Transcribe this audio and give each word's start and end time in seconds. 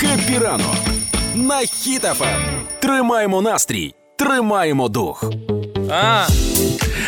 Хеппі 0.00 0.38
ранок 0.38 0.76
на 1.34 1.54
Хіт-ФМ. 1.54 2.40
Тримаємо 2.80 3.42
настрій, 3.42 3.94
тримаємо 4.18 4.88
дух. 4.88 5.24
А. 5.90 6.26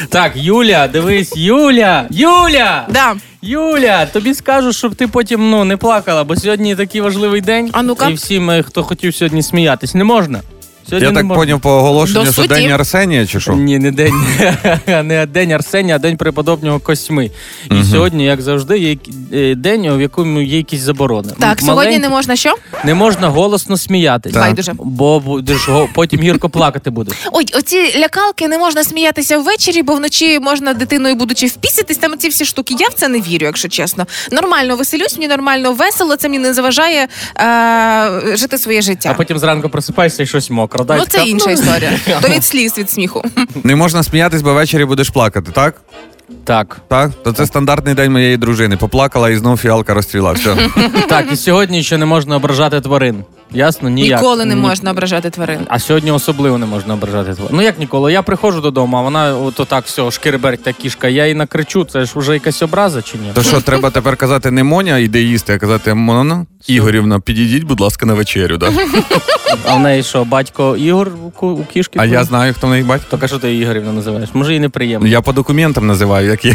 Так, 0.09 0.33
Юля, 0.35 0.89
дивись, 0.89 1.37
Юля! 1.37 2.07
Юля! 2.11 2.87
Да. 2.91 3.17
Юля, 3.43 4.07
тобі 4.07 4.35
скажу, 4.35 4.73
щоб 4.73 4.95
ти 4.95 5.09
потім 5.09 5.51
ну, 5.51 5.65
не 5.65 5.77
плакала, 5.77 6.25
бо 6.25 6.37
сьогодні 6.37 6.77
такий 6.77 7.01
важливий 7.01 7.41
день. 7.41 7.71
А 7.73 7.83
ну-ка. 7.83 8.09
І 8.09 8.15
всім, 8.15 8.63
хто 8.69 8.83
хотів 8.83 9.15
сьогодні 9.15 9.43
сміятись, 9.43 9.95
не 9.95 10.05
можна. 10.05 10.41
Сьогодні 10.91 11.09
Я 11.09 11.15
так 11.15 11.25
можна. 11.25 11.41
поняв 11.41 11.61
по 11.61 11.71
оголошенню, 11.71 12.21
До 12.25 12.33
що 12.33 12.43
суті. 12.43 12.49
день 12.55 12.71
Арсенія 12.73 13.27
чи 13.27 13.41
що? 13.41 13.53
Ні, 13.53 13.79
не 13.79 13.91
день, 13.91 14.13
не 15.05 15.27
день 15.27 15.53
Арсенія, 15.53 15.97
а 15.97 15.99
день 15.99 16.17
преподобного 16.17 16.79
Косьми. 16.81 17.31
І 17.71 17.85
сьогодні, 17.91 18.25
як 18.25 18.43
завжди, 18.43 18.79
є 18.79 18.97
е, 19.33 19.55
день, 19.55 19.97
в 19.97 20.01
якому 20.01 20.41
є 20.41 20.57
якісь 20.57 20.81
заборони. 20.81 21.33
Так, 21.41 21.61
М- 21.61 21.67
сьогодні 21.67 21.99
не 21.99 22.09
можна 22.09 22.37
що? 22.37 22.55
не 22.85 22.95
можна 22.95 23.29
голосно 23.29 23.77
сміятися. 23.77 24.41
Байдуже. 24.41 24.73
Бо 24.79 25.21
будеш 25.21 25.69
потім 25.95 26.21
гірко 26.21 26.49
плакати 26.49 26.91
будеш. 26.91 27.15
Ой, 27.33 27.47
оці 27.55 27.99
лякалки 27.99 28.49
не 28.49 28.59
можна 28.59 28.85
сміятися 28.85 29.39
ввечері, 29.39 29.83
бо 29.83 29.95
вночі 29.95 30.39
можна 30.41 30.75
дитиною 30.75 31.15
будучи 31.15 31.47
впіситись. 31.47 31.97
Там 31.97 32.19
ці 32.19 32.29
всі 32.29 32.45
штуки. 32.45 32.75
Я 32.79 32.89
в 32.89 32.95
це 32.95 33.09
не 33.09 33.21
вірю, 33.21 33.47
якщо 33.47 33.69
чесно. 33.69 34.07
Нормально 34.33 34.77
веселюсь, 34.77 35.17
мені 35.17 35.29
нормально 35.29 35.73
весело. 35.73 36.17
Це 36.17 36.29
мені 36.29 36.39
не 36.43 36.55
заважає 36.55 37.09
е, 37.41 38.37
жити 38.37 38.59
своє 38.59 38.83
життя. 38.83 39.09
А 39.13 39.15
потім 39.15 39.39
зранку 39.39 39.69
просипаєшся 39.69 40.23
і 40.23 40.27
щось 40.27 40.51
мокро. 40.51 40.80
Да, 40.85 40.97
і 40.97 40.99
Ну 40.99 41.05
це 41.09 41.25
інша 41.25 41.51
історія. 41.51 41.93
То 42.23 42.29
від 42.29 42.45
сліз 42.45 42.79
від 42.79 42.91
сміху. 42.91 43.25
Не 43.65 43.77
можна 43.77 44.03
сміятись, 44.03 44.43
бо 44.43 44.55
ввечері 44.55 44.85
будеш 44.85 45.11
плакати, 45.11 45.53
так? 45.53 45.75
Так. 46.45 46.81
Так? 46.89 47.11
То 47.25 47.33
це 47.33 47.47
стандартний 47.47 47.95
день 47.95 48.13
моєї 48.13 48.37
дружини. 48.37 48.77
Поплакала 48.77 49.31
і 49.31 49.37
знов 49.37 49.57
фіалка 49.59 49.95
розцвіла. 49.95 50.33
Все. 50.33 50.57
Так, 51.09 51.33
і 51.33 51.37
сьогодні 51.37 51.83
ще 51.83 51.99
не 51.99 52.07
можна 52.07 52.37
ображати 52.37 52.81
тварин. 52.81 53.25
Ясно? 53.53 53.89
Ніяк. 53.89 54.21
Ніколи 54.21 54.45
не 54.45 54.55
Ні- 54.55 54.61
можна 54.61 54.91
ображати 54.91 55.31
тварин. 55.31 55.59
А 55.69 55.79
сьогодні 55.79 56.11
особливо 56.11 56.59
не 56.59 56.67
можна 56.67 56.95
ображати 56.95 57.35
тварин. 57.35 57.57
Ну 57.57 57.63
як 57.63 57.79
ніколи? 57.79 58.13
Я 58.13 58.23
приходжу 58.23 58.61
додому, 58.61 58.97
а 58.97 59.01
вона 59.01 59.37
от 59.37 59.55
так 59.69 59.85
все, 59.85 60.11
шкірберть 60.11 60.63
та 60.63 60.73
кішка. 60.73 61.09
Я 61.09 61.27
їй 61.27 61.35
накричу, 61.35 61.85
це 61.85 62.05
ж 62.05 62.13
вже 62.17 62.33
якась 62.35 62.63
образа 62.63 63.03
чи 63.03 63.19
ні? 63.19 63.31
То 63.35 63.43
що, 63.43 63.61
треба 63.61 63.91
тепер 63.91 64.17
казати 64.17 64.51
не 64.51 64.65
Моня, 64.65 64.99
іде 64.99 65.21
їсти, 65.23 65.55
а 65.55 65.59
казати 65.59 65.95
Мона 65.95 66.47
Ігорівна, 66.67 67.21
підійдіть, 67.21 67.65
будь 67.65 67.81
ласка, 67.81 68.07
на 68.07 68.15
вечерю. 68.15 68.57
Да? 68.57 68.73
А 69.65 69.75
в 69.77 69.81
неї 69.81 70.03
що, 70.03 70.25
батько 70.25 70.77
Ігор 70.77 71.11
у 71.27 71.31
ку- 71.31 71.47
у 71.49 71.65
кішки? 71.65 71.99
А 72.03 72.05
я 72.05 72.25
знаю, 72.25 72.55
хто 72.55 72.67
в 72.67 72.71
неї 72.71 72.83
батько. 72.83 73.07
Так 73.11 73.23
а 73.25 73.29
що 73.29 73.39
ти 73.39 73.51
її 73.51 73.63
Ігорівна 73.63 73.93
називаєш? 73.93 74.29
Може 74.33 74.53
їй 74.53 74.61
неприємно. 74.61 75.09
Я 75.09 75.21
по 75.21 75.33
документам 75.33 75.87
називаю, 75.87 76.29
як 76.31 76.45
є. 76.45 76.55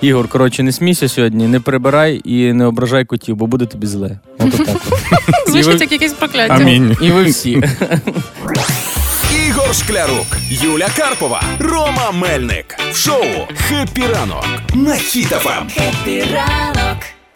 Ігор, 0.00 0.28
коротше, 0.28 0.62
не 0.62 0.72
смійся 0.72 1.08
сьогодні, 1.08 1.48
не 1.48 1.60
прибирай 1.60 2.20
і 2.24 2.52
не 2.52 2.64
ображай 2.64 3.04
котів, 3.04 3.36
бо 3.36 3.46
буде 3.46 3.66
тобі 3.66 3.86
зле. 3.86 4.18
От. 4.38 4.54
Звучить 5.46 5.80
як 5.80 5.92
якесь 5.92 6.12
прокляття. 6.12 6.54
Амінь. 6.54 6.96
І 7.00 7.10
ви 7.10 7.24
всі. 7.24 7.62
Ігор 9.48 9.74
Шклярук, 9.74 10.26
Юля 10.50 10.88
Карпова, 10.96 11.42
Рома 11.58 12.12
Мельник. 12.12 12.76
В 12.92 12.96
шоу 12.96 13.24
Хеппі 13.56 14.02
ранок 14.06 14.46
на 14.74 14.92
Хіт-ФМ. 14.94 15.64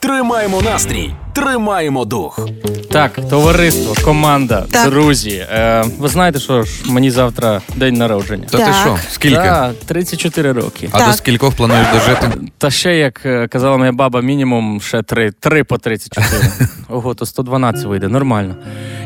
Тримаємо 0.02 0.62
настрій, 0.62 1.14
тримаємо 1.32 2.04
дух. 2.04 2.48
Так, 2.90 3.12
товариство, 3.30 3.94
команда, 4.04 4.64
Так. 4.70 4.90
друзі. 4.90 5.46
Е, 5.52 5.84
ви 5.98 6.08
знаєте, 6.08 6.38
що 6.40 6.62
ж 6.62 6.72
мені 6.92 7.10
завтра 7.10 7.60
день 7.76 7.94
народження. 7.94 8.46
То 8.50 8.58
ти 8.58 8.64
Так. 8.64 8.74
що? 8.82 8.98
Скільки? 9.10 9.36
Так, 9.36 9.72
34 9.86 10.52
роки. 10.52 10.88
А 10.92 10.98
до 10.98 11.04
Так. 11.04 11.14
скількох 11.14 11.54
плануєш 11.54 11.86
дожити? 11.94 12.30
Та 12.58 12.70
ще, 12.70 12.96
як 12.96 13.26
е, 13.26 13.48
казала 13.48 13.76
моя 13.76 13.92
баба, 13.92 14.20
мінімум 14.20 14.80
ще 14.80 15.02
3, 15.02 15.32
3 15.40 15.64
по 15.64 15.78
34. 15.78 16.42
Ого, 16.88 17.14
то 17.14 17.26
112 17.26 17.84
вийде, 17.84 18.08
нормально. 18.08 18.54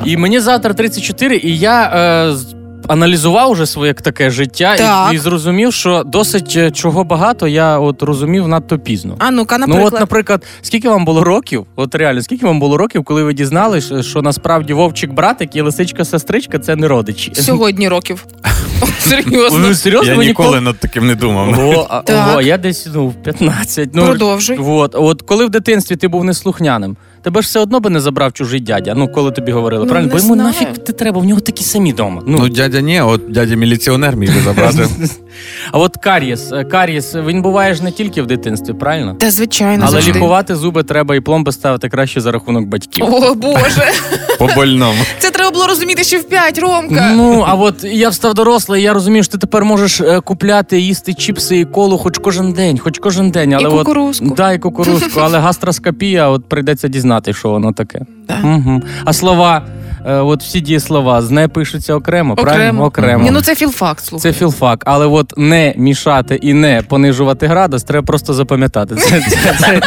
І 0.05 0.17
мені 0.17 0.41
завтра 0.41 0.75
34, 0.75 1.37
і 1.37 1.59
я 1.59 1.83
е, 2.29 2.33
з- 2.37 2.56
аналізував 2.89 3.51
уже 3.51 3.67
своє 3.67 3.93
таке 3.95 4.31
життя 4.31 4.77
Так. 4.77 5.13
і, 5.13 5.15
і 5.15 5.19
зрозумів, 5.19 5.73
що 5.73 6.03
досить 6.07 6.55
е, 6.57 6.71
чого 6.71 7.05
багато 7.05 7.49
я 7.49 7.79
от 7.79 8.03
розумів 8.03 8.49
надто 8.49 8.79
пізно. 8.79 9.17
А 9.19 9.31
ну-ка, 9.31 9.59
Ну, 9.59 9.85
от, 9.85 9.93
наприклад, 9.93 10.45
скільки 10.63 10.89
вам 10.89 11.05
було 11.05 11.25
років? 11.25 11.67
От 11.77 11.95
реально, 11.95 12.23
скільки 12.23 12.47
вам 12.47 12.61
було 12.61 12.77
років, 12.77 13.05
коли 13.05 13.23
ви 13.23 13.35
дізналися, 13.35 14.03
що 14.03 14.23
насправді 14.23 14.73
вовчик 14.73 15.13
братик 15.13 15.57
і 15.57 15.61
лисичка 15.61 16.05
сестричка 16.05 16.59
це 16.59 16.77
не 16.77 16.89
родичі? 16.89 17.35
Сьогодні 17.35 17.89
років. 17.89 18.27
Серйозно. 18.99 19.59
Ну, 19.59 19.75
серйозно, 19.75 20.11
Я 20.11 20.17
ви 20.17 20.27
ніколи 20.27 20.61
над 20.61 20.79
таким 20.79 21.07
не 21.07 21.15
думав. 21.15 22.05
Так. 22.05 22.29
ого, 22.31 22.41
я 22.41 22.59
десь 22.59 22.89
ну, 22.95 23.07
в 23.09 23.15
15. 23.15 23.91
Ну, 23.93 24.07
Продовжуй. 24.07 24.59
От, 24.61 24.95
от 24.95 25.23
коли 25.23 25.47
в 25.47 25.51
дитинстві 25.51 25.97
ти 25.97 26.09
був 26.09 26.25
неслухняним, 26.25 26.97
тебе 27.27 27.43
ж 27.43 27.47
все 27.49 27.61
одно 27.61 27.81
би 27.81 27.91
не 27.91 28.01
забрав 28.01 28.33
чужий 28.33 28.61
дядя. 28.61 28.95
Ну, 28.97 29.09
коли 29.09 29.31
тобі 29.31 29.53
говорили, 29.53 29.85
Ну, 29.85 29.91
правильно? 29.91 30.13
Бо 30.13 30.19
йому 30.19 30.35
знаю. 30.35 30.49
нафіг 30.49 30.85
ти 30.85 30.93
треба, 30.93 31.21
в 31.21 31.25
нього 31.25 31.41
такі 31.41 31.65
самі 31.65 31.93
дома. 31.93 32.23
Ну, 32.27 32.49
дядя 32.49 32.81
ні, 32.81 33.01
от 33.01 33.23
дядя 33.33 33.55
міліціонер 33.55 34.17
міг 34.17 34.35
би 34.35 34.41
забрати. 34.41 34.89
а 35.73 35.79
от 35.79 35.97
карієс, 35.97 36.53
е, 36.53 36.65
карієс, 36.65 37.15
він 37.15 37.43
буває 37.43 37.75
ж 37.75 37.85
не 37.85 37.91
тільки 37.93 38.23
в 38.23 38.27
дитинстві, 38.27 38.73
правильно? 38.75 39.15
Та 39.15 39.31
звичайно, 39.31 39.83
Але 39.83 39.93
завжди. 39.93 40.13
лікувати 40.13 40.57
зуби 40.57 40.83
треба 40.83 41.17
і 41.17 41.21
пломби 41.21 41.53
ставити 41.53 41.89
краще 41.89 42.21
за 42.21 42.33
рахунок 42.33 42.65
батьків. 42.67 43.05
О, 43.05 43.35
Боже. 43.35 43.85
По 44.39 44.47
больному. 44.47 44.99
Це 45.19 45.31
треба 45.31 45.51
було 45.51 45.67
розуміти 45.67 46.05
ще 46.05 46.19
в 46.19 46.25
5, 46.29 46.59
Ромка. 46.59 47.13
Ну, 47.17 47.45
а 47.47 47.55
от 47.55 47.85
я 47.85 48.09
встав 48.09 48.35
дорослий, 48.35 48.83
я 48.83 48.93
розумію, 48.93 49.23
що 49.23 49.33
ти 49.33 49.39
тепер 49.39 49.65
можеш 49.65 50.01
е, 50.01 50.21
купляти, 50.21 50.81
їсти 50.81 51.15
чіпси 51.15 51.59
і 51.59 51.65
колу 51.65 51.99
хоч 51.99 52.19
кожен 52.19 52.53
день, 52.53 52.79
хоч 52.79 52.99
кожен 52.99 53.31
день. 53.31 53.55
Але 53.55 53.71
кукурузку. 53.71 54.27
От, 54.31 54.35
да, 54.35 54.53
і 54.53 54.59
кукурузку, 54.59 55.21
але 55.21 55.39
гастроскопія, 55.39 56.29
от 56.29 56.49
прийдеться 56.49 56.89
дізнати, 57.17 57.33
що 57.33 57.51
воно 57.51 57.73
таке. 57.73 58.01
Да. 58.29 58.39
Угу. 58.45 58.83
А 59.05 59.13
слова, 59.13 59.63
е, 60.07 60.15
от 60.15 60.43
всі 60.43 60.61
дієслова, 60.61 61.23
з 61.23 61.31
не 61.31 61.49
пишуться 61.49 61.95
окремо, 61.95 62.37
правильно? 62.37 62.85
Окремо. 62.85 63.25
Ні, 63.25 63.31
ну 63.31 63.41
це 63.41 63.55
філфакт, 63.55 64.05
слухай. 64.05 64.33
Це 64.33 64.39
філфак, 64.39 64.83
але 64.87 65.07
от 65.07 65.33
не 65.37 65.75
мішати 65.77 66.35
і 66.35 66.55
не 66.55 66.83
понижувати 66.89 67.47
градус, 67.47 67.85
треба 67.85 68.07
просто 68.07 68.35
запам'ятати. 68.35 68.95
Це, 68.95 69.21
це, 69.21 69.55
це, 69.61 69.81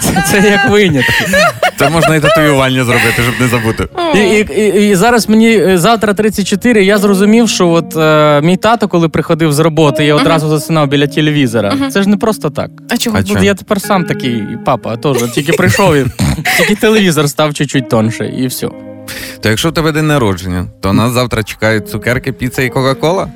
це, 0.00 0.24
це 0.30 0.50
як 0.50 0.70
виняток. 0.70 1.14
Це 1.78 1.88
можна 1.88 2.16
і 2.16 2.20
татуювання 2.20 2.84
зробити, 2.84 3.22
щоб 3.22 3.34
не 3.40 3.48
забути. 3.48 3.88
І, 4.14 4.18
і, 4.18 4.60
і, 4.60 4.90
і 4.90 4.94
зараз 4.94 5.28
мені 5.28 5.58
е, 5.58 5.78
завтра 5.78 6.14
34, 6.14 6.84
я 6.84 6.98
зрозумів, 6.98 7.48
що 7.48 7.68
от 7.68 7.96
е, 7.96 8.40
мій 8.40 8.56
тато, 8.56 8.88
коли 8.88 9.08
приходив 9.08 9.52
з 9.52 9.58
роботи, 9.58 10.04
я 10.04 10.14
одразу 10.14 10.48
засинав 10.48 10.88
біля 10.88 11.06
телевізора. 11.06 11.74
Це 11.90 12.02
ж 12.02 12.08
не 12.08 12.16
просто 12.16 12.50
так. 12.50 12.70
А 12.90 12.96
чого? 12.96 13.16
А 13.18 13.22
чого? 13.22 13.44
я 13.44 13.54
тепер 13.54 13.80
сам 13.80 14.04
такий 14.04 14.44
папа, 14.64 14.96
теж 14.96 15.16
тільки 15.32 15.52
прийшов 15.52 15.96
і 15.96 16.06
тільки 16.58 16.74
телевізор 16.74 17.28
став 17.28 17.54
чуть-чуть 17.54 17.88
тонше, 17.88 18.32
і 18.38 18.46
все. 18.46 18.68
То 19.40 19.48
якщо 19.48 19.70
в 19.70 19.74
тебе 19.74 19.92
день 19.92 20.06
народження, 20.06 20.66
то 20.80 20.92
нас 20.92 21.12
завтра 21.12 21.42
чекають 21.42 21.90
цукерки, 21.90 22.32
піца 22.32 22.62
і 22.62 22.68
Кока-Кола? 22.70 23.28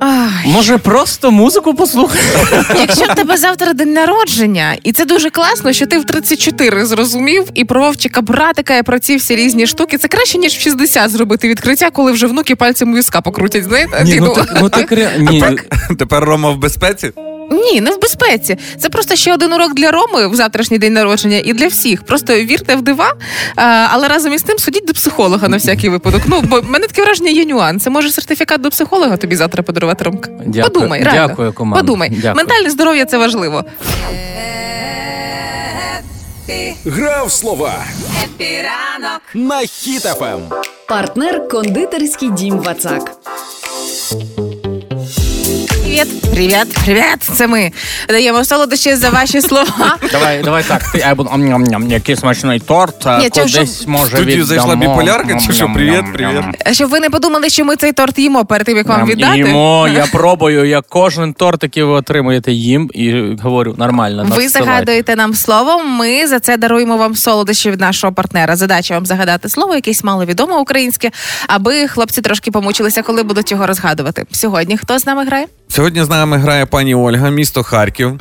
Ай. 0.00 0.52
Може, 0.52 0.78
просто 0.78 1.30
музику 1.30 1.74
послухати? 1.74 2.22
Якщо 2.78 3.04
в 3.04 3.14
тебе 3.14 3.36
завтра 3.36 3.72
день 3.72 3.92
народження, 3.92 4.76
і 4.82 4.92
це 4.92 5.04
дуже 5.04 5.30
класно, 5.30 5.72
що 5.72 5.86
ти 5.86 5.98
в 5.98 6.04
34 6.04 6.86
зрозумів 6.86 7.44
і 7.54 7.64
про 7.64 7.80
вовчика 7.80 8.20
братика, 8.20 8.76
і 8.76 8.82
про 8.82 8.98
ці 8.98 9.16
всі 9.16 9.36
різні 9.36 9.66
штуки. 9.66 9.98
Це 9.98 10.08
краще, 10.08 10.38
ніж 10.38 10.52
в 10.52 10.60
60 10.60 11.10
зробити 11.10 11.48
відкриття, 11.48 11.90
коли 11.90 12.12
вже 12.12 12.26
внуки 12.26 12.56
пальцем 12.56 12.92
у 12.92 12.96
візка 12.96 13.20
покрутять. 13.20 13.64
Знаєте? 13.64 14.04
Ні, 14.04 14.20
ну, 14.20 14.34
так, 14.34 14.58
ну 14.60 14.68
так 14.68 14.92
ре- 14.92 15.18
ні, 15.18 15.44
Тепер 15.98 16.24
Рома 16.24 16.50
в 16.50 16.58
безпеці? 16.58 17.12
Ні, 17.54 17.80
не 17.80 17.90
в 17.90 18.00
безпеці. 18.00 18.56
Це 18.78 18.88
просто 18.88 19.16
ще 19.16 19.34
один 19.34 19.52
урок 19.52 19.74
для 19.74 19.90
Роми 19.90 20.26
в 20.28 20.34
завтрашній 20.34 20.78
день 20.78 20.92
народження 20.92 21.40
і 21.44 21.52
для 21.52 21.66
всіх. 21.68 22.02
Просто 22.02 22.34
вірте 22.34 22.76
в 22.76 22.82
дива, 22.82 23.12
а, 23.56 23.86
але 23.90 24.08
разом 24.08 24.32
із 24.32 24.42
тим 24.42 24.58
судіть 24.58 24.86
до 24.86 24.92
психолога 24.92 25.48
на 25.48 25.56
всякий 25.56 25.90
випадок. 25.90 26.22
Ну, 26.26 26.40
бо 26.40 26.60
в 26.60 26.70
мене 26.70 26.86
таке 26.86 27.02
враження 27.02 27.30
є 27.30 27.44
нюанси. 27.44 27.90
Може, 27.90 28.10
сертифікат 28.10 28.60
до 28.60 28.70
психолога 28.70 29.16
тобі 29.16 29.36
завтра 29.36 29.62
подарувати 29.62 30.04
Ромка? 30.04 30.30
Дякую. 30.46 30.72
Подумай, 30.72 31.02
реально. 31.02 31.28
Дякую, 31.28 31.52
команда. 31.52 31.80
Подумай. 31.80 32.10
Дякую. 32.10 32.34
Ментальне 32.34 32.70
здоров'я 32.70 33.04
це 33.04 33.18
важливо. 33.18 33.64
Гра 36.86 37.20
в 37.20 37.32
слова 37.32 37.84
на 39.34 39.56
Хіт-ФМ. 39.60 40.40
Партнер 40.88 41.48
кондитерський 41.48 42.30
дім 42.30 42.58
Вацак. 42.58 43.16
Привіт, 45.94 46.30
привіт, 46.34 46.78
привіт. 46.84 47.18
Це 47.20 47.46
ми 47.46 47.72
даємо 48.08 48.44
солодощі 48.44 48.94
за 48.94 49.10
ваші 49.10 49.40
слова. 49.40 49.96
Давай, 50.12 50.42
давай 50.42 50.62
так. 50.62 50.92
Ти 50.92 50.98
я 50.98 51.14
буду 51.14 51.30
ам-ням-ням, 51.32 51.90
який 51.90 52.16
смачний 52.16 52.60
торт. 52.60 53.06
Ні, 53.06 53.30
вже- 53.44 53.58
Кудись 53.58 53.86
може 53.86 54.14
В 54.14 54.16
студію 54.16 54.44
зайшла 54.44 54.74
віддамо. 54.74 54.94
біполярка, 54.94 55.40
чи 55.46 55.52
що? 55.52 55.72
Привіт, 55.74 56.04
привіт. 56.14 56.42
Щоб 56.72 56.90
ви 56.90 57.00
не 57.00 57.10
подумали, 57.10 57.48
що 57.48 57.64
ми 57.64 57.76
цей 57.76 57.92
торт 57.92 58.18
їмо 58.18 58.44
перед 58.44 58.66
тим, 58.66 58.76
як 58.76 58.86
вам 58.86 59.06
віддати. 59.06 59.38
Їмо, 59.38 59.88
я 59.94 60.06
пробую, 60.06 60.64
я 60.64 60.82
кожен 60.88 61.34
торт, 61.34 61.62
який 61.62 61.82
ви 61.82 61.92
отримуєте, 61.92 62.52
їм 62.52 62.90
і 62.94 63.36
говорю, 63.42 63.74
нормально. 63.78 64.22
Ви 64.22 64.28
надсилайте. 64.28 64.58
загадуєте 64.64 65.16
нам 65.16 65.34
слово. 65.34 65.84
Ми 65.84 66.26
за 66.26 66.40
це 66.40 66.56
даруємо 66.56 66.96
вам 66.96 67.14
солодощі 67.14 67.70
від 67.70 67.80
нашого 67.80 68.12
партнера. 68.12 68.56
Задача 68.56 68.94
вам 68.94 69.06
загадати 69.06 69.48
слово, 69.48 69.74
якесь 69.74 70.04
маловідоме 70.04 70.56
українське, 70.56 71.10
аби 71.46 71.88
хлопці 71.88 72.20
трошки 72.20 72.50
помучилися, 72.50 73.02
коли 73.02 73.22
будуть 73.22 73.50
його 73.50 73.66
розгадувати. 73.66 74.24
Сьогодні 74.32 74.78
хто 74.78 74.98
з 74.98 75.06
нами 75.06 75.24
грає? 75.24 75.46
Сьогодні 75.74 76.02
з 76.02 76.10
нами 76.10 76.36
грає 76.36 76.66
пані 76.66 76.94
Ольга, 76.94 77.30
місто 77.30 77.62
Харків. 77.62 78.12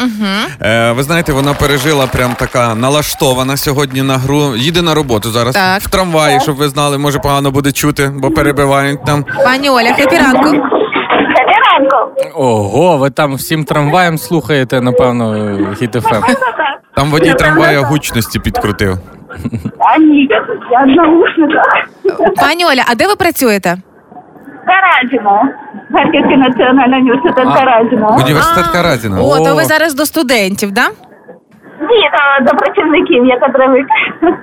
Е, 0.62 0.92
ви 0.92 1.04
знаєте, 1.04 1.34
вона 1.34 1.54
пережила 1.54 2.08
прям 2.08 2.34
така 2.40 2.76
налаштована 2.76 3.58
сьогодні 3.58 4.02
на 4.02 4.18
гру. 4.18 4.56
Їде 4.56 4.82
на 4.82 4.94
роботу 4.94 5.30
зараз 5.30 5.56
Так. 5.56 5.82
в 5.82 5.90
трамваї, 5.90 6.40
щоб 6.40 6.56
ви 6.56 6.68
знали, 6.70 6.98
може 6.98 7.20
погано 7.20 7.52
буде 7.52 7.72
чути, 7.72 8.12
бо 8.16 8.32
перебивають 8.32 9.06
там. 9.06 9.26
Пані 9.46 9.70
Оля, 9.70 9.94
хепі 9.94 10.16
ранку. 10.18 10.52
Доброго 10.52 10.70
ранку. 11.80 12.22
Ого, 12.36 12.98
ви 12.98 13.10
там 13.10 13.36
всім 13.36 13.66
трамваєм 13.66 14.18
слухаєте, 14.18 14.82
напевно, 14.82 15.34
хіт-ФМ. 15.82 16.36
Там 16.96 17.12
водій 17.12 17.34
трамвая 17.34 17.82
гучності 17.82 18.40
підкрутив. 18.40 18.98
А 19.80 19.98
ні, 19.98 20.28
я 20.72 20.84
в 20.84 20.88
наушниках. 20.88 21.64
Пані 22.36 22.66
Оля, 22.66 22.84
а 22.88 22.96
де 22.96 23.08
ви 23.08 23.16
працюєте? 23.16 23.78
Каразіно. 24.68 25.42
Харківський 25.92 26.38
національний 26.38 27.00
університет 27.02 27.48
А. 27.48 27.54
Каразіно. 27.58 28.18
Університет 28.24 28.66
А, 28.70 28.74
Каразіна. 28.74 29.22
О, 29.22 29.38
то 29.40 29.52
О. 29.52 29.56
ви 29.56 29.64
зараз 29.64 29.96
до 29.96 30.06
студентів, 30.06 30.72
да? 30.72 30.88
Ні, 31.82 32.10
до 32.42 32.52
працівників, 32.58 33.26
я 33.26 33.40
кадровик. 33.40 33.86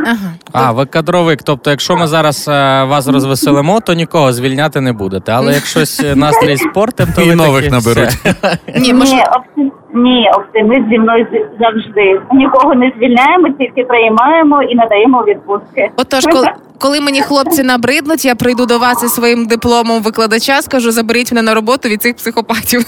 Ага. 0.06 0.32
А, 0.52 0.72
ви 0.72 0.86
кадровик. 0.86 1.42
Тобто, 1.42 1.70
якщо 1.70 1.96
ми 1.96 2.06
зараз 2.06 2.48
е, 2.48 2.84
вас 2.84 3.08
розвеселимо, 3.08 3.80
то 3.80 3.92
нікого 3.94 4.32
звільняти 4.32 4.80
не 4.80 4.92
будете. 4.92 5.32
Але 5.32 5.52
якщо 5.54 5.80
е, 5.80 6.14
настрій 6.14 6.56
спортим, 6.56 7.06
то 7.16 7.22
І 7.22 7.28
ви 7.28 7.34
нових 7.34 7.64
такі, 7.64 7.72
наберуть. 7.74 8.08
все. 8.14 8.58
Ні, 8.76 8.94
може, 8.94 9.24
Ні. 9.56 9.69
Ні, 9.94 10.30
оптиміст 10.34 10.88
зі 10.90 10.98
мною 10.98 11.26
завжди. 11.60 12.20
Нікого 12.32 12.74
не 12.74 12.92
звільняємо, 12.96 13.48
тільки 13.58 13.84
приймаємо 13.84 14.62
і 14.62 14.74
надаємо 14.74 15.24
відпустки. 15.28 15.90
Отож, 15.96 16.24
коли, 16.32 16.46
коли 16.78 17.00
мені 17.00 17.22
хлопці 17.22 17.62
набриднуть, 17.62 18.24
я 18.24 18.34
прийду 18.34 18.66
до 18.66 18.78
вас 18.78 19.02
із 19.04 19.14
своїм 19.14 19.46
дипломом 19.46 20.02
викладача, 20.02 20.62
скажу, 20.62 20.90
заберіть 20.90 21.32
мене 21.32 21.42
на 21.42 21.54
роботу 21.54 21.88
від 21.88 22.02
цих 22.02 22.16
психопатів. 22.16 22.80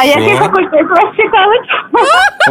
А 0.00 0.04
який 0.04 0.34
факультет 0.36 0.86
вас 0.90 1.04
цікавить? 1.16 1.68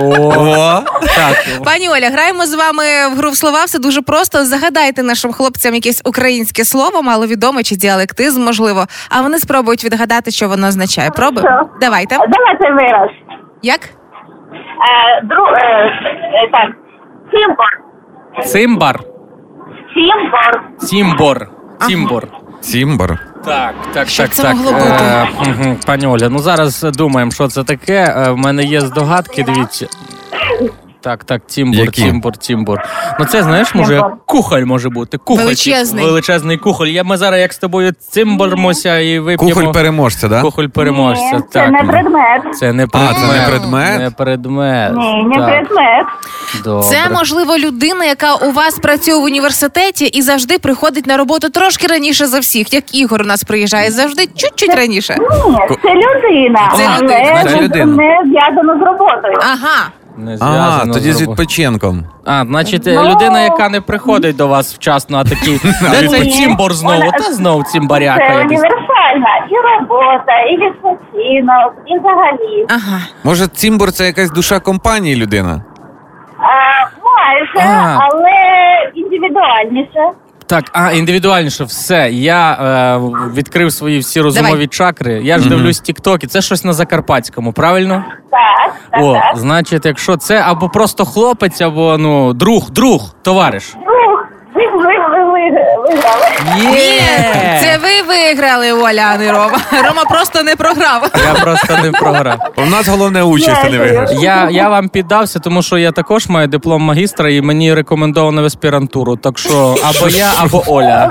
О, 0.02 0.82
Так, 1.16 1.36
Пані 1.66 1.90
Оля, 1.90 2.10
граємо 2.10 2.46
з 2.46 2.54
вами 2.56 2.84
в 3.14 3.18
гру 3.18 3.30
в 3.30 3.36
слова. 3.36 3.64
Все 3.66 3.80
дуже 3.80 4.02
просто. 4.02 4.46
Загадайте 4.46 5.04
нашим 5.04 5.32
хлопцям 5.34 5.76
якесь 5.76 6.02
українське 6.06 6.66
слово, 6.66 7.02
маловідоме 7.02 7.64
чи 7.64 7.76
діалектизм, 7.76 8.44
можливо. 8.44 8.86
А 9.10 9.22
вони 9.22 9.40
спробують 9.40 9.84
відгадати, 9.86 10.32
що 10.32 10.48
воно 10.48 10.68
означає. 10.68 11.10
Пробуємо? 11.10 11.70
Давайте. 11.82 12.16
Давайте 12.18 12.72
вираз. 12.84 13.10
Як? 13.64 13.80
Е, 13.84 15.22
дру... 15.24 15.44
е, 15.46 15.62
е, 15.64 16.50
так. 16.52 16.72
Сімбор. 17.32 17.80
цимбар. 18.46 19.00
Сімбор. 19.94 20.68
Тімбор. 20.90 21.48
Тімбор. 21.88 22.28
Цімбар. 22.62 23.20
Так, 23.46 23.74
так, 23.94 24.08
Що 24.10 24.24
так, 24.24 24.32
це 24.32 24.44
так. 24.44 24.56
могло 24.56 24.72
бути? 24.72 25.04
Е, 25.04 25.28
мгм, 25.48 25.78
Пані 25.88 26.08
Оля, 26.08 26.30
ну 26.30 26.40
зараз 26.40 26.84
думаємо, 26.84 27.32
що 27.32 27.48
це 27.48 27.64
таке. 27.64 28.16
Е, 28.18 28.32
В 28.32 28.38
мене 28.38 28.64
є 28.64 28.82
здогадки, 28.82 29.44
дивіться. 29.44 29.88
Так, 31.04 31.24
так, 31.24 31.42
тімбур, 31.48 31.80
Які? 31.80 32.02
тімбур, 32.02 32.38
тімбур. 32.38 32.80
Ну 33.20 33.26
це 33.26 33.44
знаєш, 33.44 33.76
може 33.76 33.94
Тімбур. 34.00 34.12
кухоль 34.26 34.64
може 34.66 34.90
бути. 34.90 35.18
Кухоль, 35.18 35.42
Величезний. 35.44 36.06
величезний 36.06 36.58
кухоль. 36.58 36.88
Я 36.88 37.04
ми 37.04 37.18
зараз 37.18 37.40
як 37.40 37.54
з 37.54 37.58
тобою 37.58 37.92
цимбормося 38.00 39.00
і 39.00 39.20
вип'ємо. 39.20 39.54
Кухоль 39.56 39.72
переможця, 39.74 40.28
да? 40.28 40.42
Кухоль 40.42 40.68
переможця. 40.68 41.24
Ні, 41.24 41.32
так. 41.32 41.50
це 41.52 41.68
не 41.70 41.84
предмет. 41.84 42.42
Це 42.56 42.74
не 42.74 42.84
А, 42.84 42.88
предмет. 42.88 43.16
це 43.18 43.40
не 43.40 43.48
предмет? 43.50 44.00
Не 44.00 44.12
предмет. 44.12 44.92
Ні, 44.96 45.24
не 45.24 45.36
так, 45.36 45.46
предмет. 45.50 46.06
Добре. 46.64 46.88
Це 46.90 46.98
можливо 47.14 47.58
людина, 47.58 48.06
яка 48.06 48.36
у 48.36 48.52
вас 48.52 48.80
працює 48.80 49.16
в 49.16 49.24
університеті 49.24 50.06
і 50.06 50.22
завжди 50.22 50.58
приходить 50.60 51.08
на 51.08 51.18
роботу 51.18 51.50
трошки 51.50 51.88
раніше 51.88 52.26
за 52.28 52.40
всіх. 52.40 52.74
Як 52.74 52.96
Ігор 52.96 53.22
у 53.22 53.26
нас 53.26 53.44
приїжджає 53.44 53.92
завжди 53.92 54.28
чуть-чуть 54.36 54.76
раніше. 54.76 55.18
Ні, 55.20 55.58
це 55.84 55.94
людина, 55.94 56.74
Це 56.78 56.88
але 56.90 57.04
людина. 57.04 57.44
Це 57.44 57.62
людина. 57.62 57.86
не 57.86 58.18
зв'язано 58.26 58.74
з 58.80 58.82
роботою. 58.86 59.38
Ага. 59.40 59.90
Не 60.18 60.34
А, 60.34 60.38
зв'язано 60.38 60.94
тоді 60.94 61.12
з 61.12 61.16
з 61.18 61.22
відпочинком. 61.22 62.04
А, 62.26 62.44
значить, 62.46 62.84
Ну. 62.86 63.04
людина, 63.10 63.42
яка 63.42 63.70
не 63.70 63.82
приходить 63.82 64.36
до 64.36 64.48
вас 64.48 64.74
вчасно, 64.76 65.18
а 65.18 65.24
такий, 65.24 65.60
де 65.92 66.08
цей 66.08 66.32
цімбор 66.32 66.74
знову? 66.74 67.12
Та 67.12 67.34
знову 67.34 67.64
Це 67.64 67.72
цімбаряка. 67.72 68.24
якийсь. 68.24 68.44
універсальна 68.62 69.48
і 69.50 69.56
робота, 69.56 70.40
і 70.52 70.58
відпочинок, 70.58 71.74
і 71.88 72.00
взагалі. 72.00 72.66
Ага. 72.70 73.00
Може, 73.24 73.48
Цімбор 73.48 73.92
це 73.92 74.06
якась 74.06 74.32
душа 74.32 74.60
компанії 74.60 75.16
людина? 75.16 75.62
А, 76.40 76.46
майже, 77.06 77.70
А. 77.70 78.00
але 78.02 78.32
індивідуальніше. 78.96 80.04
Так, 80.48 80.64
а 80.74 80.92
індивідуальніше 80.92 81.64
все. 81.64 82.10
Я 82.12 82.52
е, 82.54 83.00
відкрив 83.36 83.72
свої 83.72 84.00
всі 84.00 84.22
розумові 84.22 84.52
Давай. 84.52 84.68
чакри. 84.68 85.22
Я 85.24 85.40
ж 85.40 85.50
дивлюсь 85.50 85.80
тіктоки. 85.80 86.28
Це 86.28 86.42
щось 86.42 86.64
на 86.64 86.74
Закарпатському, 86.74 87.54
правильно? 87.54 88.04
Так, 88.32 88.74
так, 88.92 89.02
О, 89.04 89.14
так. 89.14 89.38
значить, 89.38 89.86
якщо 89.86 90.18
це 90.18 90.42
або 90.42 90.70
просто 90.70 91.06
хлопець, 91.06 91.62
або 91.62 91.98
ну 91.98 92.34
друг, 92.34 92.72
друг, 92.72 93.16
товариш. 93.22 93.74
Ух, 93.76 93.84
ви, 94.56 94.62
ви, 94.68 94.84
ви, 94.84 95.24
ви 95.24 95.50
виграли. 95.82 96.26
Ні, 96.58 97.02
це 97.62 97.78
ви 97.82 98.08
виграли, 98.08 98.72
Оля, 98.72 99.10
а 99.14 99.18
не 99.18 99.32
Рома. 99.32 99.58
Рома 99.88 100.04
просто 100.10 100.44
не 100.44 100.56
програв. 100.56 101.12
Я 101.28 101.42
просто 101.44 101.78
не 101.84 101.92
програв. 101.92 102.38
У 102.58 102.66
нас 102.66 102.88
головне 102.88 103.24
участь, 103.24 103.62
а 103.66 103.70
не 103.70 103.78
виграш. 103.78 104.10
Я, 104.22 104.48
я 104.52 104.70
вам 104.70 104.90
піддався, 104.90 105.40
тому 105.40 105.62
що 105.62 105.78
я 105.78 105.92
також 105.92 106.28
маю 106.28 106.48
диплом 106.48 106.82
магістра 106.82 107.30
і 107.30 107.42
мені 107.42 107.74
рекомендовано 107.74 108.42
в 108.42 108.46
аспірантуру. 108.46 109.16
Так 109.16 109.38
що 109.38 109.76
або 109.84 110.10
я, 110.10 110.32
або 110.44 110.64
Оля. 110.68 111.10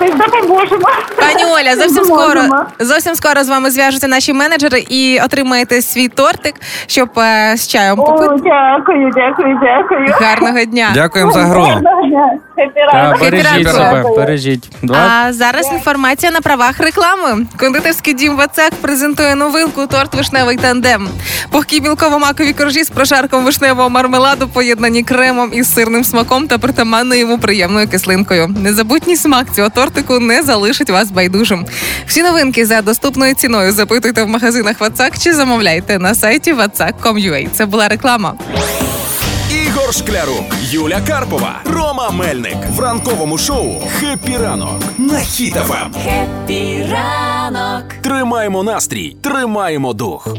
Допоможемо. 0.00 0.88
Пані 1.16 1.44
Оля, 1.44 1.76
зовсім 1.76 2.04
скоро 2.04 2.26
Допоможемо. 2.42 2.66
зовсім 2.80 3.14
скоро 3.14 3.44
з 3.44 3.48
вами 3.48 3.70
зв'яжуться 3.70 4.08
наші 4.08 4.32
менеджери 4.32 4.84
і 4.88 5.20
отримаєте 5.24 5.82
свій 5.82 6.08
тортик, 6.08 6.54
щоб 6.86 7.08
е, 7.18 7.56
з 7.56 7.68
чаєм 7.68 8.00
О, 8.00 8.04
попити. 8.04 8.34
дякую, 8.44 9.10
дякую, 9.14 9.58
дякую. 9.62 10.14
Гарного 10.20 10.64
дня. 10.64 10.90
Дякуємо 10.94 11.32
за 11.32 11.40
гру. 11.40 11.60
Гарного 11.62 12.02
дня. 12.08 12.30
Та, 12.92 13.16
бережіть 13.20 13.68
себе, 13.68 14.04
бережіть. 14.16 14.70
Два. 14.82 14.96
А 14.96 15.32
зараз 15.32 15.66
інформація 15.72 16.32
на 16.32 16.40
правах 16.40 16.80
реклами. 16.80 17.46
Кондитерський 17.56 18.14
дім 18.14 18.36
Вацак 18.36 18.74
презентує 18.80 19.34
новинку 19.34 19.86
торт 19.86 20.14
вишневий 20.14 20.56
тандем. 20.56 21.08
Пухкі 21.50 21.80
білково-макові 21.80 22.52
коржі 22.58 22.84
з 22.84 22.90
прошарком 22.90 23.44
вишневого 23.44 23.90
мармеладу, 23.90 24.48
поєднані 24.48 25.02
кремом 25.02 25.50
із 25.54 25.74
сирним 25.74 26.04
смаком 26.04 26.48
та 26.48 26.58
притаманною 26.58 27.20
йому 27.20 27.38
приємною 27.38 27.88
кислинкою. 27.88 28.48
Незабутній 28.48 29.16
смак 29.16 29.54
цього 29.54 29.68
тортику 29.68 30.18
не 30.20 30.42
залишить 30.42 30.90
вас 30.90 31.10
байдужим. 31.10 31.66
Всі 32.06 32.22
новинки 32.22 32.66
за 32.66 32.82
доступною 32.82 33.34
ціною 33.34 33.72
запитуйте 33.72 34.22
в 34.22 34.28
магазинах 34.28 34.80
Вацак 34.80 35.18
чи 35.18 35.32
замовляйте 35.32 35.98
на 35.98 36.14
сайті 36.14 36.52
vatsak.com.ua. 36.52 37.48
Це 37.52 37.66
була 37.66 37.88
реклама. 37.88 38.34
Ігор 39.90 40.06
Шклярук, 40.08 40.54
Юля 40.70 41.00
Карпова, 41.06 41.60
Рома 41.64 42.10
Мельник 42.10 42.56
в 42.76 42.80
ранковому 42.80 43.38
шоу 43.38 43.80
«Хеппі 44.00 44.36
ранок» 44.36 44.82
на 44.98 45.18
Хіт-ФМ. 45.18 45.90
Ранок. 46.90 47.84
Тримаємо 48.02 48.62
настрій, 48.62 49.16
тримаємо 49.22 49.92
дух. 49.92 50.36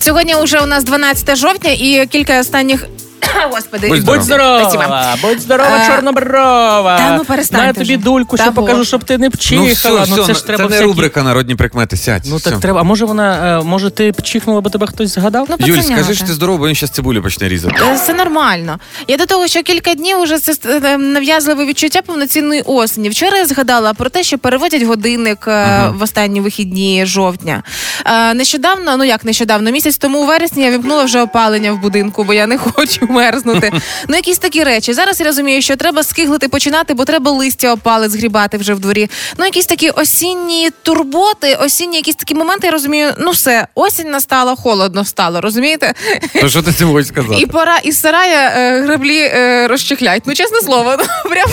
Сьогодні 0.00 0.34
вже 0.34 0.60
у 0.60 0.66
нас 0.66 0.84
12 0.84 1.36
жовтня 1.36 1.70
і 1.70 2.06
кілька 2.06 2.40
останніх. 2.40 2.86
Господи, 3.52 3.88
Будь 3.88 4.04
Будь 4.04 4.22
здорова, 4.22 4.60
Спасибо. 4.70 4.94
будь 5.22 5.40
здорова, 5.40 5.70
А, 5.82 5.86
чорноброва. 5.86 6.98
та 6.98 7.16
ну, 7.16 7.24
перестаньте 7.24 7.66
На 7.66 7.72
тобі 7.72 7.96
вже. 7.96 8.04
дульку, 8.04 8.36
Та 8.36 8.42
що 8.42 8.52
покажу, 8.52 8.84
щоб 8.84 9.04
ти 9.04 9.18
не 9.18 9.24
Ну, 9.26 9.30
пчихала. 9.30 10.02
все, 10.02 10.14
Ну, 10.16 10.24
це 10.26 10.34
ж 10.34 10.46
треба 10.46 10.62
це 10.64 10.68
не 10.68 10.68
всякі- 10.76 10.84
рубрика 10.84 11.22
народні 11.22 11.54
прикмети. 11.54 11.96
Сядь. 11.96 12.22
Ну 12.26 12.36
все. 12.36 12.50
так 12.50 12.60
треба. 12.60 12.80
А 12.80 12.82
може 12.82 13.04
вона, 13.04 13.58
е, 13.60 13.64
може 13.64 13.90
ти 13.90 14.12
пчихнула, 14.12 14.60
бо 14.60 14.70
тебе 14.70 14.86
хтось 14.86 15.14
згадав? 15.14 15.46
Ну, 15.50 15.56
Юль, 15.58 15.76
пацанята. 15.76 16.02
скажи, 16.02 16.14
що 16.18 16.26
ти 16.26 16.32
здорова, 16.32 16.58
бо 16.58 16.68
він 16.68 16.74
зараз 16.74 16.90
цибулю 16.90 17.22
почне 17.22 17.48
різати. 17.48 17.74
Е, 17.92 17.98
Це 18.06 18.14
нормально. 18.14 18.78
Я 19.08 19.16
до 19.16 19.26
того, 19.26 19.46
що 19.48 19.62
кілька 19.62 19.94
днів 19.94 20.20
уже 20.20 20.38
це 20.38 20.54
е, 20.84 20.98
нав'язливе 20.98 21.64
відчуття 21.66 22.00
повноцінної 22.06 22.62
осені. 22.66 23.08
Вчора 23.08 23.38
я 23.38 23.46
згадала 23.46 23.94
про 23.94 24.10
те, 24.10 24.22
що 24.22 24.38
переводять 24.38 24.82
годинник 24.82 25.44
е, 25.48 25.88
в 25.94 26.02
останні 26.02 26.40
вихідні 26.40 27.06
жовтня. 27.06 27.62
Е, 28.06 28.34
Нещодавно, 28.34 28.96
ну 28.96 29.04
як 29.04 29.24
нещодавно, 29.24 29.70
місяць 29.70 29.96
тому 29.98 30.22
у 30.22 30.26
вересні 30.26 30.64
я 30.64 30.70
вімкнула 30.70 31.04
вже 31.04 31.20
опалення 31.22 31.72
в 31.72 31.78
будинку, 31.80 32.24
бо 32.24 32.32
я 32.34 32.46
не 32.46 32.58
хочу 32.58 33.06
мерзнути. 33.12 33.72
Ну, 34.08 34.16
якісь 34.16 34.38
такі 34.38 34.64
речі. 34.64 34.92
Зараз 34.92 35.20
я 35.20 35.26
розумію, 35.26 35.62
що 35.62 35.76
треба 35.76 36.02
скиглити 36.02 36.48
починати, 36.48 36.94
бо 36.94 37.04
треба 37.04 37.30
листя 37.30 37.72
опали 37.72 38.08
згрібати 38.08 38.56
вже 38.56 38.74
в 38.74 38.78
дворі. 38.78 39.10
Ну, 39.38 39.44
якісь 39.44 39.66
такі 39.66 39.90
осінні 39.90 40.70
турботи, 40.82 41.54
осінні 41.54 41.96
якісь 41.96 42.14
такі 42.14 42.34
моменти, 42.34 42.66
я 42.66 42.72
розумію, 42.72 43.10
ну 43.18 43.30
все, 43.30 43.66
осінь 43.74 44.10
настала, 44.10 44.56
холодно 44.56 45.04
стало, 45.04 45.40
розумієте? 45.40 45.94
То 46.40 46.48
що 46.48 46.62
ти 46.62 46.72
цим 46.72 46.92
хочеш 46.92 47.08
сказати? 47.08 47.34
І 47.40 47.46
пора 47.46 47.78
із 47.78 48.00
сарая 48.00 48.52
е, 48.56 48.80
граблі 48.80 49.18
е, 49.18 49.66
розчехлять. 49.68 50.22
Ну, 50.26 50.34
чесне 50.34 50.60
слово, 50.60 50.94
ну, 50.98 51.30
прям 51.30 51.48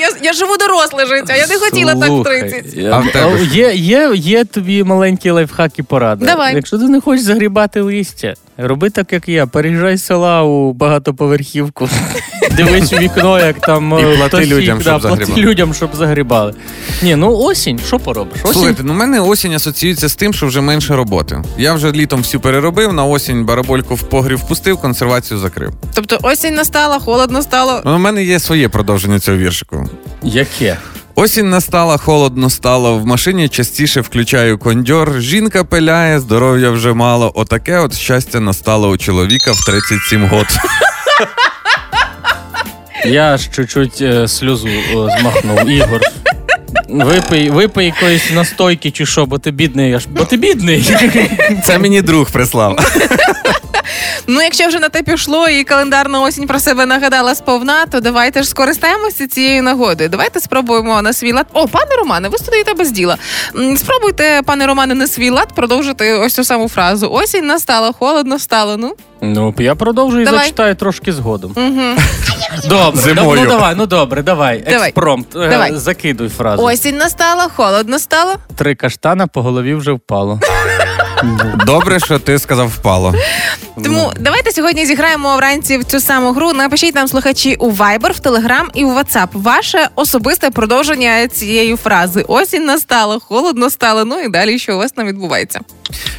я, 0.00 0.10
я 0.22 0.32
живу 0.32 0.56
доросле 0.56 1.06
життя. 1.06 1.36
Я 1.36 1.46
не 1.46 1.54
хотіла 1.56 1.94
так 1.94 2.10
в 2.10 2.24
30. 2.24 2.74
я- 2.74 2.90
А 2.92 2.98
в 2.98 3.12
тебе 3.12 3.44
Є, 3.52 3.72
є, 3.74 4.12
є 4.14 4.44
тобі 4.44 4.84
маленькі 4.84 5.30
лайфхаки 5.30 5.82
поради. 5.82 6.26
Давай. 6.26 6.54
Якщо 6.54 6.78
ти 6.78 6.84
не 6.84 7.00
хочеш 7.00 7.24
загрібати 7.24 7.80
листя, 7.80 8.34
Роби 8.56 8.90
так, 8.90 9.12
як 9.12 9.28
я. 9.28 9.46
Переїжджай 9.46 9.96
з 9.96 10.04
села 10.04 10.42
у 10.42 10.72
багатоповерхівку. 11.04 11.88
Дивись 12.56 12.92
у 12.92 12.96
вікно, 12.96 13.38
як 13.38 13.60
там 13.60 13.98
І 13.98 14.02
е, 14.02 14.16
плати 14.16 14.28
хтось 14.28 14.46
людям, 14.46 14.76
їх, 14.76 14.82
щоб 14.82 15.02
да, 15.02 15.08
плати 15.08 15.24
загрібали. 15.24 15.50
людям, 15.50 15.74
щоб 15.74 15.96
загрібали. 15.96 16.54
Ні, 17.02 17.16
ну 17.16 17.36
осінь, 17.36 17.80
що 17.86 17.98
поробиш? 17.98 18.38
Осінь 18.42 18.52
Слухайте, 18.52 18.82
ну 18.82 18.92
в 18.92 18.96
мене 18.96 19.20
осінь 19.20 19.52
асоціюється 19.54 20.08
з 20.08 20.14
тим, 20.14 20.34
що 20.34 20.46
вже 20.46 20.60
менше 20.60 20.96
роботи. 20.96 21.42
Я 21.58 21.74
вже 21.74 21.92
літом 21.92 22.20
всю 22.20 22.40
переробив, 22.40 22.92
на 22.92 23.04
осінь 23.04 23.44
барабольку 23.44 23.94
в 23.94 24.02
погрів 24.02 24.38
впустив, 24.38 24.76
консервацію 24.78 25.38
закрив. 25.40 25.72
Тобто 25.94 26.18
осінь 26.22 26.54
настала, 26.54 26.98
холодно 26.98 27.42
стало. 27.42 27.82
Ну, 27.84 27.94
у 27.94 27.98
мене 27.98 28.24
є 28.24 28.40
своє 28.40 28.68
продовження 28.68 29.20
цього 29.20 29.38
віршику. 29.38 29.90
яке? 30.22 30.76
Осінь 31.16 31.50
настала, 31.50 31.96
холодно 31.96 32.50
стало. 32.50 32.98
В 32.98 33.06
машині 33.06 33.48
частіше 33.48 34.00
включаю 34.00 34.58
кондьор. 34.58 35.20
Жінка 35.20 35.64
пиляє, 35.64 36.20
здоров'я 36.20 36.70
вже 36.70 36.92
мало. 36.92 37.32
Отаке 37.34 37.78
от 37.78 37.94
щастя 37.94 38.40
настало 38.40 38.88
у 38.88 38.96
чоловіка 38.96 39.52
в 39.52 39.66
37 39.66 40.26
год. 40.26 40.46
Я 43.04 43.36
ж 43.36 43.48
чуть-чуть 43.50 44.00
е, 44.00 44.28
сльозу 44.28 44.68
е, 44.68 45.08
змахнув. 45.18 45.68
Ігор. 45.70 46.00
Випий, 46.88 47.50
випий 47.50 47.86
якоїсь 47.86 48.30
настойки 48.32 48.90
чи 48.90 49.06
що, 49.06 49.26
бо 49.26 49.38
ти 49.38 49.50
бідний, 49.50 49.94
аж 49.94 50.06
бо 50.06 50.24
ти 50.24 50.36
бідний. 50.36 50.90
Це 51.64 51.78
мені 51.78 52.02
друг 52.02 52.30
прислав. 52.30 52.78
Ну, 54.26 54.42
якщо 54.42 54.68
вже 54.68 54.78
на 54.78 54.88
те 54.88 55.02
пішло 55.02 55.48
і 55.48 55.64
календарна 55.64 56.20
осінь 56.20 56.46
про 56.46 56.58
себе 56.60 56.86
нагадала 56.86 57.34
сповна, 57.34 57.86
то 57.86 58.00
давайте 58.00 58.42
ж 58.42 58.48
скористаємося 58.48 59.26
цією 59.26 59.62
нагодою. 59.62 60.08
Давайте 60.08 60.40
спробуємо 60.40 61.02
на 61.02 61.12
свій 61.12 61.32
лад. 61.32 61.46
О, 61.52 61.68
пане 61.68 61.90
Романе, 61.98 62.28
ви 62.28 62.38
стоїте 62.38 62.74
без 62.74 62.90
діла. 62.90 63.16
Спробуйте, 63.76 64.40
пане 64.46 64.66
Романе, 64.66 64.94
на 64.94 65.06
свій 65.06 65.30
лад 65.30 65.48
продовжити 65.54 66.12
ось 66.12 66.34
цю 66.34 66.44
саму 66.44 66.68
фразу. 66.68 67.08
Осінь 67.10 67.46
настала, 67.46 67.92
холодно 67.92 68.38
стало. 68.38 68.76
Ну 68.76 68.94
Ну, 69.20 69.54
я 69.58 69.74
продовжую 69.74 70.22
і 70.22 70.24
Давай. 70.24 70.40
зачитаю 70.40 70.74
трошки 70.74 71.12
згодом. 71.12 71.52
угу. 71.56 72.02
Добре, 72.68 73.00
Зимою. 73.02 73.40
ну 73.42 73.48
давай, 73.48 73.74
ну 73.76 73.86
добре, 73.86 74.22
давай. 74.22 74.64
Давай. 74.70 74.88
Експромт. 74.88 75.36
Е, 75.36 75.48
Давай. 75.48 75.72
Закидуй 75.74 76.28
фразу. 76.28 76.62
Осінь 76.74 76.96
настала, 76.96 77.48
холодно 77.56 77.98
стало. 77.98 78.34
Три 78.56 78.74
каштана 78.74 79.26
по 79.26 79.42
голові 79.42 79.74
вже 79.74 79.92
впало. 79.92 80.40
Добре, 81.66 82.00
що 82.00 82.18
ти 82.18 82.38
сказав 82.38 82.68
впало. 82.68 83.14
Тому 83.84 84.12
давайте 84.20 84.52
сьогодні 84.52 84.86
зіграємо 84.86 85.36
вранці 85.36 85.78
в 85.78 85.84
цю 85.84 86.00
саму 86.00 86.32
гру. 86.32 86.52
Напишіть 86.52 86.94
нам 86.94 87.08
слухачі 87.08 87.54
у 87.54 87.70
Viber, 87.70 88.12
в 88.12 88.20
Telegram 88.20 88.64
і 88.74 88.84
у 88.84 88.90
WhatsApp. 88.90 89.28
Ваше 89.32 89.88
особисте 89.94 90.50
продовження 90.50 91.28
цієї 91.28 91.76
фрази. 91.76 92.24
Осінь 92.28 92.64
настала, 92.64 93.18
холодно 93.18 93.70
стало. 93.70 94.04
Ну 94.04 94.20
і 94.20 94.28
далі, 94.28 94.58
що 94.58 94.74
у 94.74 94.78
вас 94.78 94.92
там 94.92 95.06
відбувається. 95.06 95.60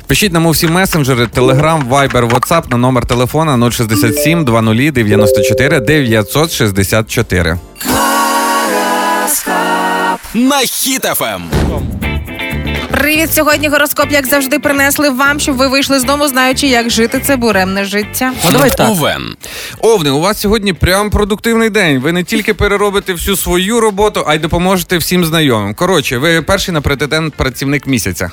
Пишіть 0.08 0.34
нам 0.34 0.46
у 0.46 0.50
всі 0.50 0.68
месенджери, 0.68 1.26
Telegram, 1.26 1.90
Viber, 1.90 2.30
WhatsApp 2.30 2.72
на 2.72 2.78
номер 2.78 3.06
телефона 3.06 3.72
067 3.72 4.46
20 4.46 4.94
94 4.94 5.80
964. 5.80 7.58
На 10.36 10.60
Хіт-ФМ. 10.60 11.52
Привіт! 13.06 13.34
Сьогодні 13.34 13.68
гороскоп, 13.68 14.12
як 14.12 14.28
завжди, 14.28 14.60
принесли 14.60 15.10
вам, 15.10 15.40
щоб 15.40 15.56
ви 15.56 15.68
вийшли 15.68 16.00
з 16.00 16.04
дому, 16.04 16.28
знаючи, 16.28 16.68
як 16.68 16.90
жити 16.90 17.22
це 17.26 17.36
буремне 17.36 17.86
життя. 17.86 18.34
Ну 18.46 18.52
давай 18.52 18.72
так. 18.72 18.90
Овен. 18.90 19.36
Овни, 19.80 20.10
у 20.10 20.20
вас 20.20 20.42
сьогодні 20.42 20.74
прям 20.74 21.10
продуктивний 21.10 21.70
день. 21.70 22.00
Ви 22.00 22.12
не 22.12 22.24
тільки 22.24 22.54
переробите 22.54 23.14
всю 23.14 23.38
свою 23.38 23.80
роботу, 23.80 24.24
а 24.28 24.36
й 24.36 24.40
допоможете 24.40 24.98
всім 24.98 25.26
знайомим. 25.26 25.74
Коротше, 25.74 26.18
ви 26.18 26.42
перший 26.42 26.74
на 26.74 26.82
претендент 26.82 27.34
працівник 27.34 27.88
місяця. 27.88 28.32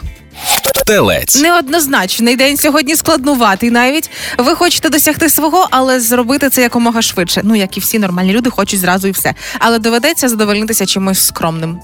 Телець. 0.87 1.41
Неоднозначний 1.43 2.37
день 2.37 2.57
сьогодні 2.57 2.97
складнуватий. 2.97 3.71
Навіть 3.71 4.11
ви 4.39 4.55
хочете 4.55 4.89
досягти 4.89 5.29
свого, 5.29 5.69
але 5.71 6.01
зробити 6.01 6.51
це 6.51 6.63
якомога 6.63 7.03
швидше. 7.03 7.41
Ну 7.45 7.55
як 7.55 7.77
і 7.77 7.81
всі 7.81 7.99
нормальні 7.99 8.33
люди 8.33 8.51
хочуть 8.51 8.81
зразу 8.81 9.09
і 9.09 9.11
все. 9.11 9.35
Але 9.59 9.79
доведеться 9.79 10.29
задовольнитися 10.29 10.87
чимось 10.87 11.27
скромним. 11.27 11.79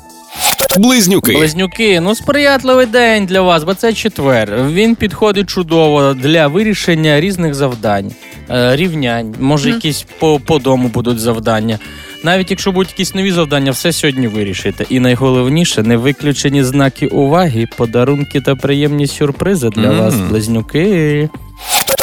Близнюки. 0.78 1.32
Близнюки, 1.32 2.00
ну 2.00 2.14
сприятливий 2.14 2.86
день 2.86 3.26
для 3.26 3.40
вас, 3.40 3.64
бо 3.64 3.74
це 3.74 3.92
четвер. 3.92 4.64
Він 4.70 4.94
підходить 4.94 5.50
чудово 5.50 6.14
для 6.14 6.46
вирішення 6.46 7.20
різних 7.20 7.54
завдань, 7.54 8.12
е, 8.50 8.76
рівнянь. 8.76 9.34
Може, 9.40 9.70
якісь 9.70 10.06
по, 10.18 10.40
по 10.40 10.58
дому 10.58 10.88
будуть 10.88 11.18
завдання. 11.18 11.78
Навіть 12.24 12.50
якщо 12.50 12.72
будуть 12.72 12.92
якісь 12.92 13.14
нові 13.14 13.32
завдання, 13.32 13.70
все 13.70 13.92
сьогодні 13.92 14.26
вирішите. 14.26 14.86
І 14.88 15.00
найголовніше, 15.00 15.82
не 15.82 15.96
виключені 15.96 16.64
знаки 16.64 17.06
уваги, 17.06 17.68
подарунки 17.76 18.40
та 18.40 18.54
приємні 18.54 19.06
сюрпризи 19.06 19.68
для 19.68 19.90
вас, 19.90 20.14
близнюки. 20.14 21.28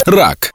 Рак. 0.06 0.54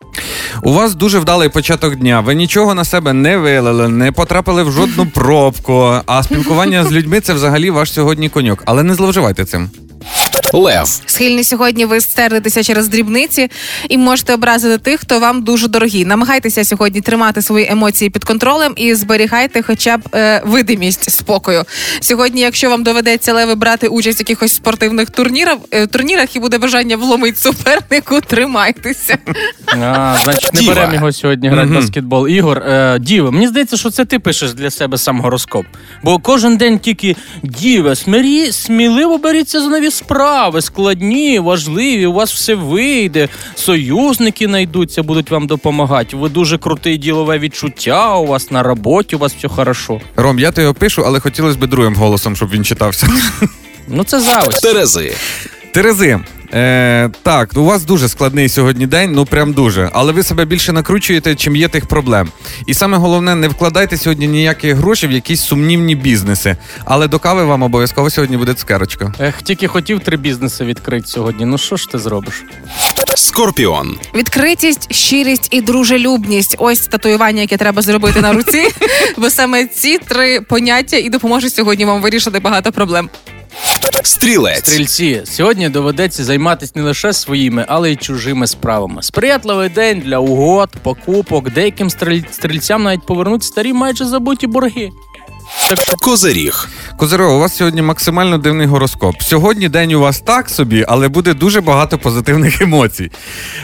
У 0.63 0.73
вас 0.73 0.95
дуже 0.95 1.19
вдалий 1.19 1.49
початок 1.49 1.97
дня. 1.97 2.21
Ви 2.21 2.35
нічого 2.35 2.75
на 2.75 2.85
себе 2.85 3.13
не 3.13 3.37
вилили, 3.37 3.89
не 3.89 4.13
потрапили 4.13 4.63
в 4.63 4.73
жодну 4.73 5.07
пробку. 5.07 5.95
А 6.07 6.23
спілкування 6.23 6.85
з 6.85 6.93
людьми 6.93 7.21
це 7.21 7.35
взагалі 7.35 7.71
ваш 7.71 7.93
сьогодні 7.93 8.29
коньок. 8.29 8.63
Але 8.67 8.83
не 8.83 8.95
зловживайте 8.95 9.45
цим. 9.45 9.71
Лев. 10.53 11.01
Схильні 11.07 11.45
сьогодні 11.45 11.85
ви 11.85 12.01
сердитеся 12.01 12.63
через 12.63 12.89
дрібниці 12.89 13.51
і 13.89 13.99
можете 13.99 14.35
образити 14.35 14.79
тих, 14.79 15.01
хто 15.01 15.21
вам 15.21 15.43
дуже 15.43 15.69
дорогі. 15.69 16.05
Намагайтеся 16.05 16.65
сьогодні 16.65 17.01
тримати 17.01 17.43
свої 17.43 17.69
емоції 17.71 18.11
під 18.11 18.25
контролем 18.25 18.73
і 18.77 18.95
зберігайте 18.95 19.63
хоча 19.63 19.97
б 19.97 20.01
е, 20.15 20.43
видимість 20.47 21.11
спокою. 21.11 21.65
Сьогодні, 22.01 22.41
якщо 22.41 22.71
вам 22.71 22.83
доведеться 22.83 23.33
леви 23.35 23.55
брати 23.55 23.89
участь 23.89 24.19
в 24.19 24.21
якихось 24.21 24.55
спортивних 24.55 25.11
турнірах, 25.11 25.59
е, 25.71 25.87
турнірах 25.87 26.37
і 26.37 26.41
буде 26.41 26.59
бажання 26.59 26.97
вломити 26.97 27.37
супернику, 27.41 28.21
тримайтеся. 28.21 29.19
А, 29.67 30.17
значить, 30.25 30.55
не 30.55 30.61
Діва. 30.61 30.75
беремо 30.75 30.95
його 30.95 31.13
сьогодні 31.13 31.49
грати 31.49 31.69
в 31.69 31.75
баскетбол. 31.75 32.29
Ігор, 32.29 32.59
е, 32.59 32.99
Діва, 33.01 33.31
мені 33.31 33.49
здається, 33.49 33.77
що 33.77 33.91
це 33.91 34.05
ти 34.05 34.19
пишеш 34.19 34.53
для 34.53 34.71
себе 34.71 34.99
сам 34.99 35.21
гороскоп. 35.21 35.67
Бо 36.03 36.19
кожен 36.19 36.57
день 36.57 36.79
тільки 36.79 37.17
Діва, 37.43 37.95
смирі, 37.95 38.53
сміливо 38.53 39.19
беріться 39.19 39.61
за 39.61 39.69
нові 39.69 39.91
справи, 39.91 40.30
складні, 40.61 41.39
важливі, 41.39 42.07
у 42.07 42.13
вас 42.13 42.33
все 42.33 42.55
вийде, 42.55 43.29
союзники 43.55 44.47
знайдуться, 44.47 45.03
будуть 45.03 45.31
вам 45.31 45.47
допомагати. 45.47 46.17
Ви 46.17 46.29
дуже 46.29 46.59
крутий 46.59 46.99
ділове 46.99 47.39
відчуття, 47.39 48.17
у 48.17 48.27
вас 48.27 48.51
на 48.51 48.63
роботі, 48.63 49.17
у 49.17 49.19
вас 49.19 49.35
все 49.35 49.49
хорошо. 49.49 50.01
Ром, 50.17 50.39
я 50.39 50.53
то 50.53 50.61
його 50.61 50.75
пишу, 50.75 51.03
але 51.07 51.21
хотілося 51.21 51.59
б 51.59 51.67
другим 51.67 51.95
голосом, 51.95 52.37
щоб 52.37 52.51
він 52.51 52.65
читався. 52.65 53.09
Ну 53.89 54.05
це 54.05 54.21
зависть. 54.21 54.63
Терези. 54.63 55.15
Терези. 55.75 56.19
Е, 56.55 57.11
так, 57.23 57.51
у 57.57 57.65
вас 57.65 57.85
дуже 57.85 58.09
складний 58.09 58.49
сьогодні 58.49 58.87
день, 58.87 59.13
ну 59.13 59.25
прям 59.25 59.53
дуже. 59.53 59.91
Але 59.93 60.13
ви 60.13 60.23
себе 60.23 60.45
більше 60.45 60.73
накручуєте, 60.73 61.35
чим 61.35 61.57
є 61.57 61.69
тих 61.69 61.87
проблем. 61.87 62.29
І 62.67 62.75
саме 62.75 62.99
головне, 62.99 63.35
не 63.35 63.49
вкладайте 63.49 63.97
сьогодні 63.97 64.29
ніякі 64.29 64.73
гроші 64.73 65.07
в 65.07 65.13
якісь 65.13 65.43
сумнівні 65.43 65.95
бізнеси. 65.95 66.57
Але 66.85 67.09
до 67.09 67.19
кави 67.19 67.45
вам 67.45 67.63
обов'язково 67.63 68.11
сьогодні 68.11 68.37
буде 68.37 68.55
цукерочка. 68.55 69.13
Ех, 69.21 69.43
тільки 69.43 69.69
хотів 69.69 70.01
три 70.01 70.17
бізнеси 70.17 70.65
відкрити 70.65 71.07
сьогодні. 71.07 71.45
Ну 71.45 71.59
що 71.59 71.77
ж 71.77 71.89
ти 71.89 71.99
зробиш? 71.99 72.45
Скорпіон. 73.15 73.99
Відкритість, 74.15 74.95
щирість 74.95 75.49
і 75.51 75.61
дружелюбність. 75.61 76.57
Ось 76.59 76.79
татуювання, 76.81 77.41
яке 77.41 77.57
треба 77.57 77.83
зробити 77.83 78.21
на 78.21 78.33
руці. 78.33 78.69
Бо 79.17 79.31
саме 79.31 79.67
ці 79.67 79.99
три 79.99 80.41
поняття 80.41 80.97
і 80.97 81.11
допоможуть 81.11 81.55
сьогодні 81.55 81.85
вам 81.85 82.03
вирішити 82.03 82.41
багато 82.41 82.73
проблем. 82.73 83.11
Стрілець. 84.03 84.59
Стрільці, 84.59 85.23
сьогодні 85.25 85.69
доведеться 85.69 86.25
займатися 86.25 86.73
не 86.75 86.83
лише 86.83 87.13
своїми, 87.13 87.65
але 87.69 87.93
й 87.93 87.97
чужими 87.97 88.47
справами. 88.47 89.03
Сприятливий 89.03 89.69
день 89.69 90.03
для 90.05 90.19
угод, 90.19 90.71
покупок. 90.83 91.51
Деяким 91.53 91.89
стріль- 91.89 92.25
стрільцям 92.33 92.83
навіть 92.83 93.07
повернуть 93.07 93.43
старі 93.45 93.73
майже 93.73 94.05
забуті 94.05 94.47
борги. 94.47 94.91
Так 95.69 95.81
що 95.81 95.97
Козиріг. 95.97 96.69
Козиро, 96.97 97.33
у 97.35 97.39
вас 97.39 97.57
сьогодні 97.57 97.83
максимально 97.83 98.39
дивний 98.39 98.67
гороскоп. 98.67 99.23
Сьогодні 99.23 99.69
день 99.69 99.93
у 99.93 100.01
вас 100.01 100.21
так 100.21 100.51
собі, 100.51 100.85
але 100.89 101.09
буде 101.09 101.35
дуже 101.35 101.61
багато 101.61 101.99
позитивних 101.99 102.61
емоцій. 102.63 103.11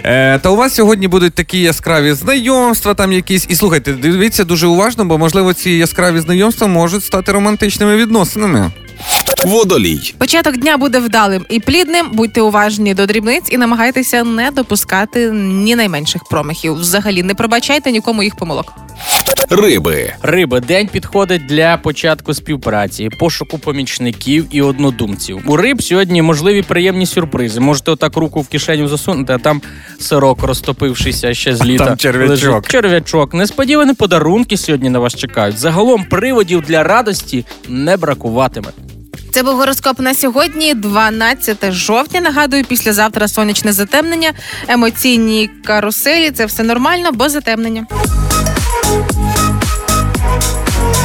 Е, 0.04 0.38
та 0.38 0.48
у 0.50 0.56
вас 0.56 0.74
сьогодні 0.74 1.08
будуть 1.08 1.34
такі 1.34 1.60
яскраві 1.60 2.12
знайомства, 2.12 2.94
там 2.94 3.12
якісь. 3.12 3.46
І 3.48 3.56
слухайте, 3.56 3.92
дивіться 3.92 4.44
дуже 4.44 4.66
уважно, 4.66 5.04
бо 5.04 5.18
можливо 5.18 5.52
ці 5.54 5.70
яскраві 5.70 6.20
знайомства 6.20 6.66
можуть 6.66 7.04
стати 7.04 7.32
романтичними 7.32 7.96
відносинами. 7.96 8.70
Водолій. 9.44 10.14
Початок 10.18 10.56
дня 10.56 10.76
буде 10.76 10.98
вдалим 10.98 11.46
і 11.48 11.60
плідним. 11.60 12.10
Будьте 12.12 12.40
уважні 12.40 12.94
до 12.94 13.06
дрібниць 13.06 13.48
і 13.50 13.56
намагайтеся 13.56 14.24
не 14.24 14.50
допускати 14.50 15.30
ні 15.32 15.76
найменших 15.76 16.24
промахів. 16.24 16.74
Взагалі 16.74 17.22
не 17.22 17.34
пробачайте 17.34 17.92
нікому 17.92 18.22
їх 18.22 18.36
помилок. 18.36 18.72
Риби. 19.50 20.12
риби, 20.22 20.60
день 20.60 20.88
підходить 20.88 21.46
для 21.46 21.76
початку 21.76 22.34
співпраці, 22.34 23.08
пошуку 23.20 23.58
помічників 23.58 24.46
і 24.50 24.62
однодумців. 24.62 25.42
У 25.46 25.56
риб 25.56 25.82
сьогодні 25.82 26.22
можливі 26.22 26.62
приємні 26.62 27.06
сюрпризи. 27.06 27.60
Можете 27.60 27.90
отак 27.90 28.16
руку 28.16 28.40
в 28.40 28.48
кишеню 28.48 28.88
засунути, 28.88 29.32
а 29.32 29.38
там 29.38 29.62
сирок 30.00 30.42
розтопившися 30.42 31.34
ще 31.34 31.56
з 31.56 31.64
літа. 31.64 31.84
там 31.84 31.96
черв'ячок. 31.96 32.30
лежить. 32.30 32.68
Черв'ячок. 32.68 33.34
Несподівані 33.34 33.94
подарунки 33.94 34.56
сьогодні 34.56 34.90
на 34.90 34.98
вас 34.98 35.14
чекають. 35.14 35.58
Загалом 35.58 36.04
приводів 36.04 36.60
для 36.60 36.82
радості 36.82 37.44
не 37.68 37.96
бракуватиме. 37.96 38.68
Це 39.30 39.42
був 39.42 39.56
гороскоп 39.56 40.00
на 40.00 40.14
сьогодні, 40.14 40.74
12 40.74 41.72
жовтня. 41.72 42.20
Нагадую, 42.20 42.64
післязавтра 42.64 43.28
сонячне 43.28 43.72
затемнення, 43.72 44.32
емоційні 44.68 45.50
каруселі. 45.64 46.30
Це 46.30 46.46
все 46.46 46.62
нормально, 46.62 47.10
бо 47.12 47.28
затемнення. 47.28 47.86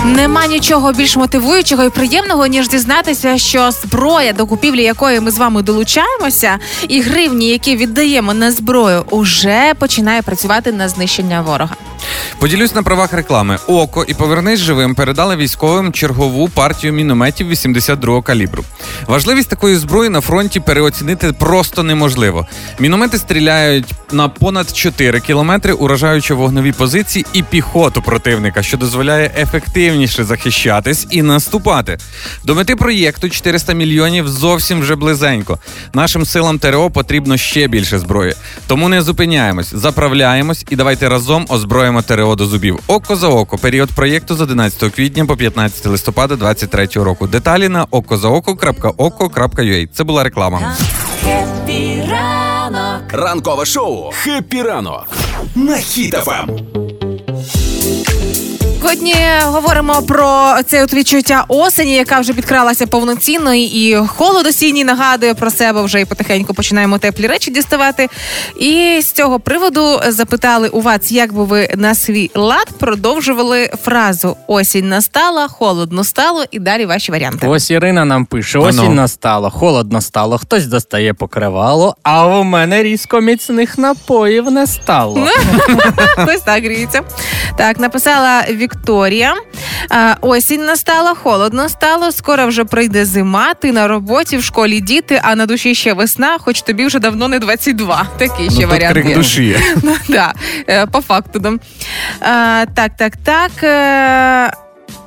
Нема 0.06 0.48
нічого 0.48 0.94
більш 0.94 1.18
мотивуючого 1.18 1.84
і 1.84 1.90
приємного, 1.90 2.48
ніж 2.48 2.70
дізнатися, 2.70 3.38
що 3.38 3.72
зброя, 3.72 4.34
до 4.34 4.46
купівлі 4.46 4.84
якої 4.84 5.20
ми 5.20 5.32
з 5.32 5.38
вами 5.38 5.62
долучаємося, 5.62 6.60
і 6.88 7.02
гривні, 7.02 7.48
які 7.48 7.76
віддаємо 7.76 8.34
на 8.34 8.52
зброю, 8.52 9.06
уже 9.10 9.74
починає 9.80 10.22
працювати 10.22 10.72
на 10.72 10.90
знищення 10.90 11.42
ворога. 11.42 11.76
Поділюсь 12.40 12.76
на 12.76 12.84
правах 12.84 13.14
реклами. 13.14 13.58
Око 13.68 14.06
і 14.08 14.14
повернись 14.14 14.60
живим 14.60 14.96
передали 14.96 15.36
військовим 15.36 15.92
чергову 15.92 16.50
партію 16.50 16.94
мінометів 16.94 17.52
82-го 17.52 18.22
калібру. 18.22 18.64
Важливість 19.08 19.50
такої 19.50 19.76
зброї 19.76 20.10
на 20.10 20.22
фронті 20.22 20.60
переоцінити 20.60 21.34
просто 21.34 21.84
неможливо. 21.84 22.48
Міномети 22.80 23.18
стріляють 23.18 23.94
на 24.12 24.30
понад 24.30 24.78
4 24.78 25.20
кілометри, 25.20 25.74
уражаючи 25.74 26.34
вогнові 26.34 26.72
позиції 26.72 27.26
і 27.34 27.44
піхоту 27.44 28.02
противника, 28.02 28.64
що 28.64 28.78
дозволяє 28.78 29.32
ефективніше 29.38 30.24
захищатись 30.24 31.08
і 31.10 31.22
наступати. 31.22 31.98
До 32.44 32.56
мети 32.56 32.76
проєкту 32.76 33.30
400 33.30 33.74
мільйонів 33.74 34.28
зовсім 34.28 34.82
вже 34.82 34.96
близенько. 34.96 35.60
Нашим 35.94 36.26
силам 36.26 36.60
ТРО 36.60 36.90
потрібно 36.90 37.38
ще 37.38 37.68
більше 37.68 38.00
зброї. 38.00 38.34
Тому 38.68 38.90
не 38.90 39.02
зупиняємось, 39.02 39.74
заправляємось 39.74 40.66
і 40.70 40.76
давайте 40.76 41.10
разом 41.10 41.46
озброїмо 41.50 41.91
ТРО 42.02 42.36
до 42.36 42.46
зубів. 42.46 42.80
Око 42.88 43.16
за 43.16 43.28
око. 43.28 43.58
Період 43.58 43.92
проєкту 43.92 44.36
з 44.36 44.42
11 44.42 44.94
квітня 44.94 45.26
по 45.26 45.38
15 45.38 45.86
листопада 45.86 46.36
2023 46.36 47.04
року. 47.04 47.28
Деталі 47.28 47.70
на 47.70 47.86
okozaoko.oko.ua. 47.86 49.88
Це 49.94 50.04
була 50.04 50.24
реклама. 50.24 50.76
Хеппі 51.24 52.04
ранок. 52.12 53.02
Ранкове 53.12 53.66
шоу 53.66 54.12
«Хеппі 54.12 54.62
ранок» 54.62 55.08
на. 55.56 55.76
Хіт-ФМ. 55.76 56.91
Сьогодні 58.82 59.16
говоримо 59.44 60.02
про 60.02 60.56
це 60.66 60.84
от 60.84 60.94
відчуття 60.94 61.46
осені, 61.48 61.96
яка 61.96 62.20
вже 62.20 62.34
підкралася 62.34 62.88
повноцінно, 62.88 63.54
і 63.54 63.96
холод 64.08 64.48
осінній 64.48 64.84
нагадує 64.84 65.34
про 65.34 65.52
себе. 65.52 65.82
Вже 65.82 66.02
і 66.02 66.06
потихеньку 66.06 66.54
починаємо 66.54 66.98
теплі 66.98 67.28
речі 67.28 67.52
діставати. 67.52 68.10
І 68.60 69.00
з 69.02 69.12
цього 69.12 69.40
приводу 69.40 70.00
запитали 70.08 70.68
у 70.68 70.82
вас, 70.82 71.12
як 71.12 71.34
би 71.34 71.44
ви 71.44 71.70
на 71.76 71.96
свій 71.96 72.32
лад 72.36 72.68
продовжували 72.80 73.72
фразу 73.84 74.38
Осінь 74.48 74.90
настала, 74.90 75.48
холодно 75.48 76.04
стало, 76.04 76.44
і 76.52 76.60
далі 76.60 76.86
ваші 76.86 77.12
варіанти. 77.12 77.48
Ось 77.48 77.72
Ірина 77.72 78.06
нам 78.06 78.26
пише: 78.26 78.60
осінь 78.60 78.96
настала, 78.96 79.50
холодно 79.50 80.02
стало, 80.02 80.38
хтось 80.38 80.66
достає 80.66 81.14
покривало, 81.14 81.96
а 82.04 82.28
у 82.28 82.44
мене 82.44 82.84
різко 82.84 83.22
міцних 83.22 83.78
напоїв 83.78 84.52
не 84.52 84.68
стало. 84.68 85.28
Ось 86.28 86.42
так 86.42 86.64
гріється. 86.64 87.02
Так, 87.58 87.80
написала 87.80 88.44
Вікторія. 88.76 89.34
Осінь 90.22 90.66
настала, 90.66 91.16
холодно 91.16 91.70
стало. 91.70 92.12
Скоро 92.12 92.48
вже 92.48 92.66
прийде 92.66 93.06
зима. 93.06 93.54
Ти 93.54 93.72
на 93.72 93.88
роботі, 93.88 94.38
в 94.38 94.44
школі 94.44 94.80
діти, 94.80 95.22
а 95.24 95.36
на 95.36 95.46
душі 95.46 95.76
ще 95.76 95.94
весна, 95.94 96.38
хоч 96.40 96.62
тобі 96.62 96.86
вже 96.86 97.00
давно 97.00 97.28
не 97.28 97.40
22. 97.40 98.08
Такий 98.18 98.50
ще 98.52 98.62
Ну, 98.62 98.68
варіант. 98.68 98.94
крик 98.94 99.06
є. 99.10 99.16
душі. 99.16 99.58
Ну, 99.84 99.96
да, 100.10 100.34
е, 100.70 100.86
по 100.86 101.02
факту. 101.02 101.60
Так, 102.76 102.92
так, 102.98 103.14
так. 103.24 103.52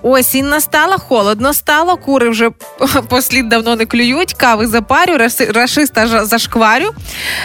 Осінь 0.06 0.48
настала, 0.48 0.98
холодно 0.98 1.54
стало, 1.54 1.96
кури 1.96 2.28
вже 2.28 2.50
послід 3.08 3.48
давно 3.48 3.76
не 3.76 3.86
клюють, 3.86 4.34
кави 4.34 4.66
запарю, 4.66 5.18
рашиста 5.54 6.26
зашкварю. 6.26 6.90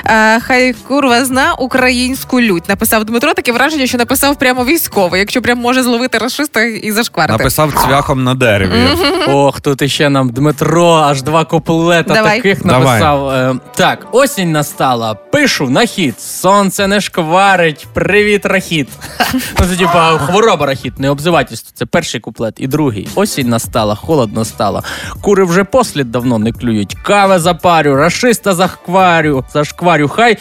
Е, 0.05 0.39
хай 0.39 0.73
курва 0.73 1.25
зна 1.25 1.53
українську 1.53 2.41
лють. 2.41 2.69
Написав 2.69 3.05
Дмитро 3.05 3.33
таке 3.33 3.51
враження, 3.51 3.87
що 3.87 3.97
написав 3.97 4.35
прямо 4.35 4.65
військовий, 4.65 5.19
якщо 5.19 5.41
прям 5.41 5.57
може 5.59 5.83
зловити 5.83 6.17
рашиста 6.17 6.61
і 6.61 6.91
зашкварити. 6.91 7.37
Написав 7.37 7.73
цвяхом 7.85 8.23
на 8.23 8.33
дереві. 8.33 8.87
Ох, 9.27 9.61
тут 9.61 9.81
іще 9.81 10.09
нам 10.09 10.29
Дмитро, 10.29 10.93
аж 10.93 11.21
два 11.21 11.45
куплета 11.45 12.13
Давай. 12.13 12.37
таких 12.37 12.65
Давай. 12.65 12.99
написав. 12.99 13.29
Е, 13.29 13.55
так, 13.75 14.07
осінь 14.11 14.51
настала. 14.51 15.13
Пишу 15.13 15.69
на 15.69 15.85
хід. 15.85 16.21
Сонце 16.21 16.87
не 16.87 17.01
шкварить. 17.01 17.87
Привіт, 17.93 18.45
рахіт. 18.45 18.89
ну, 19.33 19.65
це 19.69 19.75
типа 19.77 20.17
хвороба 20.17 20.65
рахіт, 20.65 20.99
не 20.99 21.09
обзивательство. 21.09 21.71
Це 21.75 21.85
перший 21.85 22.21
куплет. 22.21 22.48
І 22.57 22.67
другий. 22.67 23.09
Осінь 23.15 23.49
настала, 23.49 23.95
холодно 23.95 24.45
стало. 24.45 24.83
Кури 25.21 25.43
вже 25.43 25.63
послід 25.63 26.11
давно 26.11 26.39
не 26.39 26.51
клюють. 26.51 26.97
Кави 27.03 27.39
запарю, 27.39 27.95
рашиста 27.95 28.53
захкварю, 28.53 29.45
зашкварю. 29.53 30.07
Хай 30.07 30.37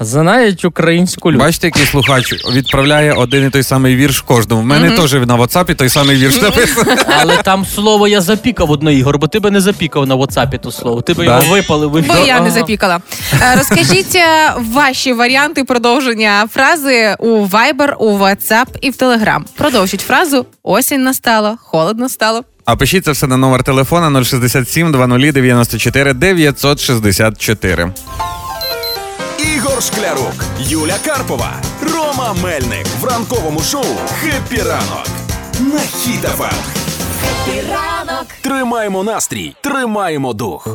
знають 0.00 0.64
українську 0.64 1.28
людину. 1.30 1.44
Бачите, 1.44 1.66
який 1.66 1.86
слухач 1.86 2.32
відправляє 2.54 3.12
один 3.12 3.46
і 3.46 3.50
той 3.50 3.62
самий 3.62 3.96
вірш 3.96 4.20
кожному. 4.20 4.62
В 4.62 4.64
мене 4.64 4.90
теж 4.90 5.12
на 5.12 5.36
WhatsApp 5.36 5.74
той 5.74 5.88
самий 5.88 6.16
вірш 6.16 6.40
написаний. 6.42 6.96
Але 7.20 7.36
там 7.36 7.66
слово 7.66 8.08
я 8.08 8.20
запікав 8.20 8.70
одно 8.70 8.90
Ігор, 8.90 9.18
бо 9.18 9.26
ти 9.28 9.40
би 9.40 9.50
не 9.50 9.60
запікав 9.60 10.06
на 10.06 10.16
WhatsApp 10.16 10.58
то 10.58 10.72
слово. 10.72 11.00
Ти 11.02 11.14
би 11.14 11.24
Да? 11.26 11.38
його 11.42 11.54
випалив. 11.54 11.90
Бо 11.90 11.98
я 12.26 12.34
не 12.34 12.40
Ага. 12.40 12.50
запікала. 12.50 13.00
Е, 13.42 13.56
Розкажіть 13.56 14.14
е, 14.14 14.52
ваші 14.72 15.12
варіанти 15.12 15.64
продовження 15.64 16.46
фрази 16.52 17.16
у 17.18 17.46
Viber, 17.46 17.92
у 17.98 18.18
WhatsApp 18.18 18.66
і 18.80 18.90
в 18.90 18.94
Telegram. 18.94 19.40
Продовжіть 19.56 20.00
фразу 20.00 20.46
Осінь 20.62 21.02
настала, 21.02 21.56
холодно 21.62 22.08
стало. 22.08 22.44
А 22.64 22.76
пишіть 22.76 23.04
це 23.04 23.12
все 23.12 23.26
на 23.26 23.36
номер 23.36 23.62
телефона 23.62 24.24
067 24.24 24.92
20 24.92 25.32
94 25.34 26.12
964. 26.14 27.92
Шклярук, 29.80 30.44
Юля 30.58 30.96
Карпова, 31.04 31.52
Рома 31.82 32.34
Мельник 32.42 32.86
в 33.00 33.04
ранковому 33.04 33.60
шоу 33.60 33.84
«Хеппі 34.20 34.62
ранок» 34.62 35.06
на 35.60 35.80
Ем. 35.80 35.88
Хіт-ФМ. 36.00 36.54
Хеппі 37.20 37.62
ранок. 37.70 38.26
Тримаємо 38.42 39.04
настрій, 39.04 39.54
тримаємо 39.60 40.32
дух. 40.32 40.68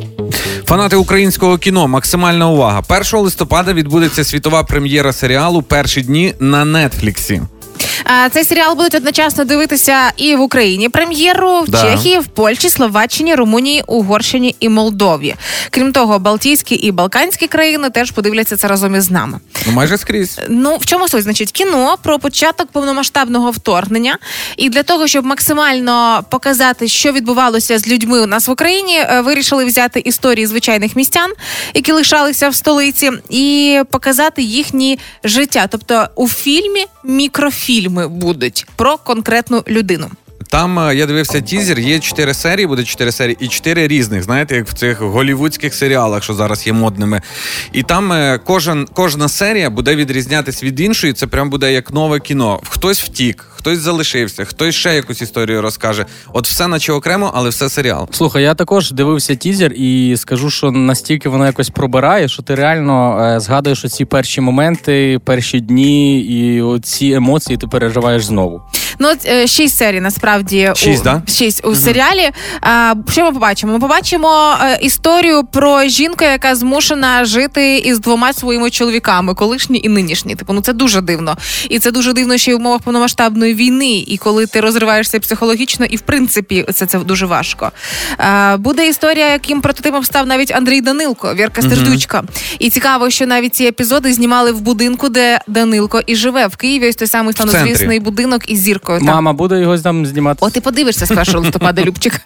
Фанати 0.64 0.96
українського 0.96 1.58
кіно, 1.58 1.88
максимальна 1.88 2.48
увага. 2.48 2.82
1 2.88 3.20
листопада 3.20 3.72
відбудеться 3.72 4.24
світова 4.24 4.62
прем'єра 4.64 5.12
серіалу 5.12 5.62
Перші 5.62 6.02
дні 6.02 6.34
на 6.38 6.64
Нетфліксі. 6.64 7.42
Цей 8.32 8.44
серіал 8.44 8.74
будуть 8.74 8.94
одночасно 8.94 9.44
дивитися 9.44 10.12
і 10.16 10.36
в 10.36 10.40
Україні 10.40 10.88
прем'єру, 10.88 11.60
в 11.60 11.68
Да. 11.68 11.82
Чехії, 11.82 12.18
в 12.18 12.26
Польщі, 12.26 12.68
Словаччині, 12.70 13.34
Румунії, 13.34 13.84
Угорщині 13.86 14.56
і 14.60 14.68
Молдові. 14.68 15.34
Крім 15.70 15.92
того, 15.92 16.18
Балтійські 16.18 16.74
і 16.74 16.90
Балканські 16.90 17.46
країни 17.46 17.90
теж 17.90 18.10
подивляться 18.10 18.56
це 18.56 18.68
разом 18.68 18.94
із 18.94 19.10
нами. 19.10 19.40
Ну 19.66 19.72
майже 19.72 19.98
скрізь. 19.98 20.40
Ну 20.48 20.76
в 20.76 20.86
чому 20.86 21.08
суть? 21.08 21.22
Значить, 21.22 21.52
кіно 21.52 21.96
про 22.02 22.18
початок 22.18 22.68
повномасштабного 22.70 23.50
вторгнення, 23.50 24.18
і 24.56 24.68
для 24.68 24.82
того, 24.82 25.06
щоб 25.06 25.24
максимально 25.24 26.24
показати, 26.30 26.88
що 26.88 27.12
відбувалося 27.12 27.78
з 27.78 27.88
людьми 27.88 28.20
у 28.20 28.26
нас 28.26 28.48
в 28.48 28.50
Україні, 28.50 28.98
е, 28.98 29.20
вирішили 29.20 29.64
взяти 29.64 30.00
історії 30.00 30.46
звичайних 30.46 30.96
містян, 30.96 31.30
які 31.74 31.92
лишалися 31.92 32.48
в 32.48 32.54
столиці, 32.54 33.10
і 33.30 33.80
показати 33.90 34.42
їхні 34.42 34.98
життя. 35.24 35.66
Тобто 35.70 36.08
у 36.16 36.28
фільмі 36.28 36.86
мікрофільми 37.06 38.08
будуть 38.08 38.66
про 38.76 38.96
конкретну 38.96 39.64
людину. 39.68 40.10
Там 40.50 40.78
е, 40.78 40.94
я 40.94 41.06
дивився 41.06 41.40
тізер, 41.40 41.78
є 41.78 41.98
чотири 41.98 42.34
серії, 42.34 42.66
буде 42.66 42.84
чотири 42.84 43.12
серії, 43.12 43.36
і 43.40 43.48
чотири 43.48 43.88
різних, 43.88 44.22
знаєте, 44.22 44.56
як 44.56 44.68
в 44.68 44.72
цих 44.72 45.00
голівудських 45.00 45.74
серіалах, 45.74 46.22
що 46.22 46.34
зараз 46.34 46.66
є 46.66 46.72
модними. 46.72 47.22
І 47.72 47.82
там 47.82 48.12
е, 48.12 48.40
кожен, 48.44 48.88
кожна 48.94 49.28
серія 49.28 49.70
буде 49.70 49.96
відрізнятись 49.96 50.62
від 50.62 50.80
іншої. 50.80 51.12
Це 51.12 51.26
прям 51.26 51.50
буде 51.50 51.72
як 51.72 51.92
нове 51.92 52.20
кіно. 52.20 52.60
Хтось 52.70 53.02
втік, 53.02 53.44
хтось 53.50 53.78
залишився, 53.78 54.44
хтось 54.44 54.74
ще 54.74 54.94
якусь 54.94 55.22
історію 55.22 55.62
розкаже. 55.62 56.06
От 56.32 56.46
все 56.46 56.68
наче 56.68 56.92
окремо, 56.92 57.30
але 57.34 57.48
все 57.48 57.68
серіал. 57.68 58.08
Слухай, 58.10 58.42
я 58.42 58.54
також 58.54 58.92
дивився 58.92 59.34
тізер 59.34 59.72
і 59.72 60.14
скажу, 60.16 60.50
що 60.50 60.70
настільки 60.70 61.28
воно 61.28 61.46
якось 61.46 61.70
пробирає, 61.70 62.28
що 62.28 62.42
ти 62.42 62.54
реально 62.54 63.20
е, 63.20 63.40
згадуєш 63.40 63.84
оці 63.84 64.04
перші 64.04 64.40
моменти, 64.40 65.20
перші 65.24 65.60
дні, 65.60 66.20
і 66.20 66.80
ці 66.80 67.12
емоції 67.12 67.56
ти 67.56 67.66
переживаєш 67.66 68.24
знову. 68.24 68.62
Ну, 68.98 69.08
от, 69.08 69.26
е, 69.26 69.46
шість 69.46 69.76
серій 69.76 70.00
насправді 70.00 70.25
Шість, 70.74 71.00
у, 71.00 71.04
да? 71.04 71.22
шість 71.28 71.66
у 71.66 71.74
серіалі. 71.74 72.30
А, 72.60 72.94
що 73.10 73.24
ми 73.24 73.32
побачимо? 73.32 73.72
Ми 73.72 73.78
побачимо 73.78 74.56
е, 74.62 74.78
історію 74.82 75.44
про 75.44 75.84
жінку, 75.84 76.24
яка 76.24 76.54
змушена 76.54 77.24
жити 77.24 77.78
із 77.78 77.98
двома 77.98 78.32
своїми 78.32 78.70
чоловіками, 78.70 79.34
колишні 79.34 79.80
і 79.84 79.88
нинішні. 79.88 80.34
Типу, 80.34 80.52
ну 80.52 80.60
це 80.60 80.72
дуже 80.72 81.00
дивно. 81.00 81.36
І 81.68 81.78
це 81.78 81.90
дуже 81.90 82.12
дивно 82.12 82.38
ще 82.38 82.50
й 82.50 82.54
в 82.54 82.56
умовах 82.56 82.80
повномасштабної 82.80 83.54
війни. 83.54 84.04
І 84.06 84.18
коли 84.18 84.46
ти 84.46 84.60
розриваєшся 84.60 85.20
психологічно, 85.20 85.86
і 85.86 85.96
в 85.96 86.00
принципі 86.00 86.66
це, 86.74 86.86
це 86.86 86.98
дуже 86.98 87.26
важко. 87.26 87.72
А, 88.18 88.56
буде 88.58 88.88
історія, 88.88 89.32
яким 89.32 89.60
прототипом 89.60 90.04
став 90.04 90.26
навіть 90.26 90.50
Андрій 90.50 90.80
Данилко, 90.80 91.34
Вірка 91.34 91.62
Стердючка. 91.62 92.22
І 92.58 92.70
цікаво, 92.70 93.10
що 93.10 93.26
навіть 93.26 93.54
ці 93.54 93.64
епізоди 93.64 94.12
знімали 94.12 94.52
в 94.52 94.60
будинку, 94.60 95.08
де 95.08 95.40
Данилко 95.46 96.00
і 96.06 96.16
живе 96.16 96.46
в 96.46 96.56
Києві. 96.56 96.88
Ось 96.88 96.96
той 96.96 97.08
самий 97.08 97.34
славнозвісний 97.34 98.00
будинок 98.00 98.50
із 98.50 98.58
зіркою. 98.58 98.98
Там. 98.98 99.06
Мама 99.08 99.32
буде 99.32 99.60
його 99.60 99.78
там 99.78 100.06
знімати 100.16 100.36
знімати. 100.36 100.46
О, 100.46 100.50
ти 100.50 100.60
подивишся 100.60 101.06
з 101.06 101.10
1 101.10 101.36
листопада, 101.36 101.82
Любчик. 101.82 102.20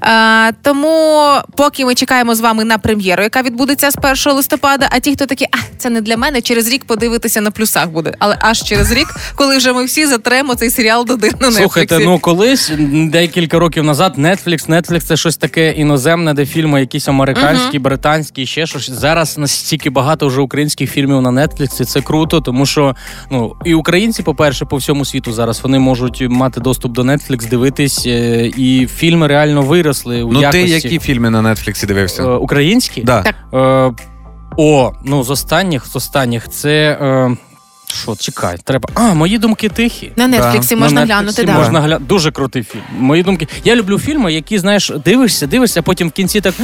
А, 0.00 0.50
тому 0.62 1.34
поки 1.56 1.84
ми 1.84 1.94
чекаємо 1.94 2.34
з 2.34 2.40
вами 2.40 2.64
на 2.64 2.78
прем'єру, 2.78 3.22
яка 3.22 3.42
відбудеться 3.42 3.90
з 3.90 3.96
1 4.26 4.32
листопада. 4.32 4.88
А 4.90 4.98
ті, 5.00 5.12
хто 5.12 5.26
такі, 5.26 5.44
а 5.44 5.56
це 5.78 5.90
не 5.90 6.00
для 6.00 6.16
мене, 6.16 6.40
через 6.40 6.68
рік 6.68 6.84
подивитися 6.84 7.40
на 7.40 7.50
плюсах 7.50 7.88
буде. 7.88 8.14
Але 8.18 8.36
аж 8.40 8.62
через 8.62 8.92
рік, 8.92 9.14
коли 9.34 9.56
вже 9.56 9.72
ми 9.72 9.84
всі 9.84 10.06
затремо 10.06 10.54
цей 10.54 10.70
серіал 10.70 11.04
до 11.04 11.16
на 11.40 11.50
Слухайте, 11.52 11.98
ну 11.98 12.18
колись 12.18 12.72
декілька 13.12 13.58
років 13.58 13.84
назад 13.84 14.18
Netflix, 14.18 14.68
Netflix 14.68 15.00
це 15.00 15.16
щось 15.16 15.36
таке 15.36 15.72
іноземне, 15.72 16.34
де 16.34 16.46
фільми 16.46 16.80
якісь 16.80 17.08
американські, 17.08 17.78
британські, 17.78 18.46
ще 18.46 18.66
щось. 18.66 18.90
Зараз 18.90 19.38
настільки 19.38 19.90
багато 19.90 20.26
вже 20.26 20.40
українських 20.40 20.90
фільмів 20.90 21.22
на 21.22 21.30
Netflix, 21.30 21.82
і 21.82 21.84
це 21.84 22.00
круто, 22.00 22.40
тому 22.40 22.66
що 22.66 22.96
ну 23.30 23.56
і 23.64 23.74
українці, 23.74 24.22
по-перше, 24.22 24.64
по 24.64 24.76
всьому 24.76 25.04
світу 25.04 25.32
зараз 25.32 25.60
вони 25.62 25.78
можуть 25.78 26.22
мати 26.28 26.60
доступ 26.60 26.92
до 26.92 27.02
Netflix, 27.02 27.29
дивитись, 27.48 28.06
е, 28.06 28.46
і 28.56 28.86
фільми 28.86 29.26
реально 29.26 29.62
виросли 29.62 30.22
у 30.22 30.32
Ну 30.32 30.40
якості. 30.40 30.64
ти 30.64 30.70
які 30.70 30.98
фільми 30.98 31.30
на 31.30 31.42
Е, 31.84 31.86
дивився? 31.86 32.24
українські? 32.36 33.02
Да. 33.02 33.22
Так. 33.22 33.34
Е, 33.54 34.04
о, 34.56 34.92
ну 35.04 35.22
з 35.24 35.30
останніх, 35.30 35.86
з 35.86 35.96
останніх, 35.96 36.48
це. 36.48 36.98
Що, 37.92 38.16
чекай, 38.16 38.56
треба. 38.64 38.88
А, 38.94 39.14
мої 39.14 39.38
думки 39.38 39.68
тихі. 39.68 40.12
На 40.16 40.26
Нетфліксі 40.26 40.74
На 40.74 40.80
можна 40.80 41.00
Netflix 41.00 41.06
глянути, 41.06 41.44
да. 41.44 41.52
Можна 41.52 41.80
гля... 41.80 41.98
Дуже 41.98 42.32
крутий 42.32 42.62
фільм. 42.62 42.82
Мої 42.98 43.22
думки. 43.22 43.48
Я 43.64 43.76
люблю 43.76 43.98
фільми, 43.98 44.32
які, 44.32 44.58
знаєш, 44.58 44.92
дивишся, 45.04 45.46
дивишся, 45.46 45.80
а 45.80 45.82
потім 45.82 46.08
в 46.08 46.12
кінці 46.12 46.40
так 46.40 46.54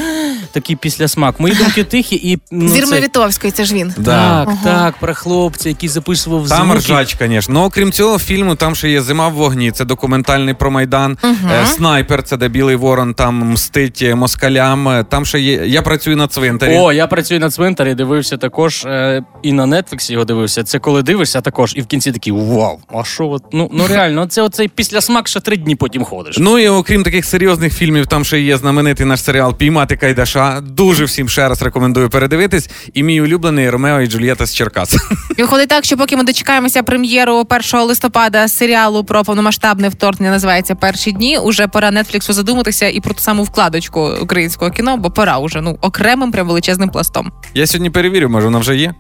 такий 0.53 0.77
післясмак. 0.77 1.41
Мої 1.41 1.55
думки 1.55 1.85
тихі 1.91 2.17
і. 2.17 2.39
Ну, 2.51 2.69
Зір 2.69 2.85
це... 2.85 2.95
Мавітовської, 2.95 3.51
це 3.53 3.65
ж 3.65 3.75
він. 3.75 3.95
Да. 3.97 4.45
Так, 4.45 4.55
так, 4.65 4.95
про 5.01 5.15
хлопця, 5.15 5.69
який 5.69 5.89
записував 5.89 6.49
Там 6.49 6.67
звуки. 6.67 6.79
ржач, 6.79 7.17
звісно. 7.21 7.55
Ну, 7.55 7.65
окрім 7.65 7.93
цього 7.93 8.19
фільму, 8.19 8.55
там 8.55 8.75
ще 8.75 8.91
є 8.91 9.03
Зима 9.03 9.29
в 9.29 9.33
вогні. 9.33 9.71
Це 9.71 9.85
документальний 9.85 10.55
про 10.55 10.71
Майдан. 10.71 11.19
Е, 11.25 11.67
Снайпер, 11.67 12.23
це 12.23 12.37
де 12.37 12.49
Білий 12.49 12.77
Ворон 12.77 13.15
там 13.15 13.53
мстить 13.53 14.15
москалям. 14.15 14.89
Е, 14.89 15.05
Там 15.05 15.27
ще 15.27 15.41
є. 15.41 15.63
Я 15.67 15.83
працюю 15.83 16.17
на 16.17 16.29
цвинтарі. 16.29 16.79
О, 16.79 16.93
я 16.93 17.07
працюю 17.07 17.41
на 17.41 17.51
цвинтарі, 17.51 17.95
дивився 17.95 18.37
також 18.37 18.85
е, 18.85 19.23
і 19.43 19.53
на 19.53 19.83
Нетфліксі 19.83 20.13
його 20.13 20.25
дивився. 20.25 20.65
Це 20.65 20.79
коли 20.79 21.03
дивишся 21.17 21.41
також, 21.41 21.73
і 21.77 21.81
в 21.81 21.87
кінці 21.87 22.13
такий 22.13 22.33
вау, 22.33 22.79
а 22.95 23.05
що 23.05 23.29
от? 23.29 23.43
Ну, 23.53 23.71
ну 23.73 23.87
реально, 23.87 24.27
це 24.27 24.43
оцей 24.43 24.69
післясмак, 24.69 25.29
що 25.29 25.41
три 25.41 25.57
дні 25.57 25.77
потім 25.77 26.05
ходиш. 26.05 26.37
Ну 26.39 26.59
і 26.59 26.69
окрім 26.69 27.03
таких 27.03 27.25
серйозних 27.25 27.75
фільмів, 27.75 28.07
там 28.07 28.25
ще 28.25 28.41
є 28.41 28.57
знаменитий 28.57 29.07
наш 29.07 29.23
серіал 29.23 29.55
Піймати 29.55 29.97
Кайдаша. 29.97 30.61
Дуже 30.61 31.05
всім 31.05 31.29
ще 31.29 31.49
раз 31.49 31.63
рекомендую 31.63 32.11
передивитись. 32.11 32.71
І 32.95 33.03
мій 33.03 33.21
улюблений 33.21 33.71
Ромео 33.71 34.01
і 34.01 34.07
Джульєта 34.07 34.47
з 34.47 34.55
Черкас. 34.55 34.97
Виходить 35.39 35.69
так, 35.69 35.85
що 35.85 35.97
поки 35.97 36.17
ми 36.17 36.25
дочекаємося 36.25 36.83
прем'єру 36.83 37.47
1 37.73 37.81
листопада 37.81 38.49
серіалу 38.49 39.05
про 39.05 39.25
повномасштабне 39.25 39.89
вторгнення, 39.89 40.31
називається 40.31 40.75
Перші 40.75 41.13
дні. 41.13 41.39
Уже 41.39 41.69
пора 41.69 41.91
Нетфліксу 41.91 42.33
задуматися 42.33 42.89
і 42.89 43.01
про 43.01 43.15
ту 43.15 43.21
саму 43.21 43.43
вкладочку 43.43 44.13
українського 44.23 44.71
кіно, 44.71 44.97
бо 44.97 45.11
пора 45.11 45.39
уже 45.39 45.61
ну 45.61 45.79
окремим 45.81 46.33
прям 46.33 46.47
величезним 46.47 46.89
пластом. 46.89 47.33
Я 47.55 47.67
сьогодні 47.67 47.91
перевірю, 47.91 48.29
може 48.29 48.45
вона 48.45 48.59
вже 48.59 48.77
є. 48.77 48.95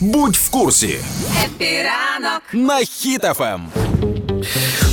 Будь 0.00 0.36
в 0.36 0.48
курсі 0.48 0.98
на 2.52 2.78
Хіт-ФМ. 2.78 3.68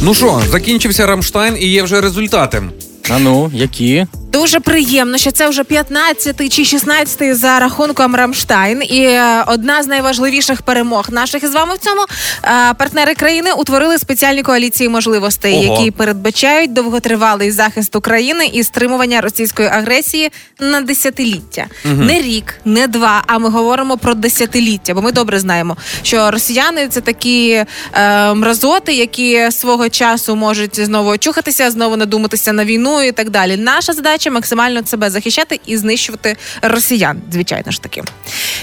Ну 0.01 0.13
що, 0.13 0.41
закінчився 0.49 1.05
Рамштайн 1.05 1.57
і 1.59 1.67
є 1.67 1.83
вже 1.83 2.01
результати. 2.01 2.63
А 3.09 3.19
ну, 3.19 3.51
які? 3.53 4.05
Дуже 4.34 4.60
приємно, 4.60 5.17
що 5.17 5.32
це 5.32 5.50
вже 5.50 5.63
15-й 5.63 6.50
чи 6.50 6.62
16-й 6.62 7.34
за 7.34 7.60
рахунком 7.60 8.15
Рамштайн. 8.15 8.84
І 8.89 9.02
е, 9.04 9.43
одна 9.48 9.84
з 9.84 9.88
найважливіших 9.88 10.62
перемог 10.62 11.08
наших 11.12 11.43
із 11.43 11.54
вами 11.54 11.76
в 11.76 11.78
цьому 11.78 12.02
е, 12.43 12.74
партнери 12.74 13.13
країни 13.15 13.52
утворили 13.58 13.98
спеціальні 13.98 14.43
коаліції 14.43 14.89
можливостей, 14.89 15.54
Ого. 15.54 15.63
які 15.63 15.91
передбачають 15.91 16.74
довготривалий 16.74 17.52
захист 17.52 17.96
України 17.96 18.46
і 18.54 18.63
стримування 18.63 19.22
російської 19.22 19.67
агресії 19.67 20.32
на 20.60 20.82
десятиліття. 20.82 21.65
Не 21.86 22.22
рік, 22.22 22.56
не 22.65 22.88
два. 22.88 23.24
А 23.28 23.38
ми 23.38 23.50
говоримо 23.50 23.98
про 23.98 24.13
десятиліття, 24.13 24.93
бо 24.93 25.02
ми 25.02 25.12
добре 25.12 25.39
знаємо, 25.39 25.78
що 26.04 26.32
росіяни 26.32 26.88
це 26.88 27.02
такі 27.02 27.65
е, 27.93 28.34
мразоти, 28.34 28.93
які 28.93 29.52
свого 29.52 29.89
часу 29.89 30.36
можуть 30.36 30.86
знову 30.86 31.10
очухатися, 31.10 31.72
знову 31.72 31.98
надуматися 31.98 32.54
на 32.54 32.65
війну 32.65 33.02
і 33.04 33.12
так 33.12 33.30
далі. 33.30 33.58
Наша 33.58 33.93
задача 33.93 34.22
максимально 34.31 34.86
себе 34.86 35.09
захищати 35.09 35.59
і 35.65 35.77
знищувати 35.77 36.38
росіян, 36.62 37.21
звичайно 37.31 37.71
ж 37.71 37.81
таки. 37.81 38.03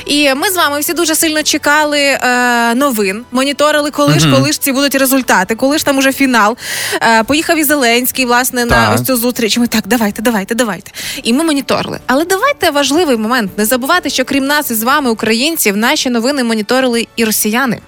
І 0.07 0.35
ми 0.35 0.51
з 0.51 0.57
вами 0.57 0.81
всі 0.81 0.93
дуже 0.93 1.15
сильно 1.15 1.43
чекали 1.43 2.01
е, 2.01 2.75
новин, 2.75 3.25
моніторили, 3.33 3.91
коли 3.91 4.19
ж 4.19 4.31
коли 4.33 4.53
ж 4.53 4.61
ці 4.61 4.73
будуть 4.73 4.95
результати, 4.95 5.55
коли 5.55 5.79
ж 5.79 5.85
там 5.85 5.99
уже 5.99 6.13
фінал. 6.13 6.57
Е, 7.03 7.25
поїхав 7.25 7.59
і 7.59 7.65
Зеленський, 7.65 8.25
власне, 8.25 8.65
на 8.65 8.93
ось 8.95 9.03
цю 9.03 9.17
зустріч. 9.17 9.59
Ми 9.59 9.67
так, 9.67 9.85
давайте, 9.87 10.23
давайте, 10.23 10.55
давайте. 10.55 10.91
І 11.23 11.33
ми 11.33 11.45
моніторили. 11.45 11.99
Але 12.07 12.25
давайте 12.25 12.71
важливий 12.71 13.17
момент 13.17 13.59
не 13.59 13.65
забувати, 13.65 14.11
що 14.11 14.25
крім 14.25 14.47
нас 14.47 14.71
із 14.71 14.83
вами, 14.83 15.11
українців, 15.11 15.77
наші 15.77 16.11
новини 16.11 16.45
моніторили 16.45 17.07
і 17.17 17.25
росіяни. 17.25 17.81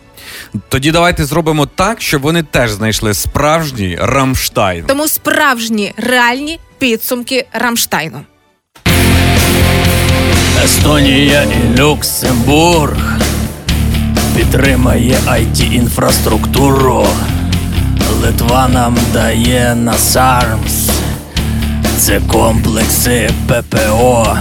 Тоді 0.68 0.90
давайте 0.90 1.24
зробимо 1.24 1.66
так, 1.66 2.02
щоб 2.02 2.22
вони 2.22 2.42
теж 2.42 2.70
знайшли 2.70 3.14
справжній 3.14 3.98
Рамштайн. 4.00 4.84
Тому 4.86 5.08
справжні 5.08 5.92
реальні 5.96 6.60
підсумки 6.82 7.46
Рамштайну. 7.52 8.20
Естонія 10.64 11.42
і 11.42 11.78
Люксембург 11.78 13.18
підтримає 14.36 15.16
it 15.28 15.74
інфраструктуру. 15.74 17.06
Литва 18.22 18.68
нам 18.68 18.96
дає 19.12 19.74
Насармс. 19.74 20.90
Це 21.98 22.20
комплекси 22.20 23.30
ППО. 23.46 24.38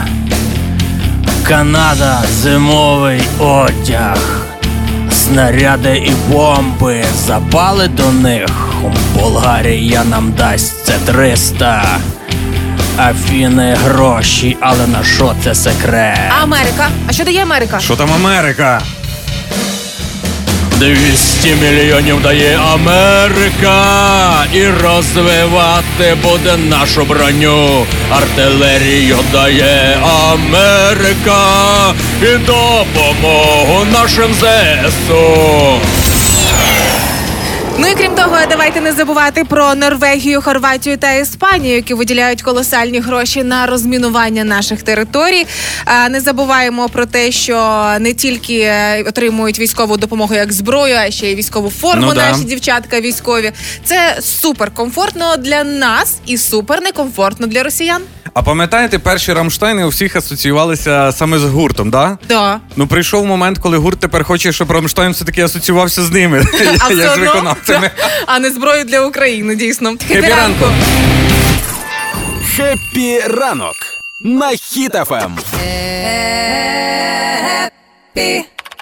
Канада 1.47 2.23
зимовий 2.41 3.21
одяг. 3.39 4.41
Снаряди 5.31 5.97
і 5.97 6.11
бомби 6.31 7.03
запали 7.25 7.87
до 7.87 8.11
них. 8.11 8.49
Болгарія 9.15 10.03
нам 10.03 10.31
дасть 10.37 10.85
це 10.85 10.93
300. 11.05 11.99
Афіни 12.97 13.77
гроші, 13.83 14.57
але 14.61 14.87
на 14.87 15.03
що 15.03 15.35
це 15.43 15.55
секрет? 15.55 16.19
Америка? 16.41 16.87
А 17.07 17.11
що 17.11 17.23
дає 17.23 17.41
Америка? 17.41 17.79
Що 17.79 17.95
там 17.95 18.09
Америка? 18.13 18.81
200 20.81 21.55
мільйонів 21.55 22.21
дає 22.21 22.59
Америка 22.73 23.75
і 24.53 24.67
розвивати 24.67 26.17
буде 26.23 26.57
нашу 26.57 27.05
броню. 27.05 27.85
Артилерію 28.11 29.17
дає 29.31 29.97
Америка 30.31 31.43
і 32.21 32.37
допомогу 32.37 33.85
нашим 33.91 34.33
ЗСУ. 34.33 36.00
Ну 37.79 37.88
і 37.88 37.95
крім 37.95 38.15
того, 38.15 38.38
давайте 38.49 38.81
не 38.81 38.91
забувати 38.91 39.43
про 39.43 39.75
Норвегію, 39.75 40.41
Хорватію 40.41 40.97
та 40.97 41.12
Іспанію, 41.12 41.75
які 41.75 41.93
виділяють 41.93 42.41
колосальні 42.41 42.99
гроші 42.99 43.43
на 43.43 43.65
розмінування 43.65 44.43
наших 44.43 44.84
територій. 44.84 45.47
А 45.86 46.10
не 46.10 46.21
забуваємо 46.21 46.89
про 46.89 47.05
те, 47.05 47.31
що 47.31 47.84
не 47.99 48.13
тільки 48.13 48.60
е, 48.60 49.03
отримують 49.07 49.60
військову 49.60 49.97
допомогу 49.97 50.36
як 50.36 50.53
зброю, 50.53 50.95
а 50.95 51.12
ще 51.12 51.31
й 51.31 51.36
військову 51.36 51.69
форму. 51.69 52.05
Ну 52.07 52.13
да. 52.13 52.31
наші 52.31 52.43
дівчатка 52.43 53.01
військові. 53.01 53.51
Це 53.84 54.17
супер 54.21 54.71
комфортно 54.71 55.38
для 55.38 55.63
нас 55.63 56.15
і 56.25 56.38
супер 56.38 56.81
некомфортно 56.81 57.47
для 57.47 57.63
росіян. 57.63 58.01
А 58.34 58.41
пам'ятаєте, 58.41 58.99
перші 58.99 59.34
Рамштайни 59.34 59.86
у 59.86 59.88
всіх 59.88 60.15
асоціювалися 60.15 61.12
саме 61.12 61.39
з 61.39 61.43
гуртом, 61.43 61.89
да? 61.89 62.17
Да. 62.29 62.60
Ну 62.75 62.88
прийшов 62.88 63.25
момент, 63.25 63.57
коли 63.57 63.77
гурт 63.77 63.99
тепер 63.99 64.23
хоче, 64.23 64.51
щоб 64.51 64.71
Рамштайн 64.71 65.12
все-таки 65.12 65.41
асоціювався 65.41 66.03
з 66.03 66.12
ними. 66.12 66.39
Все 66.53 66.93
Як 66.93 67.15
з 67.15 67.29
одно, 67.29 67.55
виконавцями. 67.67 67.91
а 68.26 68.39
не 68.39 68.50
зброю 68.52 68.84
для 68.84 69.02
України, 69.02 69.56
дійсно. 69.56 69.95
Хепі 70.08 70.28
ранку. 70.30 70.65
Хеппі 72.56 73.19
ранок 73.19 73.76
на 74.21 74.50
Хіт-ФМ. 74.49 75.38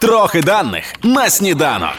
Трохи 0.01 0.41
даних 0.41 0.83
на 1.03 1.29
сніданок. 1.29 1.95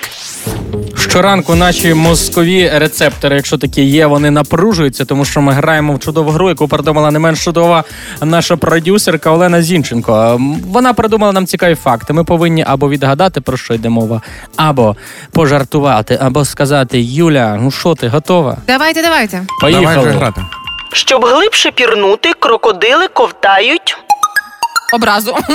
Щоранку 1.11 1.55
наші 1.55 1.95
мозкові 1.95 2.71
рецептори, 2.75 3.37
якщо 3.37 3.59
такі 3.59 3.83
є, 3.83 4.07
вони 4.07 4.31
напружуються, 4.31 5.05
тому 5.05 5.25
що 5.25 5.41
ми 5.41 5.53
граємо 5.53 5.95
в 5.95 5.99
чудову 5.99 6.31
гру, 6.31 6.49
яку 6.49 6.69
придумала 6.69 7.11
не 7.11 7.19
менш 7.19 7.45
чудова 7.45 7.85
наша 8.23 8.57
продюсерка 8.57 9.31
Олена 9.31 9.63
Зінченко. 9.63 10.41
Вона 10.67 10.93
придумала 10.93 11.33
нам 11.33 11.47
цікаві 11.47 11.75
факти. 11.75 12.13
Ми 12.13 12.25
повинні 12.25 12.65
або 12.67 12.89
відгадати, 12.89 13.41
про 13.41 13.57
що 13.57 13.75
йде 13.75 13.89
мова, 13.89 14.23
або 14.57 14.97
пожартувати, 15.33 16.19
або 16.23 16.45
сказати: 16.45 17.01
Юля, 17.01 17.59
ну 17.61 17.71
що 17.71 17.95
ти, 17.95 18.09
готова? 18.09 18.57
Давайте, 18.67 19.03
давайте. 19.03 19.43
Поїхали. 19.61 20.11
грати. 20.11 20.41
Щоб 20.93 21.25
глибше 21.25 21.71
пірнути, 21.71 22.33
крокодили 22.41 23.09
ковтають. 23.09 23.97
Образу. 24.93 25.37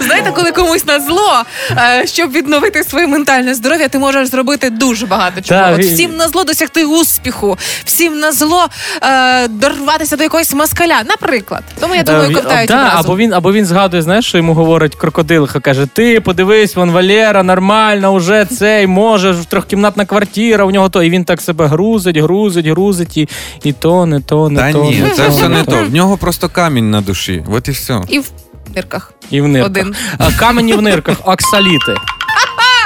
Знаєте, 0.00 0.32
коли 0.34 0.52
комусь 0.52 0.86
на 0.86 1.00
зло, 1.00 1.32
е, 1.70 2.06
щоб 2.06 2.32
відновити 2.32 2.84
своє 2.84 3.06
ментальне 3.06 3.54
здоров'я, 3.54 3.88
ти 3.88 3.98
можеш 3.98 4.28
зробити 4.28 4.70
дуже 4.70 5.06
багато 5.06 5.40
чого. 5.40 5.72
От 5.74 5.80
всім 5.80 6.16
на 6.16 6.28
зло 6.28 6.44
досягти 6.44 6.84
успіху, 6.84 7.58
всім 7.84 8.18
на 8.18 8.32
зло 8.32 8.66
е, 9.02 9.48
дорватися 9.48 10.16
до 10.16 10.22
якогось 10.22 10.54
москаля, 10.54 11.02
наприклад. 11.08 11.62
Тому 11.80 11.94
я 11.94 12.02
думаю, 12.02 12.30
Е, 12.30 12.34
ковтають 12.34 12.68
да, 12.68 12.80
одразу. 12.82 12.98
або 13.08 13.16
він, 13.16 13.32
або 13.32 13.52
він 13.52 13.64
згадує, 13.66 14.02
знаєш, 14.02 14.26
що 14.26 14.38
йому 14.38 14.54
говорить 14.54 14.94
крокодилиха, 14.94 15.60
каже: 15.60 15.86
Ти 15.86 16.20
подивись, 16.20 16.76
вон 16.76 16.90
Валера, 16.90 17.42
нормально, 17.42 18.10
уже 18.10 18.44
цей 18.44 18.86
може, 18.86 19.34
трьохкімнатна 19.48 20.04
квартира, 20.04 20.64
у 20.64 20.70
нього 20.70 20.88
то. 20.88 21.02
І 21.02 21.10
він 21.10 21.24
так 21.24 21.40
себе 21.40 21.66
грузить, 21.66 22.16
грузить, 22.16 22.66
грузить, 22.66 23.16
і, 23.16 23.28
і 23.64 23.72
то, 23.72 24.06
не 24.06 24.20
то, 24.20 24.48
не 24.50 24.60
Та 24.60 24.72
то. 24.72 24.82
ні, 24.84 25.00
не 25.00 25.10
це 25.10 25.22
то, 25.24 25.30
все 25.30 25.48
не 25.48 25.64
то. 25.64 25.70
то. 25.70 25.84
В 25.84 25.94
нього 25.94 26.16
просто 26.16 26.48
камінь 26.48 26.90
на 26.90 27.00
душі. 27.02 27.44
От 27.50 27.68
і 27.68 27.70
все. 27.70 28.00
І 28.08 28.18
в 28.18 28.30
нирках. 28.74 29.12
І 29.30 29.40
в 29.40 29.48
нирках. 29.48 29.70
Один. 29.70 29.94
А, 30.18 30.32
Камені 30.32 30.74
в 30.74 30.82
нирках, 30.82 31.16
оксаліти. 31.24 31.94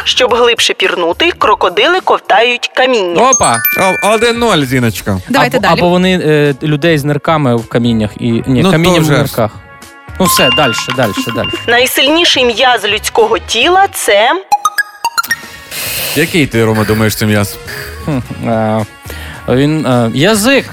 Щоб 0.04 0.34
глибше 0.34 0.74
пірнути, 0.74 1.32
крокодили 1.38 2.00
ковтають 2.00 2.70
каміння. 2.76 3.30
Опа! 3.30 3.56
О, 4.04 4.08
Один-ноль, 4.14 4.64
Зіночка. 4.64 5.20
Давайте 5.28 5.56
або, 5.56 5.66
далі. 5.68 5.78
або 5.78 5.88
вони 5.88 6.20
е, 6.24 6.54
людей 6.62 6.98
з 6.98 7.04
нирками 7.04 7.56
в 7.56 7.68
каміннях 7.68 8.10
і 8.20 8.30
ні, 8.30 8.42
Ну, 8.62 8.70
каміння 8.70 8.94
то 8.94 9.00
в 9.00 9.02
вже 9.02 9.12
ж. 9.14 9.18
нирках. 9.18 9.50
Ну 10.20 10.26
все, 10.26 10.50
далі, 10.56 10.72
далі, 10.96 11.12
далі. 11.34 11.48
Найсильніший 11.68 12.44
м'яз 12.44 12.84
людського 12.84 13.38
тіла 13.38 13.86
це 13.92 14.42
Який 16.16 16.46
ти, 16.46 16.64
Рома, 16.64 16.84
думаєш, 16.84 17.16
це 17.16 17.26
м'яз? 17.26 17.58
Е, 18.46 18.84
Він 19.48 19.86
е, 19.86 20.10
язик. 20.14 20.70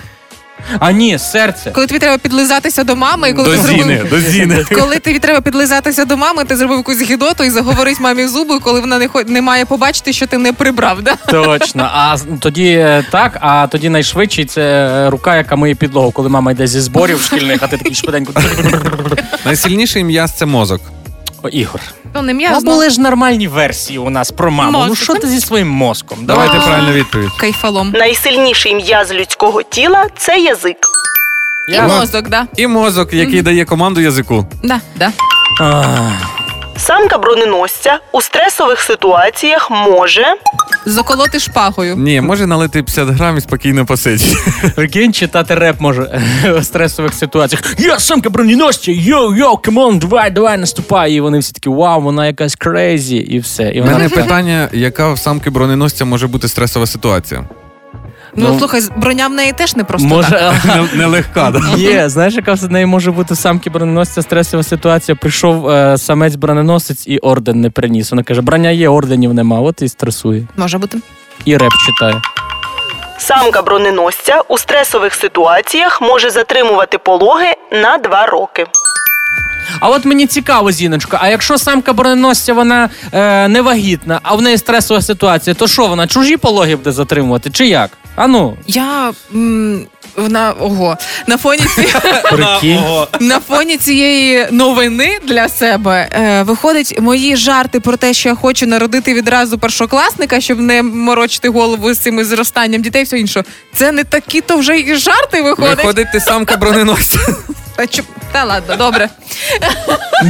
А 0.80 0.92
ні, 0.92 1.20
серце. 1.20 1.72
Коли 1.72 1.88
тобі 1.88 2.00
треба 2.00 2.18
підлизатися 2.18 2.84
до 2.84 2.96
мами, 2.96 3.30
і 3.30 3.34
коли 3.34 3.50
До 3.58 3.62
ти 3.62 3.68
Зіни, 3.68 3.84
зробив. 3.84 4.10
до 4.10 4.20
Зіни. 4.20 4.66
Коли 4.80 5.00
тобі 5.00 5.20
треба 5.20 5.42
підлизатися 5.42 6.06
до 6.06 6.18
мами, 6.18 6.44
ти 6.46 6.56
зробив 6.56 6.78
якусь 6.78 7.02
гідоту 7.02 7.44
і 7.44 7.50
заговорить 7.50 8.00
мамі 8.00 8.28
зуби, 8.28 8.60
коли 8.60 8.80
вона 8.80 8.98
не 8.98 9.08
хо- 9.08 9.24
не 9.28 9.42
має 9.42 9.66
побачити, 9.66 10.14
що 10.14 10.28
ти 10.28 10.38
не 10.38 10.54
прибрав. 10.54 11.02
Да? 11.02 11.16
Точно. 11.16 11.90
А 11.94 12.18
тоді 12.40 12.70
е, 12.70 13.06
так, 13.12 13.38
а 13.42 13.68
тоді 13.68 13.90
найшвидший 13.90 14.46
це 14.46 14.62
е, 14.62 15.10
рука, 15.10 15.36
яка 15.38 15.56
миє 15.56 15.76
підлогу, 15.76 16.12
коли 16.12 16.30
мама 16.30 16.52
йде 16.52 16.68
зі 16.68 16.80
зборів 16.80 17.22
шкільних, 17.22 17.60
а 17.64 17.68
ти 17.68 17.78
такий 17.78 17.96
швиденько. 17.96 18.34
Найсильніший 19.46 20.04
м'яз 20.04 20.32
це 20.38 20.46
мозок. 20.46 20.82
О, 21.44 21.50
Ігор. 21.50 21.82
Ну, 22.16 22.22
не 22.22 22.46
А 22.48 22.52
Ну, 22.52 22.60
були 22.62 22.90
ж 22.90 23.02
нормальні 23.02 23.48
версії 23.48 24.00
у 24.00 24.10
нас 24.10 24.32
про 24.32 24.52
маму. 24.52 24.86
Ну 24.88 24.96
що 24.96 25.16
ти 25.16 25.28
зі 25.28 25.40
своїм 25.42 25.70
мозком? 25.70 26.18
Давайте 26.22 26.58
А. 26.58 26.62
правильну 26.62 26.92
відповідь. 26.94 27.30
Кайфалом. 27.40 27.92
найсильніший 27.92 28.76
м'яз 28.76 29.14
людського 29.14 29.64
тіла 29.64 30.06
це 30.18 30.40
язик. 30.40 30.78
І 31.70 31.72
Я- 31.72 31.88
мозок, 31.88 32.30
да. 32.30 32.48
І 32.58 32.68
мозок, 32.68 33.14
який 33.14 33.42
дає 33.42 33.66
команду 33.66 34.02
язику. 34.02 34.46
Да, 34.64 34.80
да. 34.96 35.12
Ах. 35.62 36.33
Самка 36.78 37.18
броненосця 37.18 38.00
у 38.12 38.22
стресових 38.22 38.80
ситуаціях 38.82 39.72
може 39.72 40.26
Заколоти 40.86 41.40
шпагою. 41.40 41.96
Ні, 41.96 42.22
може 42.22 42.48
налити 42.48 42.84
50 42.84 43.10
грам 43.10 43.38
і 43.38 43.42
спокійно 43.42 43.86
посидіти. 43.86 44.36
Прикинь, 44.76 45.14
читати 45.14 45.56
реп 45.56 45.80
може 45.80 46.22
в 46.60 46.64
стресових 46.64 47.14
ситуаціях. 47.14 47.76
Я 47.80 48.00
самка 48.00 48.30
броненосця, 48.30 48.92
yo, 48.92 49.36
yo, 49.36 49.58
come 49.58 49.82
on, 49.82 50.00
давай, 50.00 50.32
давай, 50.32 50.58
наступай. 50.58 51.14
І 51.14 51.22
вони 51.22 51.40
всі 51.40 51.52
такі, 51.54 51.70
вау, 51.70 52.02
вона 52.02 52.28
якась 52.28 52.56
crazy, 52.56 53.18
і 53.18 53.40
все. 53.40 53.64
І 53.64 53.82
У 53.82 53.84
вона 53.84 53.98
мене 53.98 54.10
питання, 54.10 54.70
яка 54.74 55.14
в 55.14 55.20
самки 55.20 55.50
броненосця 55.50 56.06
може 56.06 56.28
бути 56.28 56.48
стресова 56.48 56.86
ситуація? 56.86 57.44
Ну, 58.36 58.50
Ну, 58.52 58.60
слухай, 58.60 58.82
броня 58.98 59.28
в 59.28 59.32
неї 59.32 59.54
теж 59.54 59.76
не 59.76 59.84
просто 59.84 60.08
так. 60.10 60.16
може, 60.18 60.54
Не- 60.66 60.98
Нелегка, 60.98 61.52
да? 61.52 61.60
Є, 61.78 62.10
знаєш, 62.10 62.34
яка 62.34 62.54
в 62.54 62.72
неї 62.72 62.86
може 62.86 63.12
бути 63.12 63.36
самки 63.36 63.70
броненосця 63.70 64.22
стресова 64.22 64.64
ситуація. 64.64 65.16
Прийшов 65.16 65.70
е, 65.70 65.98
самець 65.98 66.36
броненосець 66.36 67.08
і 67.08 67.18
орден 67.18 67.62
не 67.62 67.70
приніс. 67.70 68.12
Вона 68.12 68.24
каже, 68.24 68.42
броня 68.42 68.70
є, 68.70 68.90
орденів 68.90 69.34
нема, 69.34 69.60
от 69.60 69.82
і 69.82 69.88
стресує. 69.90 70.48
Може 70.58 70.78
бути. 70.78 70.98
І 71.46 71.58
реп 71.58 71.72
читає. 71.88 72.22
самка 73.18 73.62
броненосця 73.62 74.42
у 74.48 74.58
стресових 74.58 75.14
ситуаціях 75.14 76.02
може 76.02 76.30
затримувати 76.30 76.98
пологи 76.98 77.52
на 77.72 77.98
2 77.98 78.26
роки. 78.26 78.66
А 79.80 79.90
от 79.90 80.06
мені 80.06 80.28
цікаво, 80.28 80.72
Зіночка, 80.72 81.18
а 81.22 81.28
якщо 81.28 81.58
самка 81.58 81.94
броненосця 81.94 82.54
вона 82.54 82.90
е, 83.14 83.48
невагітна, 83.48 84.20
а 84.24 84.36
в 84.36 84.42
неї 84.42 84.58
стресова 84.58 85.02
ситуація, 85.02 85.54
то 85.54 85.68
що 85.68 85.88
вона 85.88 86.08
чужі 86.08 86.38
пологи 86.38 86.76
буде 86.76 86.92
затримувати? 86.92 87.50
Чи 87.52 87.68
як? 87.68 87.90
А 88.16 88.28
ну, 88.28 88.58
Я 88.68 89.14
м, 89.36 89.86
на 90.18 90.52
ого 90.52 90.98
на 91.28 91.38
фоні 91.38 91.60
ці, 91.76 91.88
прикинь. 92.32 92.84
на 93.20 93.40
фоні 93.40 93.78
цієї 93.78 94.48
новини 94.52 95.20
для 95.28 95.50
себе 95.50 96.10
е, 96.12 96.44
виходить 96.44 97.00
мої 97.02 97.36
жарти 97.36 97.80
про 97.80 97.98
те, 97.98 98.14
що 98.14 98.30
я 98.30 98.36
хочу 98.36 98.68
народити 98.68 99.14
відразу 99.14 99.58
першокласника, 99.58 100.42
щоб 100.42 100.60
не 100.60 100.84
морочити 100.84 101.50
голову 101.50 101.94
з 101.94 102.00
цим 102.00 102.24
зростанням 102.24 102.82
дітей. 102.82 103.04
Все 103.04 103.20
інше. 103.20 103.44
Це 103.76 103.92
не 103.92 104.04
такі 104.04 104.42
то 104.42 104.58
вже 104.58 104.78
й 104.78 104.96
жарти 104.96 105.42
виходять. 105.42 105.78
Виходить, 105.78 106.12
ти 106.12 106.20
сам 106.20 106.46
броненосця. 106.60 107.20
Та, 107.76 107.86
та 108.32 108.44
ладно, 108.44 108.76
добре. 108.76 109.10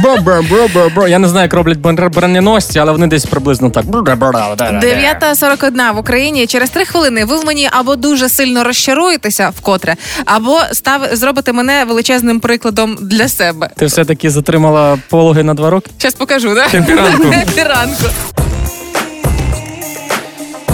Бро-бро-бро-бро-бро. 0.02 1.08
Я 1.08 1.18
не 1.18 1.28
знаю, 1.28 1.44
як 1.44 1.54
роблять 1.54 1.78
бр- 1.78 2.10
броненосці, 2.10 2.78
але 2.78 2.92
вони 2.92 3.06
десь 3.06 3.24
приблизно 3.26 3.70
так. 3.70 3.84
9.41 3.84 5.94
в 5.94 5.98
Україні. 5.98 6.46
Через 6.46 6.70
три 6.70 6.84
хвилини 6.84 7.24
ви 7.24 7.36
в 7.38 7.44
мені 7.44 7.68
або 7.72 7.96
дуже 7.96 8.28
сильно 8.28 8.64
розчаруєтеся 8.64 9.52
вкотре, 9.58 9.96
або 10.24 10.60
став 10.72 11.00
зробите 11.12 11.52
мене 11.52 11.84
величезним 11.84 12.40
прикладом 12.40 12.96
для 13.00 13.28
себе. 13.28 13.70
Ти 13.76 13.86
все-таки 13.86 14.30
затримала 14.30 14.98
пологи 15.10 15.42
на 15.42 15.54
два 15.54 15.70
роки? 15.70 15.90
Зараз 15.98 16.14
покажу, 16.14 16.54
да? 16.54 16.68
Хеппі 16.68 16.96
ранок. 16.96 17.24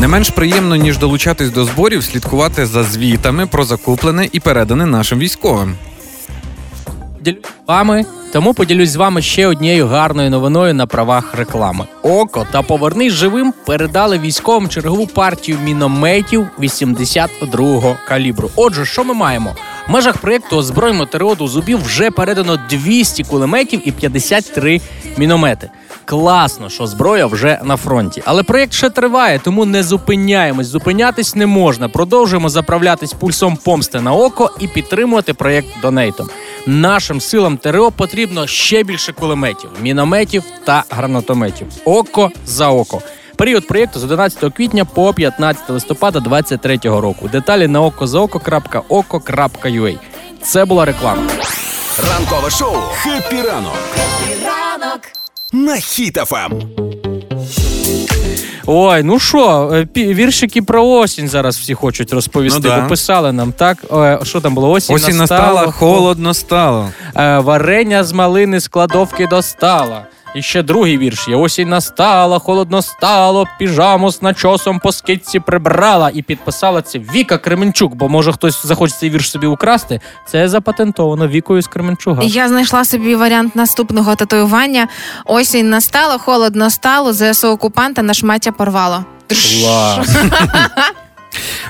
Не 0.00 0.08
менш 0.08 0.30
приємно, 0.30 0.76
ніж 0.76 0.98
долучатись 0.98 1.50
до 1.50 1.64
зборів, 1.64 2.04
слідкувати 2.04 2.66
за 2.66 2.84
звітами 2.84 3.46
про 3.46 3.64
закуплене 3.64 4.28
і 4.32 4.40
передане 4.40 4.86
нашим 4.86 5.18
військовим. 5.18 5.74
Ділюсь 7.20 7.44
з 7.44 7.68
вами, 7.68 8.04
тому 8.32 8.54
поділюсь 8.54 8.90
з 8.90 8.96
вами 8.96 9.22
ще 9.22 9.46
однією 9.46 9.86
гарною 9.86 10.30
новиною 10.30 10.74
на 10.74 10.86
правах 10.86 11.34
реклами. 11.34 11.84
Око 12.02 12.46
та 12.52 12.62
повернись 12.62 13.12
живим 13.12 13.54
передали 13.66 14.18
військовим 14.18 14.68
чергову 14.68 15.06
партію 15.06 15.58
мінометів 15.64 16.48
82-го 16.58 17.96
калібру. 18.08 18.50
Отже, 18.56 18.86
що 18.86 19.04
ми 19.04 19.14
маємо? 19.14 19.56
В 19.88 19.90
межах 19.90 20.16
проєкту 20.16 20.56
озброїмо 20.56 21.06
ТРО 21.06 21.36
зубів 21.40 21.84
вже 21.84 22.10
передано 22.10 22.58
200 22.70 23.24
кулеметів 23.24 23.88
і 23.88 23.92
53 23.92 24.80
міномети. 25.16 25.70
Класно, 26.04 26.68
що 26.68 26.86
зброя 26.86 27.26
вже 27.26 27.58
на 27.64 27.76
фронті. 27.76 28.22
Але 28.24 28.42
проєкт 28.42 28.72
ще 28.72 28.90
триває, 28.90 29.40
тому 29.44 29.64
не 29.64 29.82
зупиняємось. 29.82 30.66
Зупинятись 30.66 31.34
не 31.34 31.46
можна. 31.46 31.88
Продовжуємо 31.88 32.48
заправлятись 32.48 33.12
пульсом 33.12 33.56
помсти 33.56 34.00
на 34.00 34.12
око 34.12 34.50
і 34.60 34.68
підтримувати 34.68 35.34
проєкт 35.34 35.68
донейтом. 35.82 36.28
Нашим 36.66 37.20
силам 37.20 37.56
ТРО 37.56 37.90
потрібно 37.90 38.46
ще 38.46 38.82
більше 38.82 39.12
кулеметів, 39.12 39.70
мінометів 39.82 40.42
та 40.64 40.84
гранатометів. 40.90 41.66
Око 41.84 42.30
за 42.46 42.68
око. 42.68 43.02
Період 43.36 43.66
проєкту 43.66 44.00
з 44.00 44.04
11 44.04 44.54
квітня 44.54 44.84
по 44.84 45.14
15 45.14 45.70
листопада 45.70 46.20
2023 46.20 47.00
року. 47.00 47.28
Деталі 47.32 47.66
на 47.66 47.82
okozaoko.oko.ua. 47.82 49.98
Це 50.42 50.64
була 50.64 50.84
реклама. 50.84 51.22
Ранкове 52.10 52.50
шоу 52.50 52.76
«Хеппі 53.02 53.42
ранок» 53.42 53.78
ранок, 54.80 55.00
на 55.52 55.72
Ем. 55.74 55.80
Хіт-ФМ. 55.80 56.62
Ой, 58.66 59.02
ну 59.02 59.18
що, 59.18 59.70
е, 59.96 60.14
віршики 60.14 60.62
про 60.62 60.86
осінь 60.86 61.28
зараз 61.28 61.56
всі 61.58 61.74
хочуть 61.74 62.12
розповісти. 62.12 62.60
Ну 62.64 62.68
да. 62.68 62.80
Бо 62.80 62.88
писали 62.88 63.32
нам, 63.32 63.52
так? 63.52 63.78
Е, 63.92 64.18
Що 64.22 64.40
там 64.40 64.54
було? 64.54 64.70
Осінь, 64.70 64.96
Осінь 64.96 65.16
настала, 65.16 65.46
настала, 65.46 65.72
холодно 65.72 66.34
стало. 66.34 66.88
Е, 67.16 67.38
Варення 67.38 68.04
з 68.04 68.12
малини 68.12 68.60
з 68.60 68.68
кладовки 68.68 69.26
достала. 69.26 70.06
І 70.34 70.42
ще 70.42 70.62
другий 70.62 70.98
вірш 70.98 71.28
є. 71.28 71.36
Осінь 71.36 71.68
настала, 71.68 72.38
холодно 72.38 72.82
стало, 72.82 73.46
піжаму 73.58 74.10
з 74.10 74.22
начосом 74.22 74.78
по 74.78 74.92
скидці 74.92 75.40
прибрала. 75.40 76.10
І 76.14 76.22
підписала 76.22 76.82
це 76.82 76.98
Віка 76.98 77.38
Кременчук, 77.38 77.94
бо 77.94 78.08
може 78.08 78.32
хтось 78.32 78.66
захоче 78.66 78.94
цей 78.94 79.10
вірш 79.10 79.30
собі 79.30 79.46
украсти. 79.46 80.00
Це 80.26 80.48
запатентовано 80.48 81.28
Вікою 81.28 81.62
з 81.62 81.66
Кременчуга. 81.66 82.22
Я 82.22 82.48
знайшла 82.48 82.84
собі 82.84 83.14
варіант 83.14 83.56
наступного 83.56 84.14
татуювання. 84.14 84.88
Осінь 85.24 85.70
настала, 85.70 86.18
холодно 86.18 86.70
стало, 86.70 87.12
ЗСУ 87.12 87.48
окупанта 87.48 88.02
на 88.02 88.14
шмаття 88.14 88.52
порвало. 88.52 89.04
Клас. 89.28 90.08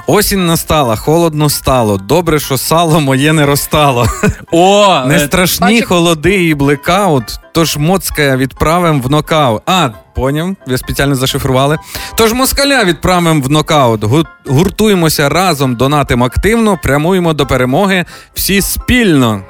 Осінь 0.06 0.46
настала, 0.46 0.96
холодно 0.96 1.50
стало. 1.50 1.96
Добре, 1.96 2.40
що 2.40 2.58
сало 2.58 3.00
моє 3.00 3.32
не 3.32 3.46
розтало. 3.46 4.06
О, 4.52 5.02
Не 5.06 5.14
е, 5.16 5.18
страшні 5.26 5.66
бачу- 5.80 5.86
холоди 5.88 6.44
і 6.44 6.54
блекаут, 6.54 7.24
тож 7.52 7.76
моцкая 7.76 8.36
відправим 8.36 9.02
в 9.02 9.10
нокаут. 9.10 9.62
А, 9.66 9.88
поняв, 10.14 10.56
ви 10.66 10.78
спеціально 10.78 11.14
зашифрували. 11.14 11.78
Тож 12.14 12.32
москаля 12.32 12.84
відправим 12.84 13.42
в 13.42 13.50
нокаут. 13.50 14.04
Гуртуємося 14.46 15.28
разом, 15.28 15.76
донатим 15.76 16.22
активно, 16.24 16.78
прямуємо 16.82 17.32
до 17.32 17.46
перемоги 17.46 18.04
всі 18.34 18.62
спільно. 18.62 19.42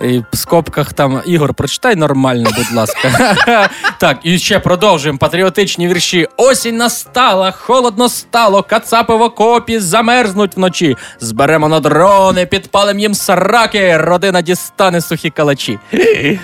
І 0.00 0.22
в 0.32 0.36
скобках 0.36 0.92
там 0.92 1.22
Ігор, 1.26 1.54
прочитай 1.54 1.96
нормально, 1.96 2.50
будь 2.56 2.72
ласка. 2.72 3.36
так, 4.00 4.18
і 4.22 4.38
ще 4.38 4.58
продовжуємо 4.58 5.18
патріотичні 5.18 5.88
вірші. 5.88 6.28
Осінь 6.36 6.76
настала, 6.76 7.50
холодно 7.50 8.08
стало, 8.08 8.62
кацапи 8.62 9.14
в 9.14 9.22
окопі 9.22 9.78
замерзнуть 9.78 10.56
вночі. 10.56 10.96
Зберемо 11.20 11.68
на 11.68 11.80
дрони, 11.80 12.46
підпалим 12.46 12.98
їм 12.98 13.14
сраки, 13.14 13.96
родина 13.96 14.42
дістане 14.42 15.00
сухі 15.00 15.30
калачі. 15.30 15.78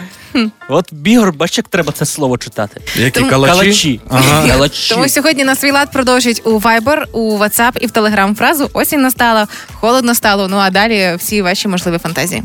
От 0.68 0.92
Ігор, 1.05 1.33
бач, 1.33 1.59
як 1.59 1.68
треба 1.68 1.92
це 1.92 2.07
слово 2.07 2.38
читати. 2.38 2.81
Які 2.97 3.18
Тому- 3.18 3.31
калачі? 3.31 3.61
Калачі. 3.61 4.01
Ага. 4.11 4.49
Калачі. 4.53 4.94
Тому 4.94 5.09
сьогодні 5.09 5.44
на 5.44 5.57
свій 5.57 5.70
лад 5.70 5.90
продовжують 5.92 6.42
у 6.44 6.59
Viber, 6.59 7.05
у 7.12 7.38
WhatsApp 7.38 7.77
і 7.81 7.87
в 7.87 7.90
Telegram 7.90 8.35
фразу 8.35 8.70
Осінь 8.73 9.03
настала, 9.03 9.47
холодно 9.73 10.14
стало. 10.14 10.49
Ну 10.49 10.57
а 10.57 10.70
далі 10.70 11.14
всі 11.18 11.42
ваші 11.42 11.68
можливі 11.68 11.99
фантазії. 11.99 12.42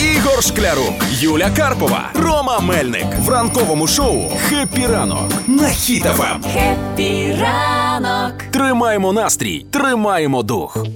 Ігор 0.00 0.42
Шклярук, 0.42 0.94
Юля 1.20 1.50
Карпова, 1.56 2.10
Рома 2.14 2.60
Мельник 2.60 3.06
в 3.18 3.28
ранковому 3.28 3.86
шоу 3.86 4.30
«Хеппі 4.48 4.86
ранок» 4.86 5.32
на 5.46 5.62
Хіт-ФМ. 5.68 6.42
Хеппі 6.52 7.36
ранок. 7.40 8.32
Тримаємо 8.50 9.12
настрій, 9.12 9.66
тримаємо 9.70 10.42
дух. 10.42 10.86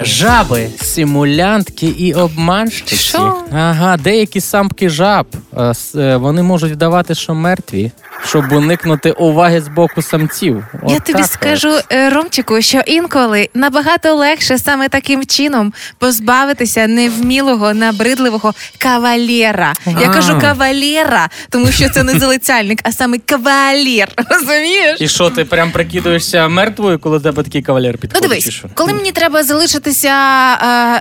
Жаби, 0.00 0.68
симулянтки 0.82 1.86
і 1.86 2.14
обманщиці. 2.14 2.96
Що? 2.96 3.34
Ага, 3.52 3.96
деякі 3.96 4.40
самки 4.40 4.88
жаб. 4.88 5.26
е, 5.56 5.72
е, 5.96 6.16
Вони 6.16 6.42
можуть 6.42 6.72
вдавати, 6.72 7.14
що 7.14 7.34
мертві, 7.34 7.92
щоб 8.26 8.52
уникнути 8.52 9.10
уваги 9.10 9.60
з 9.60 9.68
боку 9.68 10.02
самців. 10.02 10.64
Я 10.88 11.00
тобі 11.00 11.18
так 11.18 11.30
скажу, 11.30 11.78
е, 11.92 12.10
Ромчику, 12.10 12.62
що 12.62 12.80
інколи 12.86 13.48
набагато 13.54 14.14
легше 14.14 14.58
саме 14.58 14.88
таким 14.88 15.26
чином 15.26 15.72
позбавитися 15.98 16.86
невмілого, 16.86 17.74
набридливого 17.74 18.54
кавалєра. 18.78 19.72
Я 20.00 20.08
кажу 20.08 20.38
кавалєра, 20.40 21.28
тому 21.50 21.66
що 21.66 21.88
це 21.88 22.02
не 22.02 22.18
залицяльник, 22.18 22.78
а 22.82 22.92
саме 22.92 23.18
кавалєр. 23.18 24.08
Розумієш? 24.30 25.00
І 25.00 25.08
що, 25.08 25.30
ти 25.30 25.44
прям 25.44 25.70
прикидуєшся 25.72 26.48
мертвою, 26.48 26.98
коли 26.98 27.20
тебе 27.20 27.42
такий 27.42 27.62
кавалер 27.62 27.92
Ну 27.94 27.98
підходить? 27.98 28.44
чи 28.44 28.50
дивись, 28.50 28.62
коли 28.74 28.92
мені 28.92 29.12
треба 29.12 29.42
залишитися 29.42 30.14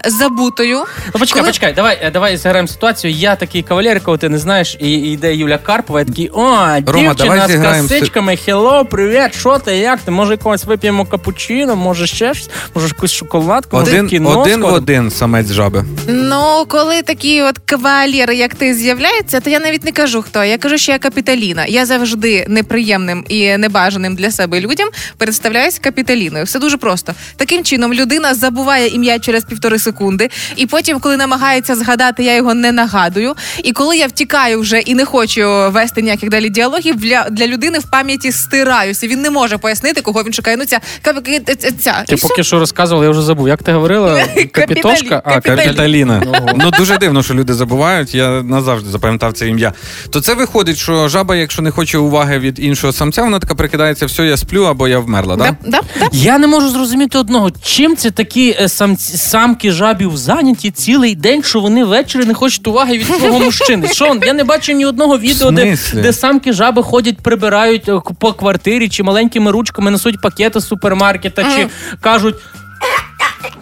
е, 0.06 0.10
забутою. 0.10 0.78
Ну, 1.13 1.19
почекай, 1.19 1.41
коли- 1.41 1.49
почекай, 1.49 1.73
давай, 1.73 1.99
е, 2.02 2.12
давай 2.12 2.38
зіграємо 2.38 2.67
ситуацію. 2.67 3.13
Я 3.13 3.36
такий 3.36 3.63
кавалер, 3.63 4.04
кого 4.04 4.17
ти 4.17 4.30
не 4.30 4.38
знаєш, 4.38 4.78
і, 4.80 4.89
і 4.91 5.12
йде 5.13 5.36
Юля 5.36 5.58
Карпова, 5.58 5.99
я 5.99 6.06
такий, 6.06 6.30
о, 6.34 6.78
дівчина 7.09 7.35
давай 7.35 7.47
з 7.47 7.51
зіграємо 7.51 7.87
косичками, 7.87 8.37
хелло, 8.37 8.85
привіт, 8.85 9.35
що 9.39 9.59
ти, 9.59 9.77
як 9.77 9.99
ти? 9.99 10.11
Може, 10.11 10.31
якогось 10.31 10.65
вип'ємо 10.65 11.05
капучино, 11.05 11.75
може 11.75 12.07
ще 12.07 12.33
щось, 12.33 12.49
може 12.75 12.87
якусь 12.87 13.11
шоколадку, 13.11 13.77
Один, 13.77 14.07
кіно 14.07 14.39
один 14.39 14.61
в 14.61 14.65
один 14.65 15.11
самець 15.11 15.51
жаби. 15.51 15.85
Ну, 16.07 16.65
коли 16.67 17.01
такі 17.01 17.41
от 17.41 17.57
кавалєри, 17.57 18.35
як 18.35 18.55
ти, 18.55 18.73
з'являються, 18.73 19.39
то 19.39 19.49
я 19.49 19.59
навіть 19.59 19.83
не 19.83 19.91
кажу 19.91 20.21
хто. 20.21 20.43
Я 20.43 20.57
кажу, 20.57 20.77
що 20.77 20.91
я 20.91 20.99
капіталіна. 20.99 21.65
Я 21.65 21.85
завжди 21.85 22.45
неприємним 22.49 23.25
і 23.29 23.57
небажаним 23.57 24.15
для 24.15 24.31
себе 24.31 24.59
людям 24.59 24.89
представляюсь 25.17 25.79
капіталіною. 25.79 26.45
Все 26.45 26.59
дуже 26.59 26.77
просто. 26.77 27.13
Таким 27.35 27.63
чином, 27.63 27.93
людина 27.93 28.33
забуває 28.33 28.87
ім'я 28.87 29.19
через 29.19 29.43
півтори 29.43 29.79
секунди, 29.79 30.29
і 30.55 30.65
потім, 30.65 30.99
коли 30.99 31.17
намагається 31.17 31.75
згадати, 31.75 32.23
я 32.23 32.35
його 32.35 32.53
не 32.53 32.71
нагадую. 32.71 33.35
І 33.63 33.71
коли 33.71 33.97
я 33.97 34.07
втікаю 34.07 34.59
вже 34.59 34.79
і 34.79 34.95
не 34.95 35.05
хочу 35.05 35.71
вести 35.71 36.01
ніяких 36.01 36.29
далі 36.29 36.49
діалогів, 36.49 36.92
для, 36.93 37.27
для 37.29 37.47
людини 37.47 37.79
в 37.79 37.84
пам'яті 37.84 38.32
стираюся. 38.32 39.08
Він 39.08 39.21
не 39.21 39.29
може 39.29 39.58
пояснити, 39.58 40.01
кого 40.01 40.23
він 40.23 40.34
шукає. 40.34 40.58
Ну 40.58 40.65
ця 40.65 40.79
кап- 41.06 41.73
ця. 41.79 42.03
Ти 42.08 42.15
поки 42.17 42.43
що 42.43 42.60
розказувала, 42.60 43.06
я 43.06 43.12
вже 43.12 43.21
забув. 43.21 43.47
Як 43.47 43.63
ти 43.63 43.71
говорила? 43.73 44.25
Капітошка? 44.51 45.21
А, 45.25 45.41
Капіталіна. 45.41 46.23
Ну 46.56 46.71
дуже 46.71 46.97
дивно, 46.97 47.23
що 47.23 47.34
люди 47.34 47.53
забувають. 47.53 48.15
Я 48.15 48.29
назавжди 48.43 48.89
запам'ятав 48.89 49.34
це 49.34 49.47
ім'я. 49.47 49.73
То 50.10 50.21
це 50.21 50.34
виходить, 50.34 50.77
що 50.77 51.08
жаба, 51.10 51.36
якщо 51.36 51.62
не 51.62 51.71
хоче 51.71 51.97
уваги 51.97 52.39
від 52.39 52.60
іншого 52.60 52.93
самця, 52.93 53.21
вона 53.23 53.39
така 53.39 53.56
прикидається, 53.56 54.06
все, 54.06 54.25
я 54.25 54.38
сплю 54.38 54.63
або 54.63 54.88
я 54.88 54.99
вмерла. 54.99 55.36
Да, 55.36 55.43
Да? 55.43 55.69
да, 55.69 55.82
да. 55.99 56.10
Я 56.12 56.38
не 56.38 56.47
можу 56.47 56.69
зрозуміти 56.69 57.17
одного, 57.17 57.51
чим 57.63 57.95
це 57.95 58.12
такі 58.12 58.56
е, 58.62 58.69
самці, 58.69 59.17
самки 59.17 59.71
жабів 59.71 60.17
зайняті 60.17 60.71
цілий 60.71 61.15
день, 61.15 61.43
що 61.43 61.60
вони 61.60 61.86
ввечері 61.86 62.25
не 62.25 62.34
хочуть 62.34 62.67
уваги 62.67 62.97
від 62.97 63.08
свого 63.08 63.39
мужчини. 63.39 63.88
Що 63.88 64.17
я 64.25 64.34
не 64.34 64.43
бачу 64.43 64.71
ні 64.73 64.86
одного 64.86 65.17
відео, 65.19 65.51
де, 65.51 65.77
де 65.93 66.13
самки 66.13 66.53
жаби 66.53 66.82
ходять, 66.83 67.17
прибирають 67.17 67.89
е, 67.89 67.99
по 68.19 68.33
квартирі, 68.33 68.89
чи 68.89 69.03
маленькими 69.03 69.51
ручками 69.51 69.91
несуть 69.91 70.21
пакети 70.21 70.59
з 70.59 70.67
супермаркета, 70.67 71.43
чи 71.43 71.67
кажуть. 72.01 72.35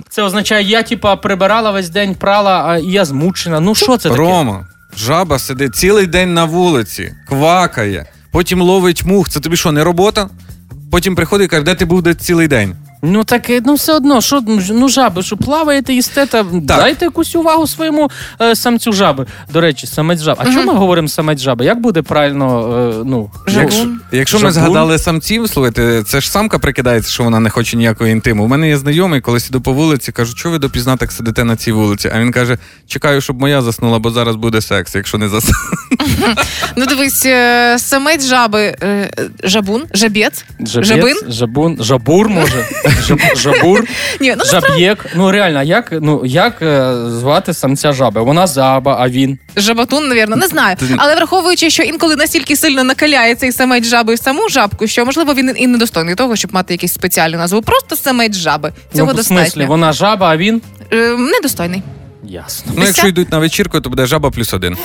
Це 0.09 0.23
означає, 0.23 0.65
я 0.65 0.83
типа 0.83 1.15
прибирала 1.15 1.71
весь 1.71 1.89
день, 1.89 2.15
прала, 2.15 2.63
а 2.67 2.77
я 2.77 3.05
змучена. 3.05 3.59
Ну 3.59 3.75
що 3.75 3.97
це 3.97 4.09
таке? 4.09 4.21
Рома, 4.21 4.67
жаба 4.97 5.39
сидить 5.39 5.75
цілий 5.75 6.07
день 6.07 6.33
на 6.33 6.45
вулиці, 6.45 7.13
квакає, 7.27 8.05
потім 8.31 8.61
ловить 8.61 9.03
мух. 9.03 9.29
Це 9.29 9.39
тобі 9.39 9.57
що, 9.57 9.71
не 9.71 9.83
робота? 9.83 10.29
Потім 10.91 11.15
приходить 11.15 11.45
і 11.45 11.49
каже, 11.49 11.63
де 11.63 11.75
ти 11.75 11.85
був 11.85 12.01
де 12.01 12.13
цілий 12.13 12.47
день? 12.47 12.75
Ну 13.01 13.23
так 13.23 13.49
ну 13.65 13.73
все 13.73 13.93
одно, 13.93 14.21
що 14.21 14.41
ну, 14.47 14.61
ну 14.69 14.89
жаби, 14.89 15.21
що 15.21 15.37
плаваєте, 15.37 15.93
їсте, 15.93 16.25
та 16.25 16.43
дайте 16.43 17.05
якусь 17.05 17.35
увагу 17.35 17.67
своєму 17.67 18.11
е, 18.41 18.55
самцю 18.55 18.93
жаби. 18.93 19.25
До 19.53 19.61
речі, 19.61 19.87
самець 19.87 20.21
жаби. 20.21 20.39
А 20.41 20.45
чому 20.45 20.73
ми 20.73 20.79
говоримо 20.79 21.07
самець 21.07 21.39
жаби? 21.39 21.65
Як 21.65 21.81
буде 21.81 22.01
правильно, 22.01 22.77
е, 22.99 23.03
ну 23.05 23.29
Якщо, 23.47 23.87
якщо 24.11 24.39
ми 24.39 24.51
згадали 24.51 24.99
самців, 24.99 25.49
слухайте, 25.49 26.03
це 26.03 26.21
ж 26.21 26.31
самка 26.31 26.59
прикидається, 26.59 27.11
що 27.11 27.23
вона 27.23 27.39
не 27.39 27.49
хоче 27.49 27.77
ніякого 27.77 28.09
інтиму. 28.09 28.43
У 28.43 28.47
мене 28.47 28.67
є 28.67 28.77
знайомий, 28.77 29.21
коли 29.21 29.39
сіду 29.39 29.61
по 29.61 29.73
вулиці, 29.73 30.11
кажу, 30.11 30.35
що 30.37 30.49
ви 30.49 30.59
допізна 30.59 30.97
так 30.97 31.11
сидите 31.11 31.43
на 31.43 31.55
цій 31.55 31.71
вулиці? 31.71 32.11
А 32.15 32.19
він 32.19 32.31
каже: 32.31 32.57
чекаю, 32.87 33.21
щоб 33.21 33.39
моя 33.39 33.61
заснула, 33.61 33.99
бо 33.99 34.11
зараз 34.11 34.35
буде 34.35 34.61
секс, 34.61 34.95
якщо 34.95 35.17
не 35.17 35.29
засне. 35.29 35.53
Ну 36.75 36.85
дивись, 36.85 37.25
е, 37.25 37.75
самець 37.79 38.25
жаби, 38.25 38.75
е, 38.83 39.11
жабун, 39.43 39.83
жабець, 39.93 40.45
жабин. 40.59 41.15
жабун, 41.27 41.77
жабур 41.79 42.29
може, 42.29 42.65
жабур, 43.35 43.83
Ні, 44.19 44.35
ну 44.37 44.45
жаб'єк. 44.45 45.05
Ну 45.15 45.31
реально, 45.31 45.63
як 45.63 45.93
ну 46.01 46.21
як 46.25 46.61
е, 46.61 46.93
звати 47.07 47.53
самця 47.53 47.93
жаби? 47.93 48.21
Вона 48.21 48.47
жаба, 48.47 48.97
а 48.99 49.09
він. 49.09 49.39
жаботун, 49.55 50.07
навірно, 50.07 50.35
не 50.35 50.47
знаю. 50.47 50.75
Але 50.97 51.15
враховуючи, 51.15 51.69
що 51.69 51.83
інколи 51.83 52.15
настільки 52.15 52.55
сильно 52.55 52.83
накаляє 52.83 53.35
цей 53.35 53.51
самець 53.51 53.85
жаби 53.85 54.13
в 54.13 54.19
саму 54.19 54.49
жабку, 54.49 54.87
що 54.87 55.05
можливо 55.05 55.33
він 55.33 55.55
і 55.57 55.67
недостойний 55.67 56.15
того, 56.15 56.35
щоб 56.35 56.53
мати 56.53 56.73
якийсь 56.73 56.93
спеціальну 56.93 57.37
назву. 57.37 57.61
Просто 57.61 57.95
самець 57.95 58.35
жаби. 58.35 58.73
Цього 58.95 59.13
ну, 59.13 59.21
в 59.21 59.25
смислі, 59.25 59.65
вона 59.65 59.93
жаба, 59.93 60.29
а 60.29 60.37
він. 60.37 60.61
Е, 60.93 61.17
недостойний. 61.17 61.83
Ясно. 62.23 62.73
Ну, 62.75 62.85
якщо 62.85 63.07
йдуть 63.07 63.31
на 63.31 63.39
вечірку, 63.39 63.81
то 63.81 63.89
буде 63.89 64.05
жаба 64.05 64.31
плюс 64.31 64.53
один. 64.53 64.77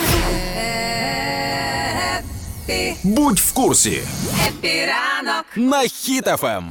Будь 3.03 3.39
в 3.39 3.53
курсі 3.53 4.01
на 5.57 5.81
Хіт-ФМ. 5.83 6.63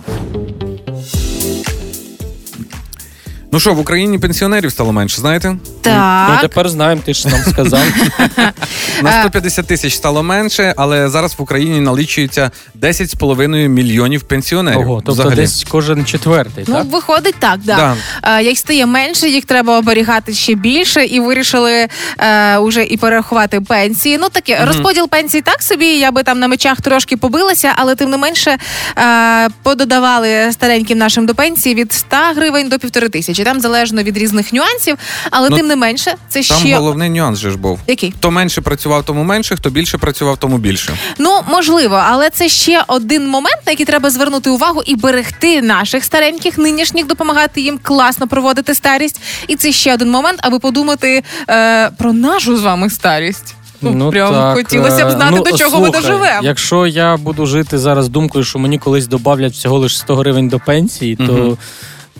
Ну 3.56 3.60
що, 3.60 3.74
в 3.74 3.80
Україні 3.80 4.20
пенсіонерів 4.20 4.72
стало 4.72 4.92
менше, 4.92 5.22
знаєте? 5.22 5.58
Ну 5.86 6.38
тепер 6.42 6.70
знаємо, 6.70 7.02
ти 7.06 7.14
ж 7.14 7.28
нам 7.28 7.40
сказав. 7.40 7.80
На 9.02 9.20
150 9.20 9.68
тисяч 9.68 9.94
стало 9.94 10.24
менше, 10.24 10.74
але 10.78 11.10
зараз 11.10 11.36
в 11.38 11.42
Україні 11.42 11.80
налічується 11.80 12.52
10,5 12.82 13.68
мільйонів 13.68 14.24
пенсіонерів. 14.24 14.80
Ого, 14.80 14.96
тобто 14.96 15.12
взагалі. 15.12 15.36
десь 15.36 15.66
кожен 15.70 16.06
четвертий, 16.06 16.66
Ну, 16.68 16.76
так? 16.76 16.86
виходить 16.86 17.36
так, 17.40 17.60
да. 17.64 17.76
Да. 17.76 17.96
Е, 18.38 18.44
як 18.44 18.58
стає 18.58 18.86
менше, 18.86 19.30
їх 19.30 19.46
треба 19.46 19.78
оберігати 19.78 20.34
ще 20.34 20.56
більше, 20.56 21.06
і 21.06 21.20
вирішили 21.20 21.88
е, 22.18 22.58
уже 22.58 22.84
і 22.84 22.98
перерахувати 22.98 23.62
пенсії. 23.62 24.18
Ну 24.18 24.30
таке 24.30 24.66
розподіл 24.66 25.10
пенсій 25.10 25.42
так 25.42 25.62
собі. 25.62 25.86
Я 25.86 26.12
би 26.12 26.24
там 26.24 26.40
на 26.40 26.48
мечах 26.48 26.82
трошки 26.82 27.18
побилася, 27.18 27.74
але 27.76 27.96
тим 27.96 28.10
не 28.10 28.18
менше 28.18 28.58
е, 28.98 29.50
пододавали 29.64 30.52
стареньким 30.52 30.98
нашим 30.98 31.26
до 31.26 31.36
пенсії 31.36 31.76
від 31.76 31.94
100 31.94 32.18
гривень 32.36 32.70
до 32.70 32.80
півтори 32.80 33.10
тисячі. 33.10 33.45
Там 33.46 33.62
залежно 33.62 34.04
від 34.04 34.18
різних 34.18 34.54
нюансів, 34.54 34.98
але 35.32 35.50
Ну, 35.50 35.58
тим 35.58 35.68
не 35.68 35.76
менше, 35.76 36.16
це 36.30 36.44
Там 36.44 36.58
ще 36.58 36.76
головний 36.76 37.10
нюанс 37.10 37.40
же 37.40 37.52
ж 37.52 37.58
був. 37.58 37.80
який? 37.88 38.12
Хто 38.12 38.32
менше 38.32 38.62
працював, 38.62 39.04
тому 39.04 39.24
менше, 39.24 39.56
хто 39.56 39.70
більше 39.70 39.98
працював, 39.98 40.38
тому 40.38 40.58
більше. 40.58 40.98
Ну 41.18 41.42
можливо, 41.52 41.96
але 42.10 42.30
це 42.30 42.50
ще 42.50 42.84
один 42.88 43.28
момент, 43.28 43.58
на 43.66 43.72
який 43.72 43.86
треба 43.86 44.10
звернути 44.10 44.50
увагу 44.50 44.82
і 44.86 44.96
берегти 44.96 45.62
наших 45.62 46.04
стареньких 46.04 46.58
нинішніх, 46.58 47.08
допомагати 47.08 47.62
їм 47.62 47.80
класно 47.82 48.28
проводити 48.28 48.76
старість. 48.76 49.22
І 49.48 49.56
це 49.56 49.72
ще 49.72 49.94
один 49.94 50.12
момент, 50.12 50.40
аби 50.44 50.60
подумати 50.60 51.24
е, 51.50 51.90
про 51.90 52.14
нашу 52.14 52.58
з 52.58 52.62
вами 52.62 52.90
старість. 52.90 53.56
Ну, 53.82 54.12
прям 54.12 54.54
хотілося 54.56 55.06
б 55.06 55.08
е, 55.08 55.12
знати, 55.12 55.36
ну, 55.36 55.44
до 55.44 55.58
чого 55.58 55.80
ми 55.80 55.90
доживемо. 55.90 56.40
Якщо 56.44 56.88
я 56.88 57.18
буду 57.18 57.46
жити 57.46 57.78
зараз 57.78 58.10
думкою, 58.10 58.44
що 58.44 58.60
мені 58.60 58.80
колись 58.80 59.08
додавлять 59.08 59.54
всього 59.54 59.78
лише 59.78 59.98
100 59.98 60.16
гривень 60.16 60.48
до 60.50 60.60
пенсії, 60.60 61.16
то 61.16 61.24
Мгм. 61.24 61.58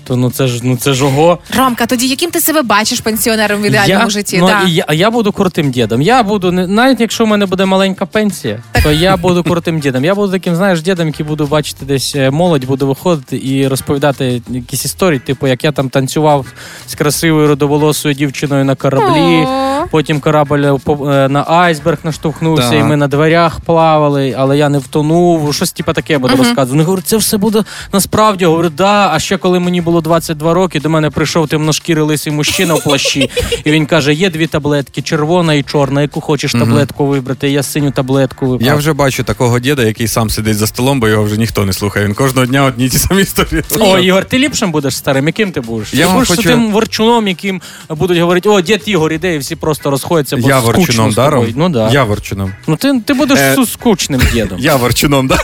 То 0.08 0.16
ну 0.16 0.32
це 0.32 0.48
ж 0.48 0.60
ну 0.64 0.78
це 0.78 0.94
ж 0.94 1.06
ого. 1.06 1.40
Ромка, 1.58 1.86
тоді 1.86 2.08
яким 2.08 2.32
ти 2.32 2.42
себе 2.42 2.62
бачиш 2.62 3.00
пенсіонером 3.00 3.62
в 3.62 3.66
ідеальному 3.66 4.10
житті? 4.10 4.38
ну, 4.40 4.48
да. 4.48 4.62
і 4.68 4.72
я, 4.72 4.86
я 4.92 5.12
буду 5.12 5.32
крутим 5.32 5.72
дідом. 5.72 6.02
Я 6.02 6.24
буду 6.24 6.52
не 6.52 6.68
навіть 6.68 7.00
якщо 7.00 7.26
в 7.26 7.28
мене 7.28 7.46
буде 7.46 7.66
маленька 7.66 8.06
пенсія, 8.06 8.64
то 8.84 8.92
я 8.92 9.18
буду 9.18 9.44
крутим 9.44 9.80
дідом. 9.80 10.06
Я 10.06 10.16
буду 10.16 10.32
таким, 10.32 10.56
знаєш, 10.56 10.82
дідом, 10.82 11.08
який 11.08 11.26
буду 11.26 11.46
бачити 11.48 11.86
десь 11.86 12.16
е, 12.16 12.32
молодь, 12.32 12.66
буду 12.66 12.88
виходити 12.88 13.42
і 13.44 13.68
розповідати 13.68 14.42
якісь 14.50 14.86
історії, 14.86 15.20
типу, 15.20 15.48
як 15.48 15.64
я 15.64 15.72
там 15.72 15.90
танцював 15.90 16.46
з 16.88 16.96
красивою 16.96 17.48
родоволосою 17.48 18.16
дівчиною 18.16 18.66
на 18.66 18.76
кораблі. 18.76 19.46
О. 19.48 19.86
Потім 19.92 20.20
корабль 20.20 20.60
е, 20.60 20.80
по- 20.84 21.12
е, 21.12 21.30
на 21.30 21.46
айсберг 21.48 21.98
наштовхнувся, 22.04 22.70
Так. 22.70 22.80
і 22.80 22.84
ми 22.84 22.98
на 22.98 23.08
дверях 23.08 23.60
плавали, 23.60 24.36
але 24.38 24.58
я 24.58 24.70
не 24.70 24.78
втонув. 24.78 25.54
Щось 25.54 25.72
типу 25.72 25.94
таке 25.94 26.18
буду 26.18 26.36
розказувати. 26.36 26.72
Вони 26.72 26.84
говорять, 26.84 27.08
це 27.08 27.18
все 27.18 27.38
буде 27.38 27.64
насправді. 27.94 28.44
Я 28.44 28.50
говорю, 28.50 28.70
да. 28.70 29.10
А 29.14 29.20
ще 29.20 29.38
коли 29.38 29.60
мені 29.60 29.82
було 29.82 29.95
22 30.02 30.54
роки, 30.54 30.80
до 30.80 30.90
мене 30.90 31.10
прийшов 31.10 31.48
темношкірий 31.48 32.04
лисий 32.04 32.34
мужчина 32.34 32.74
в 32.74 32.84
плащі, 32.84 33.30
і 33.64 33.72
він 33.72 33.86
каже: 33.86 34.14
є 34.14 34.30
дві 34.30 34.48
таблетки, 34.48 35.02
червона 35.02 35.54
і 35.54 35.64
чорна. 35.64 36.02
Яку 36.02 36.22
хочеш 36.22 36.52
таблетку 36.52 37.06
вибрати? 37.08 37.50
Я 37.50 37.64
синю 37.64 37.92
таблетку 37.92 38.46
вибрав. 38.48 38.68
Я 38.68 38.76
вже 38.76 38.94
бачу 38.94 39.24
такого 39.24 39.60
діда, 39.60 39.84
який 39.84 40.08
сам 40.08 40.30
сидить 40.30 40.58
за 40.58 40.68
столом, 40.68 41.00
бо 41.00 41.08
його 41.08 41.24
вже 41.24 41.38
ніхто 41.38 41.66
не 41.66 41.74
слухає. 41.74 42.06
Він 42.06 42.14
кожного 42.14 42.46
дня 42.48 42.64
одні 42.64 42.90
ті 42.90 42.98
самі 42.98 43.22
історії. 43.22 43.64
О, 43.80 43.98
Ігор, 44.00 44.26
ти 44.26 44.40
ліпшим 44.40 44.72
будеш 44.72 44.98
старим, 44.98 45.28
яким 45.28 45.52
ти 45.52 45.62
будеш? 45.62 45.94
Я 45.94 46.08
ти 46.08 46.14
будеш 46.14 46.30
хочу- 46.30 46.44
тим 46.44 46.72
ворчуном, 46.72 47.28
яким 47.28 47.62
будуть 47.90 48.18
говорити, 48.18 48.50
о, 48.50 48.62
дід 48.62 48.82
Ігор 48.86 49.14
іде, 49.14 49.36
і 49.36 49.38
всі 49.38 49.56
просто 49.56 49.90
розходяться, 49.92 50.38
бо 50.38 50.50
Я 50.50 50.60
ворчуном 50.60 51.12
з 51.12 51.16
тобою. 51.16 51.32
даром. 51.32 51.48
Ну 51.56 51.70
да. 51.70 51.90
Я 51.92 52.04
ворчуном. 52.04 52.52
Ну 52.68 52.76
ти, 52.76 53.02
ти 53.06 53.14
будеш 53.14 53.40
Е, 53.40 53.56
скучним 53.74 54.22
дідом. 54.34 54.60
Я 54.60 54.76
ворчуном, 54.76 55.28
да? 55.28 55.38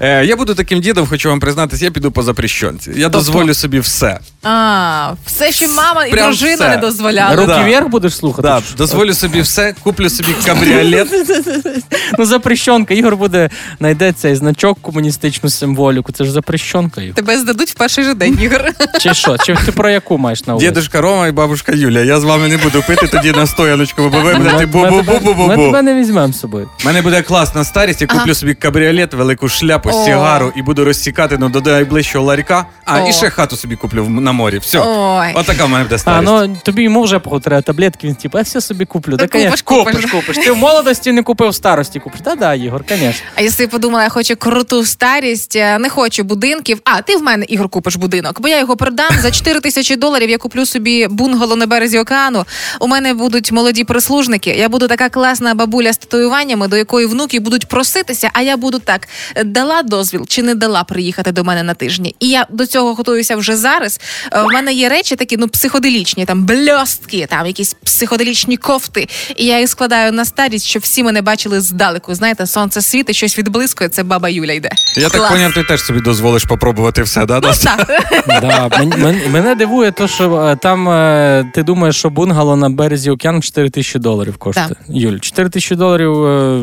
Е, 0.00 0.24
Я 0.24 0.36
буду 0.36 0.54
таким 0.54 0.80
дідом, 0.80 1.06
хочу 1.06 1.28
вам 1.28 1.40
признатись, 1.40 1.82
я 1.82 1.90
піду 1.90 2.10
по 2.12 2.22
запрещенці. 2.22 2.92
Я 2.96 3.08
дозволю 3.08 3.54
собі 3.54 3.80
все. 3.80 4.18
А, 4.42 5.12
все, 5.26 5.52
що 5.52 5.68
мама 5.68 6.04
і 6.06 6.10
Прям 6.10 6.26
дружина 6.30 6.54
все. 6.54 6.68
не 6.68 6.76
дозволяли. 6.76 7.36
Руки 7.36 7.46
Да. 7.48 7.62
вверх 7.64 7.88
будеш 7.88 8.16
слухати? 8.16 8.48
Да, 8.48 8.62
чи 8.70 8.74
дозволю 8.76 9.14
собі 9.14 9.40
все, 9.40 9.74
куплю 9.82 10.10
собі 10.10 10.34
кабріолет. 10.46 11.08
Ну, 12.18 12.24
запрещенка. 12.26 12.94
Ігор 12.94 13.16
буде 13.16 13.50
знайде 13.78 14.12
цей 14.12 14.34
значок, 14.34 14.78
комуністичну 14.82 15.50
символіку. 15.50 16.12
Це 16.12 16.24
ж 16.24 16.30
запрещенка. 16.32 17.00
Ігор. 17.02 17.14
Тебе 17.14 17.38
здадуть 17.38 17.70
в 17.70 17.74
перший 17.74 18.04
же 18.04 18.14
день, 18.14 18.38
Ігор. 18.42 18.64
Чи 19.00 19.14
що? 19.14 19.36
Чи 19.38 19.54
ти 19.66 19.72
про 19.72 19.90
яку 19.90 20.18
маєш 20.18 20.46
на 20.46 20.52
увазі? 20.54 20.66
Дідушка 20.68 21.00
Рома 21.00 21.26
і 21.28 21.32
бабушка 21.32 21.72
Юля. 21.72 22.00
Я 22.00 22.20
з 22.20 22.24
вами 22.24 22.48
не 22.48 22.56
буду 22.56 22.82
пити 22.86 23.06
тоді 23.06 23.32
на 23.32 23.46
стояночку, 23.46 24.02
бо 24.02 24.20
ви 24.20 24.32
Ми- 24.32 24.38
будете 24.38 24.54
ми 24.54 24.60
тебе- 24.66 24.90
Ми 24.90 25.02
бу-бу-бу-бу-бу. 25.02 25.66
тебе 25.66 25.82
не 25.82 25.94
візьмемо 25.94 26.32
з 26.32 26.40
собою. 26.40 26.68
У 26.82 26.86
мене 26.86 27.02
буде 27.02 27.22
класна 27.22 27.64
старість, 27.64 28.00
я 28.00 28.06
куплю 28.06 28.34
собі 28.34 28.54
кабріолет, 28.54 29.14
велику 29.14 29.48
шляпу, 29.70 29.90
О. 29.92 30.04
сігару 30.04 30.52
і 30.56 30.62
буду 30.62 30.84
розсікати 30.84 31.36
ну, 31.38 31.48
до 31.48 31.60
найближчого 31.60 32.24
ларька. 32.24 32.66
А, 32.84 33.02
О. 33.02 33.08
і 33.08 33.12
ще 33.12 33.30
хату 33.30 33.56
собі 33.56 33.76
куплю 33.76 34.04
в- 34.04 34.10
на 34.10 34.32
морі. 34.32 34.58
Все. 34.58 34.78
Ой. 34.86 35.32
Отака 35.34 35.64
в 35.64 35.68
мене 35.68 35.84
буде 35.84 35.94
А, 35.94 35.98
старість. 35.98 36.32
ну 36.32 36.56
тобі 36.62 36.82
йому 36.82 37.02
вже 37.02 37.20
треба 37.42 37.62
таблетки, 37.62 38.06
він 38.06 38.14
типу, 38.14 38.38
я 38.38 38.44
все 38.44 38.60
собі 38.60 38.84
куплю. 38.84 39.16
Та 39.16 39.28
конечно, 39.28 39.56
купиш, 39.64 39.94
купиш. 39.94 40.10
купиш, 40.10 40.26
купиш. 40.26 40.44
Ти 40.44 40.52
в 40.52 40.56
молодості 40.56 41.12
не 41.12 41.22
купив, 41.22 41.48
в 41.48 41.54
старості 41.54 42.00
купиш. 42.00 42.20
Та 42.24 42.34
да, 42.34 42.54
Ігор, 42.54 42.84
звісно. 42.88 43.12
А 43.34 43.42
я 43.42 43.50
собі 43.50 43.66
подумала, 43.66 44.02
я 44.04 44.08
хочу 44.10 44.36
круту 44.36 44.84
старість, 44.84 45.56
е, 45.56 45.78
не 45.78 45.88
хочу 45.88 46.24
будинків. 46.24 46.80
А, 46.84 47.02
ти 47.02 47.16
в 47.16 47.22
мене 47.22 47.44
Ігор 47.48 47.68
купиш 47.68 47.96
будинок, 47.96 48.40
бо 48.40 48.48
я 48.48 48.58
його 48.58 48.76
продам 48.76 49.10
за 49.20 49.30
4 49.30 49.60
тисячі 49.60 49.96
доларів. 49.96 50.30
Я 50.30 50.38
куплю 50.38 50.66
собі 50.66 51.06
бунгало 51.10 51.56
на 51.56 51.66
березі 51.66 51.98
океану. 51.98 52.44
У 52.80 52.86
мене 52.86 53.14
будуть 53.14 53.52
молоді 53.52 53.84
прислужники. 53.84 54.50
Я 54.50 54.68
буду 54.68 54.88
така 54.88 55.08
класна 55.08 55.54
бабуля 55.54 55.92
з 55.92 55.96
татуюваннями, 55.96 56.68
до 56.68 56.76
якої 56.76 57.06
внуки 57.06 57.40
будуть 57.40 57.68
проситися. 57.68 58.30
А 58.32 58.42
я 58.42 58.56
буду 58.56 58.78
так: 58.78 59.08
дала 59.60 59.82
дозвіл 59.82 60.26
чи 60.28 60.42
не 60.42 60.54
дала 60.54 60.84
приїхати 60.84 61.32
до 61.32 61.44
мене 61.44 61.62
на 61.62 61.74
тижні. 61.74 62.14
І 62.20 62.28
я 62.28 62.46
до 62.50 62.66
цього 62.66 62.94
готуюся 62.94 63.36
вже 63.36 63.56
зараз. 63.56 64.00
Е, 64.32 64.40
У 64.42 64.46
мене 64.48 64.72
є 64.72 64.88
речі 64.88 65.16
такі, 65.16 65.36
ну 65.36 65.48
психоделічні, 65.48 66.24
там 66.24 66.44
бльостки, 66.46 67.26
там 67.30 67.46
якісь 67.46 67.74
психоделічні 67.84 68.56
кофти. 68.56 69.08
І 69.36 69.46
я 69.46 69.60
їх 69.60 69.68
складаю 69.68 70.12
на 70.12 70.24
старість, 70.24 70.66
щоб 70.66 70.82
всі 70.82 71.02
мене 71.02 71.22
бачили 71.22 71.60
здалеку. 71.60 72.14
Знаєте, 72.14 72.46
сонце 72.46 72.82
світить, 72.82 73.16
щось 73.16 73.38
відблискує. 73.38 73.90
Це 73.90 74.02
баба 74.02 74.28
Юля 74.28 74.52
йде. 74.52 74.70
Я 74.96 75.08
так 75.08 75.28
поняв, 75.32 75.54
ти 75.54 75.62
теж 75.64 75.82
собі 75.82 76.00
дозволиш 76.00 76.44
попробувати 76.44 77.02
все, 77.02 77.26
да? 77.26 77.40
Ну, 77.42 77.50
так. 77.64 77.86
Да, 78.40 78.68
мен- 78.68 78.98
мен- 79.02 79.30
мене 79.30 79.54
дивує, 79.54 79.92
то, 79.92 80.08
що 80.08 80.36
е, 80.36 80.56
там 80.56 80.88
е, 80.88 81.50
ти 81.54 81.62
думаєш, 81.62 81.96
що 81.96 82.10
бунгало 82.10 82.56
на 82.56 82.70
березі 82.70 83.10
океану 83.10 83.40
4 83.40 83.70
тисячі 83.70 83.98
доларів 83.98 84.36
коштує. 84.36 84.68
Юль, 84.88 85.18
4 85.18 85.48
тисячі 85.48 85.76
доларів. 85.76 86.24
е, 86.26 86.60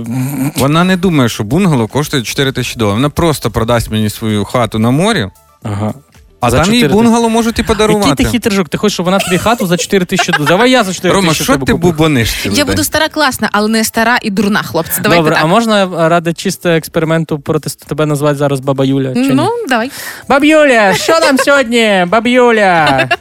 Вона 0.55 0.83
не 0.83 0.97
думає, 0.97 1.29
що 1.29 1.43
бунгало 1.43 1.87
коштує 1.87 2.23
4 2.23 2.51
тисячі 2.51 2.79
доларів. 2.79 2.86
Вона 2.93 3.09
просто 3.09 3.51
продасть 3.51 3.91
мені 3.91 4.09
свою 4.09 4.45
хату 4.45 4.79
на 4.79 4.91
морі, 4.91 5.27
Ага. 5.63 5.93
а 6.39 6.49
За 6.49 6.59
там 6.63 6.73
їй 6.73 6.81
4 6.81 6.93
бунгало 7.01 7.29
можуть 7.29 7.59
і 7.59 7.63
подарувати. 7.63 8.09
Який 8.09 8.25
ти 8.25 8.31
хитрожок? 8.31 8.69
Ти 8.69 8.77
хочеш, 8.77 8.93
щоб 8.93 9.05
вона 9.05 9.19
тобі 9.19 9.38
хату 9.38 9.67
за 9.67 9.77
4 9.77 10.05
тисячі 10.05 10.31
доларів? 10.31 10.47
Давай 10.47 10.71
я 10.71 10.83
за 10.83 10.93
4 10.93 11.13
Рома, 11.13 11.27
тисячі 11.27 11.43
що 11.43 11.53
тебе 11.53 11.65
ти 11.65 11.71
куплю. 11.73 11.88
бубониш 11.91 12.33
цілий 12.33 12.57
Я 12.57 12.63
день? 12.63 12.73
буду 12.73 12.83
стара 12.83 13.09
класна, 13.09 13.49
але 13.51 13.67
не 13.67 13.83
стара 13.83 14.17
і 14.21 14.29
дурна, 14.29 14.63
хлопці. 14.63 15.01
Давайте 15.01 15.19
Добре, 15.21 15.35
так. 15.35 15.43
а 15.43 15.47
можна 15.47 15.83
е, 15.83 16.09
ради 16.09 16.33
чисто 16.33 16.69
експерименту 16.69 17.39
проти 17.39 17.69
тебе 17.69 18.05
назвати 18.05 18.35
зараз 18.38 18.59
Баба 18.59 18.85
Юля? 18.85 19.13
Чи 19.13 19.19
Ну, 19.33 19.43
ні? 19.43 19.49
давай. 19.69 19.91
Баб 20.29 20.43
Юля, 20.45 20.93
що 20.93 21.19
там 21.19 21.38
сьогодні? 21.38 22.05
Баб 22.07 22.27
Юля. 22.27 23.09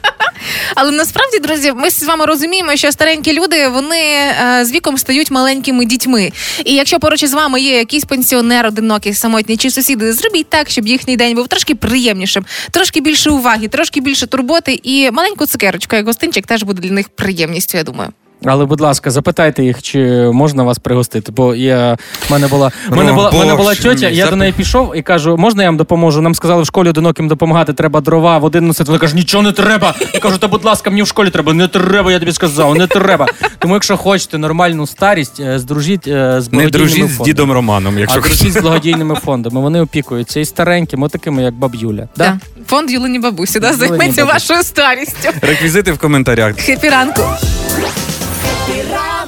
Але 0.75 0.91
насправді, 0.91 1.39
друзі, 1.39 1.73
ми 1.75 1.89
з 1.89 2.03
вами 2.03 2.25
розуміємо, 2.25 2.75
що 2.75 2.91
старенькі 2.91 3.33
люди 3.33 3.67
вони 3.67 3.99
е, 3.99 4.65
з 4.65 4.71
віком 4.71 4.97
стають 4.97 5.31
маленькими 5.31 5.85
дітьми. 5.85 6.31
І 6.65 6.73
якщо 6.73 6.99
поруч 6.99 7.23
із 7.23 7.33
вами 7.33 7.61
є 7.61 7.77
якийсь 7.77 8.05
пенсіонер, 8.05 8.65
одинокий, 8.65 9.13
самотній 9.13 9.57
чи 9.57 9.71
сусіди, 9.71 10.13
зробіть 10.13 10.49
так, 10.49 10.69
щоб 10.69 10.87
їхній 10.87 11.17
день 11.17 11.35
був 11.35 11.47
трошки 11.47 11.75
приємнішим, 11.75 12.45
трошки 12.71 13.01
більше 13.01 13.29
уваги, 13.29 13.67
трошки 13.67 14.01
більше 14.01 14.27
турботи, 14.27 14.79
і 14.83 15.11
маленьку 15.11 15.45
цукерочку, 15.45 15.95
як 15.95 16.05
гостинчик, 16.05 16.47
теж 16.47 16.63
буде 16.63 16.81
для 16.81 16.91
них 16.91 17.09
приємністю. 17.09 17.77
Я 17.77 17.83
думаю. 17.83 18.09
Але, 18.45 18.65
будь 18.65 18.81
ласка, 18.81 19.11
запитайте 19.11 19.63
їх, 19.63 19.81
чи 19.81 19.99
можна 20.33 20.63
вас 20.63 20.79
пригостити. 20.79 21.31
Бо 21.31 21.55
я 21.55 21.97
в 22.27 22.31
мене 22.31 22.47
була 22.47 22.71
в 22.89 22.95
мене 22.95 23.13
була, 23.13 23.29
в 23.29 23.35
мене 23.35 23.55
була 23.55 23.75
тьотя, 23.75 24.09
я 24.09 24.29
до 24.29 24.35
неї 24.35 24.51
пішов 24.51 24.95
і 24.95 25.01
кажу, 25.01 25.37
можна 25.37 25.63
я 25.63 25.69
вам 25.69 25.77
допоможу? 25.77 26.21
Нам 26.21 26.35
сказали 26.35 26.61
в 26.61 26.65
школі 26.65 26.89
одиноким 26.89 27.27
допомагати, 27.27 27.73
треба 27.73 28.01
дрова, 28.01 28.37
води 28.37 28.61
носити. 28.61 28.83
Вона 28.87 28.99
каже, 28.99 29.15
нічого 29.15 29.43
не 29.43 29.51
треба. 29.51 29.95
Я 30.13 30.19
кажу, 30.19 30.37
та 30.37 30.47
будь 30.47 30.65
ласка, 30.65 30.89
мені 30.89 31.01
в 31.03 31.07
школі 31.07 31.29
треба. 31.29 31.53
Не 31.53 31.67
треба, 31.67 32.11
я 32.11 32.19
тобі 32.19 32.31
сказав, 32.31 32.75
не 32.75 32.87
треба. 32.87 33.27
Тому, 33.59 33.73
якщо 33.73 33.97
хочете 33.97 34.37
нормальну 34.37 34.87
старість, 34.87 35.39
е, 35.39 35.59
здружіть 35.59 36.07
е, 36.07 36.41
з 36.41 36.51
Не 36.51 36.57
благодійними 36.57 36.69
дружіть 36.69 37.11
з 37.11 37.19
дідом 37.19 37.51
Романом, 37.51 37.99
якщо 37.99 38.19
А 38.19 38.21
дружіть 38.21 38.53
з 38.53 38.61
благодійними 38.61 39.15
фондами. 39.15 39.61
Вони 39.61 39.81
опікуються 39.81 40.39
і 40.39 40.45
старенькими, 40.45 41.09
такими, 41.09 41.43
як 41.43 41.53
баб 41.53 41.75
Юля. 41.75 42.07
Да? 42.17 42.25
Да. 42.25 42.39
Фонд 42.67 42.91
Юлині 42.91 43.19
бабусі 43.19 43.59
да, 43.59 43.73
займеться 43.73 44.25
вашою 44.25 44.63
старістю. 44.63 45.29
реквізити 45.41 45.91
в 45.91 45.97
коментарях. 45.97 46.55
Хеппі 46.59 46.89
ранок. 46.89 47.21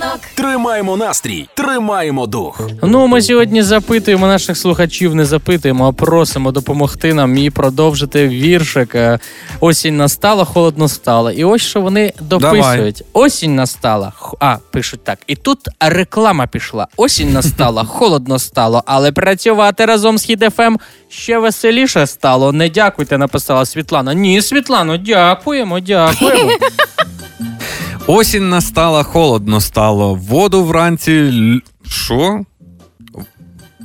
Ранок 0.10 0.22
Тримаємо 0.36 0.98
настрій, 0.98 1.48
тримаємо 1.54 2.28
дух. 2.28 2.62
Ну, 2.84 3.08
ми 3.08 3.22
сьогодні 3.22 3.64
запитуємо 3.64 4.28
наших 4.28 4.58
слухачів, 4.58 5.16
не 5.16 5.26
запитуємо, 5.26 5.88
а 5.88 5.92
просимо 5.92 6.52
допомогти 6.52 7.14
нам 7.14 7.38
і 7.38 7.50
продовжити 7.50 8.28
віршик. 8.28 8.96
Е, 8.96 9.20
Осінь 9.60 9.98
настала, 9.98 10.46
холодно 10.46 10.88
стало. 10.88 11.32
І 11.32 11.44
ось 11.44 11.62
що 11.62 11.82
вони 11.82 12.14
дописують. 12.22 13.04
Осінь 13.14 13.56
настала. 13.56 14.14
А, 14.40 14.58
пишуть 14.72 15.04
так. 15.04 15.20
І 15.28 15.36
тут 15.36 15.60
реклама 15.80 16.48
пішла. 16.48 16.88
Осінь 16.98 17.34
настала, 17.34 17.84
холодно 17.86 18.40
стало, 18.40 18.84
але 18.86 19.12
працювати 19.12 19.86
разом 19.86 20.18
з 20.18 20.24
Хіт 20.24 20.44
ФМ 20.56 20.76
ще 21.10 21.40
веселіше 21.40 22.08
стало. 22.08 22.52
Не 22.52 22.70
дякуйте, 22.70 23.18
написала 23.18 23.66
Світлана. 23.66 24.14
Ні, 24.14 24.42
Світлано, 24.42 24.98
дякуємо, 24.98 25.80
дякуємо. 25.80 26.52
Осінь 28.12 28.50
настала, 28.50 29.04
холодно 29.04 29.62
стало. 29.62 30.16
Воду 30.16 30.64
вранці. 30.64 31.34
Що? 31.88 32.42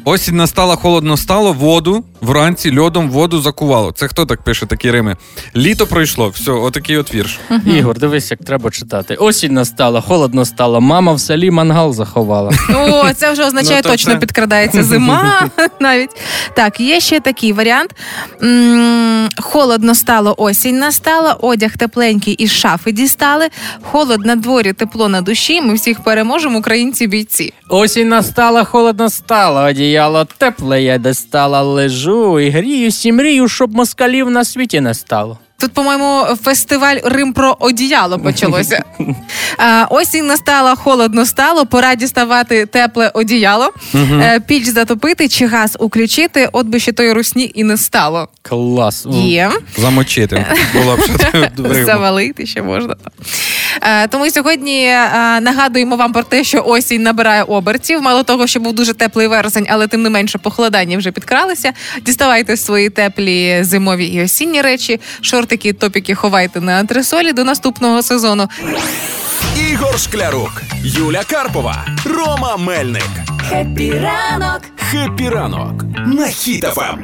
Осінь 0.06 0.36
настала, 0.36 0.76
холодно 0.76 1.16
стало, 1.16 1.52
воду 1.52 2.04
вранці 2.20 2.78
льодом 2.78 3.10
воду 3.10 3.40
закувало. 3.40 3.92
Це 3.92 4.08
хто 4.08 4.26
так 4.26 4.42
пише 4.42 4.66
такі 4.66 4.90
рими? 4.90 5.16
Літо 5.56 5.86
пройшло. 5.86 6.28
Все, 6.28 6.52
отакий 6.52 6.96
от 6.96 7.14
вірш. 7.14 7.38
Ігор, 7.66 7.98
дивись, 7.98 8.30
як 8.30 8.40
треба 8.44 8.70
читати. 8.70 9.14
Осінь 9.14 9.52
настала, 9.54 10.00
холодно 10.00 10.44
стало. 10.44 10.80
Мама 10.80 11.12
в 11.12 11.20
селі 11.20 11.50
мангал 11.50 11.92
заховала. 11.92 12.52
О, 12.74 13.12
це 13.12 13.32
вже 13.32 13.44
означає 13.46 13.76
Ну, 13.76 13.82
то 13.82 13.88
точно 13.88 14.12
це- 14.12 14.18
підкрадається 14.18 14.84
зима 14.84 15.50
навіть. 15.80 16.10
Так, 16.56 16.80
є 16.80 17.00
ще 17.00 17.20
такий 17.20 17.52
варіант. 17.52 17.90
Холодно 19.40 19.94
стало, 19.94 20.34
осінь 20.38 20.78
настала, 20.78 21.32
одяг 21.32 21.76
тепленький 21.76 22.34
із 22.34 22.52
шафи 22.52 22.92
дістали. 22.92 23.48
Холод 23.82 24.26
на 24.26 24.36
дворі, 24.36 24.72
тепло 24.72 25.08
на 25.08 25.20
душі. 25.20 25.60
Ми 25.60 25.74
всіх 25.74 26.02
переможемо, 26.02 26.58
українці 26.58 27.06
бійці. 27.06 27.52
Осінь 27.68 28.08
настала, 28.08 28.64
холодно 28.64 29.10
стало, 29.10 29.60
одіяло 29.94 30.24
тепле 30.38 30.82
я 30.82 30.98
достала, 30.98 31.62
лежу 31.62 32.40
і 32.40 32.50
гріюсь 32.50 33.06
і 33.06 33.12
мрію, 33.12 33.48
щоб 33.48 33.74
москалів 33.74 34.30
на 34.30 34.44
світі 34.44 34.80
не 34.80 34.94
стало. 34.94 35.38
Тут, 35.58 35.72
по-моєму, 35.72 36.24
фестиваль 36.42 36.96
Рим 37.04 37.32
про 37.32 37.56
одіяло 37.60 38.18
почалося. 38.18 38.84
Осінь 39.90 40.26
настала, 40.26 40.74
холодно 40.74 41.26
стало. 41.26 41.66
Пора 41.66 41.94
діставати 41.94 42.66
тепле 42.66 43.10
одіяло, 43.14 43.70
е, 43.94 44.40
піч 44.40 44.64
затопити 44.64 45.28
чи 45.28 45.46
газ 45.46 45.76
уключити, 45.80 46.48
от 46.52 46.66
би 46.66 46.80
ще 46.80 46.92
тої 46.92 47.12
русні 47.12 47.52
і 47.54 47.64
не 47.64 47.76
стало. 47.76 48.28
Клас. 48.42 49.06
Є. 49.10 49.50
Замочити. 49.76 50.46
Було 50.74 50.96
б. 50.96 51.84
Завалити 51.84 52.46
ще 52.46 52.62
можна. 52.62 52.96
Е, 53.82 54.08
Тому 54.08 54.30
сьогодні 54.30 54.84
е, 54.86 55.40
нагадуємо 55.40 55.96
вам 55.96 56.12
про 56.12 56.22
те, 56.22 56.44
що 56.44 56.62
осінь 56.66 57.02
набирає 57.02 57.42
обертів. 57.42 58.02
Мало 58.02 58.22
того, 58.22 58.46
що 58.46 58.60
був 58.60 58.72
дуже 58.72 58.94
теплий 58.94 59.26
вересень, 59.26 59.66
але 59.70 59.86
тим 59.86 60.02
не 60.02 60.10
менше 60.10 60.38
похолодання 60.38 60.98
вже 60.98 61.10
підкралися. 61.10 61.72
Діставайте 62.02 62.56
свої 62.56 62.90
теплі 62.90 63.64
зимові 63.64 64.06
і 64.06 64.22
осінні 64.24 64.62
речі, 64.62 65.00
шортики, 65.20 65.72
топіки 65.72 66.14
ховайте 66.14 66.60
на 66.60 66.72
антресолі 66.72 67.32
до 67.32 67.44
наступного 67.44 68.02
сезону. 68.02 68.48
Ігор 69.70 69.98
Шклярук, 69.98 70.62
Юля 70.84 71.22
Карпова, 71.30 71.86
Рома 72.04 72.56
Мельник. 72.56 73.08
Хеппі 73.48 73.90
ранок! 73.92 74.60
Хеппі 74.90 75.28
ранок 75.28 75.82
на 76.06 76.26
Хіт-ФМ. 76.26 76.98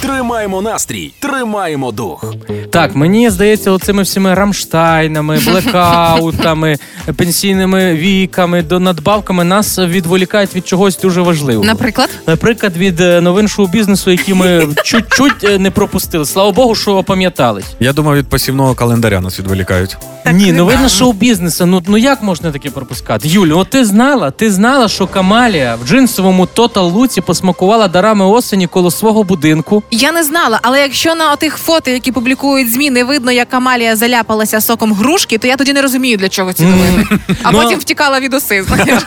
Тримаємо 0.00 0.62
настрій, 0.62 1.14
тримаємо 1.20 1.92
дух. 1.92 2.34
Так, 2.72 2.94
мені 2.94 3.30
здається, 3.30 3.70
оцими 3.70 4.02
всіми 4.02 4.34
рамштайнами, 4.34 5.38
блекаутами, 5.46 6.76
пенсійними 7.16 7.94
віками, 7.94 8.62
до 8.62 8.80
надбавками 8.80 9.44
нас 9.44 9.78
відволікають 9.78 10.54
від 10.56 10.68
чогось 10.68 10.98
дуже 10.98 11.20
важливого. 11.20 11.66
Наприклад, 11.66 12.10
Наприклад, 12.26 12.76
від 12.76 13.00
е, 13.00 13.20
новин 13.20 13.48
шоу-бізнесу, 13.48 14.10
які 14.10 14.34
ми 14.34 14.68
чуть-чуть 14.84 15.44
е, 15.44 15.58
не 15.58 15.70
пропустили. 15.70 16.24
Слава 16.26 16.50
Богу, 16.52 16.74
що 16.74 16.96
опам'ятались. 16.96 17.64
Я 17.80 17.92
думав, 17.92 18.16
від 18.16 18.26
посівного 18.28 18.74
календаря 18.74 19.20
нас 19.20 19.38
відволікають. 19.38 19.96
Ні, 20.32 20.52
новини 20.52 20.88
шоу-бізнесу. 20.88 21.66
Ну 21.66 21.82
ну 21.86 21.96
як 21.96 22.22
можна 22.22 22.52
таке 22.52 22.70
пропускати? 22.70 23.28
Юлю, 23.28 23.58
от 23.58 23.70
ти 23.70 23.84
знала? 23.84 24.30
Ти 24.30 24.52
знала, 24.52 24.88
що 24.88 25.06
Камалія 25.06 25.78
в 25.84 25.88
джинсовому 25.88 26.46
тотал 26.46 26.90
луці 26.90 27.20
посмакувала 27.20 27.88
дарами 27.88 28.24
осені 28.26 28.66
коло 28.66 28.90
свого 28.90 29.24
будинку. 29.24 29.82
я 29.90 30.12
не 30.12 30.22
знала, 30.22 30.58
але 30.62 30.80
якщо 30.80 31.14
на 31.14 31.32
отих 31.32 31.56
фото, 31.56 31.90
які 31.90 32.12
публікують 32.12 32.61
змі, 32.70 32.90
не 32.90 33.04
видно, 33.04 33.32
як 33.32 33.54
Амалія 33.54 33.96
заляпалася 33.96 34.60
соком 34.60 34.92
грушки, 34.92 35.38
то 35.38 35.46
я 35.48 35.56
тоді 35.56 35.72
не 35.72 35.82
розумію, 35.82 36.16
для 36.16 36.28
чого 36.28 36.52
ці 36.52 36.62
новини. 36.64 37.06
А 37.42 37.52
Ну, 37.52 37.62
потім 37.62 37.78
втікала 37.78 38.20
від 38.20 38.34
оси. 38.34 38.62
знаєш. 38.62 39.02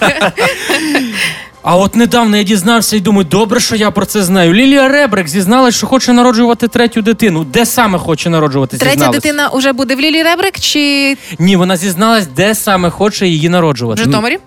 А 1.68 1.76
от 1.78 1.96
недавно 1.96 2.38
я 2.38 2.44
дізнався 2.44 2.96
і 2.96 3.00
думаю, 3.00 3.28
добре, 3.32 3.60
що 3.60 3.76
я 3.76 3.92
про 3.92 4.06
це 4.06 4.24
знаю. 4.24 4.54
Лілія 4.54 4.88
Ребрик 4.88 5.28
зізналась, 5.28 5.76
що 5.76 5.88
хоче 5.88 6.14
народжувати 6.14 6.68
третю 6.68 7.02
дитину. 7.02 7.44
Де 7.44 7.66
саме 7.66 7.98
хоче 8.00 8.30
народжувати? 8.30 8.78
Третя 8.78 8.92
зізналась? 8.94 9.16
дитина 9.16 9.50
уже 9.50 9.74
буде 9.74 9.96
в 9.96 10.00
Лілі 10.00 10.24
Ребрик 10.24 10.60
чи 10.60 11.18
Ні, 11.40 11.56
вона 11.56 11.78
зізналась, 11.78 12.28
де 12.28 12.56
саме 12.56 12.90
хоче 12.90 13.28
її 13.28 13.48
в 13.48 13.52
народжувати. 13.52 14.04
Житомирі? 14.04 14.38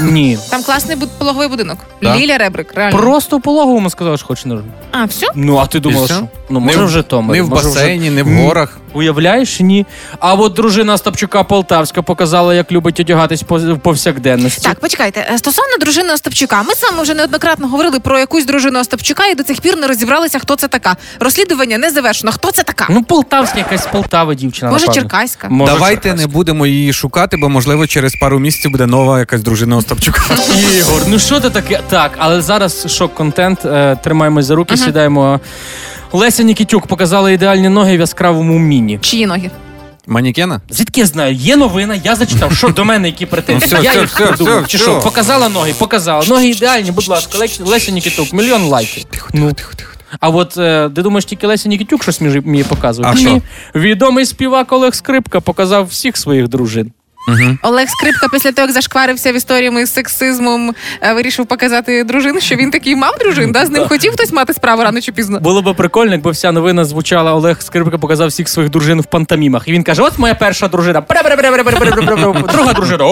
Ні. 0.00 0.38
Там 0.50 0.62
класний 0.62 0.96
буд- 0.96 1.08
пологовий 1.18 1.48
будинок. 1.48 1.78
Так? 2.02 2.16
Ліля 2.16 2.38
Ребрик, 2.38 2.72
реально. 2.74 2.98
Просто 2.98 3.38
в 3.38 3.42
пологовому 3.42 3.90
сказала, 3.90 4.16
що 4.16 4.26
хоче 4.26 4.48
народжувати. 4.48 4.78
А, 4.92 5.04
все? 5.04 5.26
Ну, 5.34 5.56
а 5.56 5.66
ти 5.66 5.80
думала, 5.80 6.04
все? 6.04 6.14
що? 6.14 6.28
Ну, 6.50 6.60
Не 6.60 6.66
може 6.66 6.78
в- 6.82 6.84
в 6.86 6.88
Житомирі. 6.88 7.38
Не 7.38 7.42
в 7.42 7.48
може, 7.48 7.60
вже- 7.68 7.68
басейні, 7.78 8.10
не 8.10 8.22
в 8.22 8.26
Ні. 8.28 8.46
горах. 8.46 8.78
Уявляєш, 8.92 9.60
ні. 9.60 9.86
А 10.18 10.34
от 10.34 10.52
дружина 10.52 10.92
Остапчука 10.94 11.42
Полтавська 11.44 12.02
показала, 12.02 12.54
як 12.54 12.72
любить 12.72 13.00
одягатись 13.00 13.42
по 13.42 13.58
в 13.58 13.78
повсякденності. 13.78 14.60
Так, 14.68 14.80
почекайте. 14.80 15.26
Е, 15.34 15.38
Стосовно 15.38 15.76
дружини 15.80 16.12
Остапчука, 16.12 16.62
ми 16.62 16.74
саме 16.74 17.02
вже 17.02 17.14
неоднократно 17.14 17.68
говорили 17.68 18.00
про 18.00 18.18
якусь 18.18 18.44
дружину 18.44 18.80
Остапчука 18.80 19.26
і 19.26 19.34
до 19.34 19.42
цих 19.42 19.60
пір 19.60 19.76
не 19.76 19.86
розібралися, 19.86 20.38
хто 20.38 20.56
це 20.56 20.68
така. 20.68 20.96
Розслідування 21.20 21.78
не 21.78 21.90
завершено. 21.90 22.32
Хто 22.32 22.50
це 22.52 22.62
така? 22.62 22.86
Ну, 22.90 23.02
полтавська 23.02 23.58
якась 23.58 23.82
з 23.82 23.86
Полтави 23.86 24.34
дівчина. 24.34 24.70
Може, 24.70 24.86
напевно. 24.86 25.02
черкаська? 25.10 25.48
Може, 25.48 25.72
Давайте 25.72 26.02
черкаська. 26.02 26.26
не 26.28 26.32
будемо 26.32 26.66
її 26.66 26.92
шукати, 26.92 27.36
бо 27.36 27.48
можливо 27.48 27.86
через 27.86 28.14
пару 28.20 28.38
місяців 28.38 28.70
буде 28.70 28.86
нова 28.86 29.18
якась 29.18 29.40
дружина 29.68 29.76
Остапчука. 29.76 30.20
Ігор, 30.78 31.02
ну 31.08 31.18
що 31.18 31.40
ти 31.40 31.50
таке? 31.50 31.80
Так, 31.88 32.10
але 32.18 32.42
зараз 32.42 32.86
шок-контент. 32.88 33.64
Е, 33.64 33.96
тримаємось 34.04 34.46
за 34.46 34.54
руки, 34.54 34.76
сідаємо. 34.76 35.40
Леся 36.12 36.42
Нікітюк 36.42 36.86
показала 36.86 37.30
ідеальні 37.30 37.68
ноги 37.68 37.96
в 37.96 38.00
яскравому 38.00 38.58
міні. 38.58 38.98
Чиї 39.02 39.26
ноги? 39.26 39.50
Манікена? 40.06 40.60
Звідки 40.70 41.00
я 41.00 41.06
знаю? 41.06 41.34
Є 41.34 41.56
новина, 41.56 42.00
я 42.04 42.16
зачитав. 42.16 42.52
Що 42.56 42.68
до 42.68 42.84
мене, 42.84 43.08
які 43.08 43.26
претензії? 43.26 43.70
Ну, 43.72 43.78
все, 43.78 43.84
я 43.84 43.90
все, 43.90 44.00
їх 44.00 44.10
все, 44.14 44.26
придумав. 44.26 44.58
все, 44.58 44.68
Чи 44.68 44.76
все. 44.76 44.86
що? 44.86 45.00
Показала 45.00 45.48
ноги, 45.48 45.74
показала. 45.78 46.24
Ноги 46.28 46.48
ідеальні, 46.48 46.90
будь 46.90 47.08
ласка. 47.08 47.38
Леся, 47.38 47.64
Леся 47.64 47.92
Нікітюк, 47.92 48.32
мільйон 48.32 48.62
лайків. 48.62 49.04
Ну. 49.32 49.52
А 50.20 50.28
от 50.28 50.56
е, 50.58 50.90
ти 50.94 51.02
думаєш, 51.02 51.24
тільки 51.24 51.46
Леся 51.46 51.68
Нікітюк 51.68 52.02
щось 52.02 52.20
між 52.20 52.34
мені 52.34 52.64
показує? 52.64 53.08
А 53.08 53.14
Ні. 53.14 53.20
що? 53.20 53.42
Відомий 53.74 54.26
співак 54.26 54.72
Олег 54.72 54.94
Скрипка 54.94 55.40
показав 55.40 55.86
всіх 55.86 56.16
своїх 56.16 56.48
дружин. 56.48 56.92
Олег 57.62 57.88
Скрипка 57.88 58.28
після 58.32 58.52
того, 58.52 58.66
як 58.66 58.74
зашкварився 58.74 59.32
в 59.32 59.36
історіями 59.36 59.86
з 59.86 59.94
сексизмом, 59.94 60.74
е, 61.02 61.12
вирішив 61.12 61.46
показати 61.46 62.04
дружин, 62.04 62.40
що 62.40 62.54
він 62.56 62.70
такий 62.70 62.96
мав 62.96 63.18
дружин, 63.18 63.52
да? 63.52 63.66
з 63.66 63.70
ним 63.70 63.88
хотів 63.88 64.12
хтось 64.12 64.32
мати 64.32 64.54
справу 64.54 64.82
рано 64.82 65.00
чи 65.00 65.12
пізно. 65.12 65.40
Було 65.40 65.62
б 65.62 65.76
прикольно, 65.76 66.12
якби 66.12 66.30
вся 66.30 66.52
новина 66.52 66.84
звучала. 66.84 67.34
Олег 67.34 67.62
Скрипка 67.62 67.98
показав 67.98 68.28
всіх 68.28 68.48
своїх 68.48 68.70
дружин 68.70 69.00
в 69.00 69.04
пантомімах. 69.04 69.68
І 69.68 69.72
він 69.72 69.82
каже: 69.82 70.02
от 70.02 70.18
моя 70.18 70.34
перша 70.34 70.68
дружина. 70.68 71.00
Друга 72.52 72.72
дружина. 72.72 73.04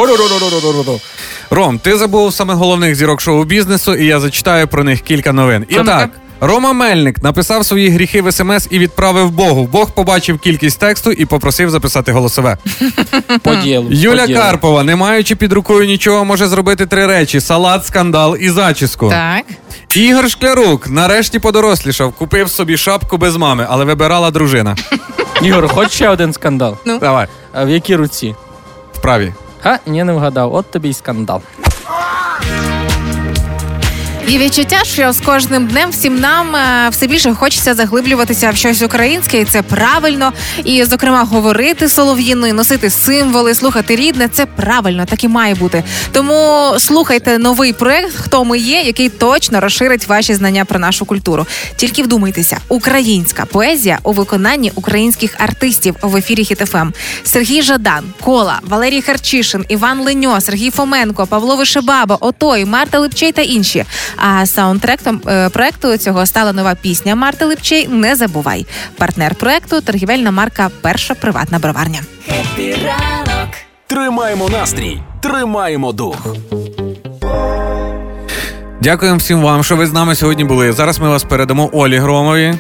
Ром, 1.51 1.79
ти 1.79 1.97
забув 1.97 2.35
самих 2.35 2.57
головних 2.57 2.95
зірок 2.95 3.21
шоу-бізнесу, 3.21 3.95
і 3.95 4.07
я 4.07 4.21
зачитаю 4.21 4.69
про 4.69 4.85
них 4.85 5.01
кілька 5.01 5.33
новин. 5.33 5.65
І 5.69 5.75
так. 5.87 6.11
Рома 6.41 6.73
Мельник 6.73 7.23
написав 7.23 7.67
свої 7.67 7.89
гріхи 7.89 8.23
в 8.23 8.33
смс 8.33 8.69
і 8.71 8.79
відправив 8.79 9.31
Богу. 9.31 9.69
Бог 9.73 9.91
побачив 9.91 10.39
кількість 10.39 10.79
тексту 10.81 11.13
і 11.13 11.25
попросив 11.25 11.71
записати 11.71 12.13
голосове. 12.13 12.57
По 13.43 13.55
ділу. 13.55 13.89
Юля 13.91 14.21
по 14.21 14.27
ділу. 14.27 14.39
Карпова, 14.41 14.83
не 14.85 14.97
маючи 14.97 15.37
під 15.37 15.53
рукою 15.53 15.87
нічого, 15.87 16.25
може 16.25 16.47
зробити 16.47 16.87
три 16.87 17.07
речі: 17.07 17.41
салат, 17.41 17.87
скандал 17.87 18.37
і 18.41 18.51
зачіску. 18.51 19.09
Так. 19.11 19.45
Ігор 19.95 20.31
Шклярук 20.31 20.89
нарешті 20.89 21.39
подорослішав, 21.39 22.13
купив 22.13 22.51
собі 22.51 22.77
шапку 22.77 23.17
без 23.19 23.37
мами, 23.37 23.67
але 23.71 23.85
вибирала 23.85 24.31
дружина. 24.31 24.77
Ігор, 25.43 25.69
хоч 25.69 25.91
ще 25.91 26.09
один 26.09 26.33
скандал. 26.33 26.77
Давай, 27.01 27.27
А 27.53 27.65
в 27.65 27.69
якій 27.71 27.97
руці? 27.97 28.35
вправі. 28.95 29.33
Ха, 29.63 29.79
ні, 29.87 30.05
не 30.05 30.13
вгадав. 30.13 30.55
От 30.55 30.71
тобі 30.71 30.89
й 30.89 30.93
скандал. 30.95 31.41
Є 34.29 34.39
відчуття, 34.39 34.81
що 34.85 35.13
з 35.13 35.21
кожним 35.21 35.67
днем 35.67 35.91
всім 35.91 36.21
нам 36.21 36.57
е, 36.57 36.89
все 36.91 37.07
більше 37.07 37.35
хочеться 37.35 37.75
заглиблюватися 37.75 38.51
в 38.51 38.57
щось 38.57 38.83
українське, 38.83 39.41
і 39.41 39.45
це 39.45 39.63
правильно. 39.63 40.33
І, 40.65 40.85
зокрема, 40.85 41.25
говорити 41.25 41.89
солов'їною, 41.89 42.55
носити 42.55 42.91
символи, 42.91 43.55
слухати 43.55 43.97
рідне 43.97 44.29
це 44.29 44.47
правильно, 44.47 45.05
так 45.05 45.25
і 45.25 45.29
має 45.29 45.55
бути. 45.55 45.85
Тому 46.13 46.73
слухайте 46.79 47.39
новий 47.39 47.73
проект 47.73 48.15
Хто 48.15 48.45
ми 48.45 48.59
є, 48.59 48.81
який 48.81 49.09
точно 49.09 49.61
розширить 49.61 50.09
ваші 50.09 50.35
знання 50.35 50.65
про 50.65 50.79
нашу 50.79 51.05
культуру. 51.05 51.47
Тільки 51.77 52.03
вдумайтеся, 52.03 52.59
українська 52.69 53.45
поезія 53.45 53.99
у 54.03 54.13
виконанні 54.13 54.73
українських 54.75 55.35
артистів 55.39 55.97
в 56.03 56.17
ефірі 56.17 56.43
Хіт-ФМ. 56.43 56.93
Сергій 57.25 57.63
Жадан, 57.63 58.05
Кола, 58.21 58.61
Валерій 58.63 59.03
Харчишин, 59.03 59.65
Іван 59.69 60.01
Леньо, 60.01 60.41
Сергій 60.41 60.71
Фоменко, 60.71 61.27
Павло 61.27 61.57
Вишебаба, 61.57 62.17
Отой, 62.21 62.65
Марта 62.65 62.99
Липчей 62.99 63.33
та 63.33 63.43
інші. 63.43 63.85
А 64.17 64.47
саундтректом 64.47 65.23
е, 65.29 65.49
проекту 65.49 65.97
цього 65.97 66.27
стала 66.27 66.53
нова 66.53 66.75
пісня 66.75 67.15
Марти 67.15 67.45
Липчей. 67.45 67.89
Не 67.89 68.17
забувай. 68.17 68.67
Партнер 68.99 69.35
проекту 69.35 69.81
торгівельна 69.81 70.31
марка 70.31 70.71
Перша 70.81 71.15
приватна 71.15 71.59
броварня. 71.59 72.01
Ранок! 72.59 73.51
Тримаємо 73.87 74.49
настрій, 74.49 74.99
тримаємо 75.23 75.93
дух. 75.93 76.37
Дякуємо 78.83 79.19
всім 79.19 79.41
вам, 79.41 79.65
що 79.65 79.77
ви 79.77 79.87
з 79.87 79.93
нами 79.93 80.15
сьогодні 80.15 80.45
були. 80.45 80.73
Зараз 80.73 80.99
ми 80.99 81.09
вас 81.09 81.25
передамо 81.25 81.71
Олі 81.73 81.99
Громові. 81.99 82.55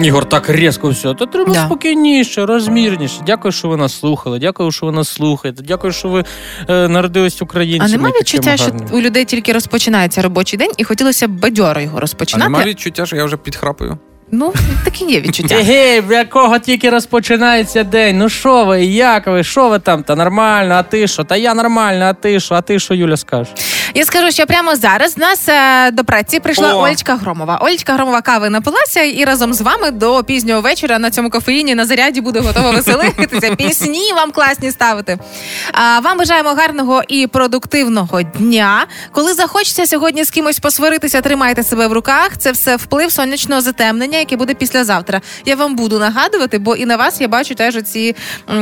Ігор, 0.00 0.28
так 0.28 0.50
різко 0.50 0.88
все. 0.88 1.14
То 1.14 1.26
треба 1.26 1.52
Да. 1.52 1.66
спокійніше, 1.66 2.46
розмірніше. 2.46 3.14
Дякую, 3.26 3.52
що 3.52 3.68
ви 3.68 3.76
нас 3.76 3.98
слухали. 3.98 4.38
Дякую, 4.38 4.72
що 4.72 4.86
ви 4.86 4.92
нас 4.92 5.08
слухаєте. 5.08 5.62
Дякую, 5.66 5.92
що 5.92 6.08
ви 6.08 6.24
е, 6.68 6.88
народились 6.88 7.42
українцями. 7.42 7.90
А 7.94 7.96
немає 7.96 8.14
відчуття, 8.20 8.56
що 8.56 8.72
у 8.92 9.00
людей 9.00 9.24
тільки 9.24 9.52
розпочинається 9.52 10.22
робочий 10.22 10.58
день, 10.58 10.70
і 10.76 10.84
хотілося 10.84 11.28
б 11.28 11.30
бадьоро 11.30 11.80
його 11.80 11.96
А 11.96 12.00
розпочинати. 12.00 12.48
немає 12.50 12.66
відчуття, 12.66 13.06
що 13.06 13.16
я 13.16 13.24
вже 13.24 13.36
підхрапую. 13.36 13.98
Ну 14.34 14.52
таке 14.84 15.04
є 15.04 15.20
відчуття. 15.20 15.54
Егей, 15.60 16.00
в 16.00 16.12
якого 16.12 16.58
тільки 16.58 16.90
розпочинається 16.90 17.84
день. 17.84 18.18
Ну 18.18 18.28
що 18.28 18.64
ви, 18.64 18.84
як 18.84 19.26
ви, 19.26 19.44
що 19.44 19.68
ви 19.68 19.78
там? 19.78 20.02
Та 20.02 20.16
нормально, 20.16 20.74
а 20.74 20.82
ти 20.82 21.06
що? 21.08 21.24
Та 21.24 21.36
я 21.36 21.54
нормально, 21.54 22.04
а 22.04 22.12
ти 22.14 22.40
що? 22.40 22.54
А 22.54 22.60
ти 22.60 22.78
що, 22.78 22.94
Юля, 22.94 23.16
скажеш? 23.16 23.54
Я 23.94 24.04
скажу, 24.04 24.30
що 24.30 24.46
прямо 24.46 24.76
зараз 24.76 25.16
нас 25.16 25.48
е, 25.48 25.90
до 25.90 26.04
праці 26.04 26.40
прийшла 26.40 26.74
О. 26.74 26.78
Олечка 26.78 27.16
Громова. 27.16 27.58
Олечка 27.60 27.92
Громова 27.92 28.20
кави 28.20 28.50
напилася 28.50 29.02
і 29.02 29.24
разом 29.24 29.54
з 29.54 29.60
вами 29.60 29.90
до 29.90 30.24
пізнього 30.24 30.60
вечора 30.60 30.98
на 30.98 31.10
цьому 31.10 31.30
кофеїні 31.30 31.74
на 31.74 31.86
заряді 31.86 32.20
буде 32.20 32.40
готова 32.40 32.70
веселитися. 32.70 33.54
Пісні 33.56 34.12
вам 34.16 34.30
класні 34.30 34.70
ставити. 34.70 35.18
А 35.72 35.98
вам 36.00 36.18
бажаємо 36.18 36.50
гарного 36.50 37.02
і 37.08 37.26
продуктивного 37.26 38.22
дня. 38.22 38.86
Коли 39.12 39.34
захочеться 39.34 39.86
сьогодні 39.86 40.24
з 40.24 40.30
кимось 40.30 40.58
посваритися, 40.58 41.20
тримайте 41.20 41.62
себе 41.62 41.86
в 41.86 41.92
руках. 41.92 42.30
Це 42.38 42.52
все 42.52 42.76
вплив 42.76 43.12
сонячного 43.12 43.60
затемнення, 43.60 44.18
яке 44.18 44.36
буде 44.36 44.54
післязавтра. 44.54 45.20
Я 45.44 45.56
вам 45.56 45.76
буду 45.76 45.98
нагадувати, 45.98 46.58
бо 46.58 46.76
і 46.76 46.86
на 46.86 46.96
вас 46.96 47.20
я 47.20 47.28
бачу 47.28 47.54
теж 47.54 47.76
оці 47.76 48.16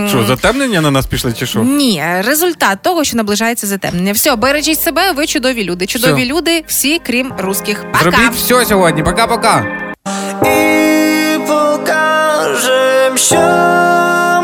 Що, 0.08 0.24
затемнення 0.24 0.80
на 0.80 0.90
нас 0.90 1.06
пішли 1.06 1.32
чи 1.32 1.46
що? 1.46 1.58
ні, 1.58 2.04
результат 2.18 2.78
того, 2.82 3.04
що 3.04 3.16
наближається 3.16 3.66
затемнення. 3.66 4.12
Все, 4.12 4.36
бережіть 4.36 4.80
себе, 4.80 5.12
ви 5.12 5.19
чудові 5.26 5.64
люди. 5.64 5.86
Чудові 5.86 6.22
Все. 6.22 6.32
люди, 6.32 6.64
всі, 6.66 6.98
крім 7.06 7.32
русських. 7.38 7.84
Пока. 7.92 8.02
Зробіть 8.02 8.32
все 8.34 8.64
сьогодні. 8.64 9.02
Пока-пока. 9.02 9.64
І 10.44 11.38
покажем, 11.48 13.16
що 13.16 13.36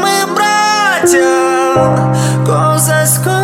ми 0.03 0.35
браття 0.35 2.17
козацького 2.47 3.36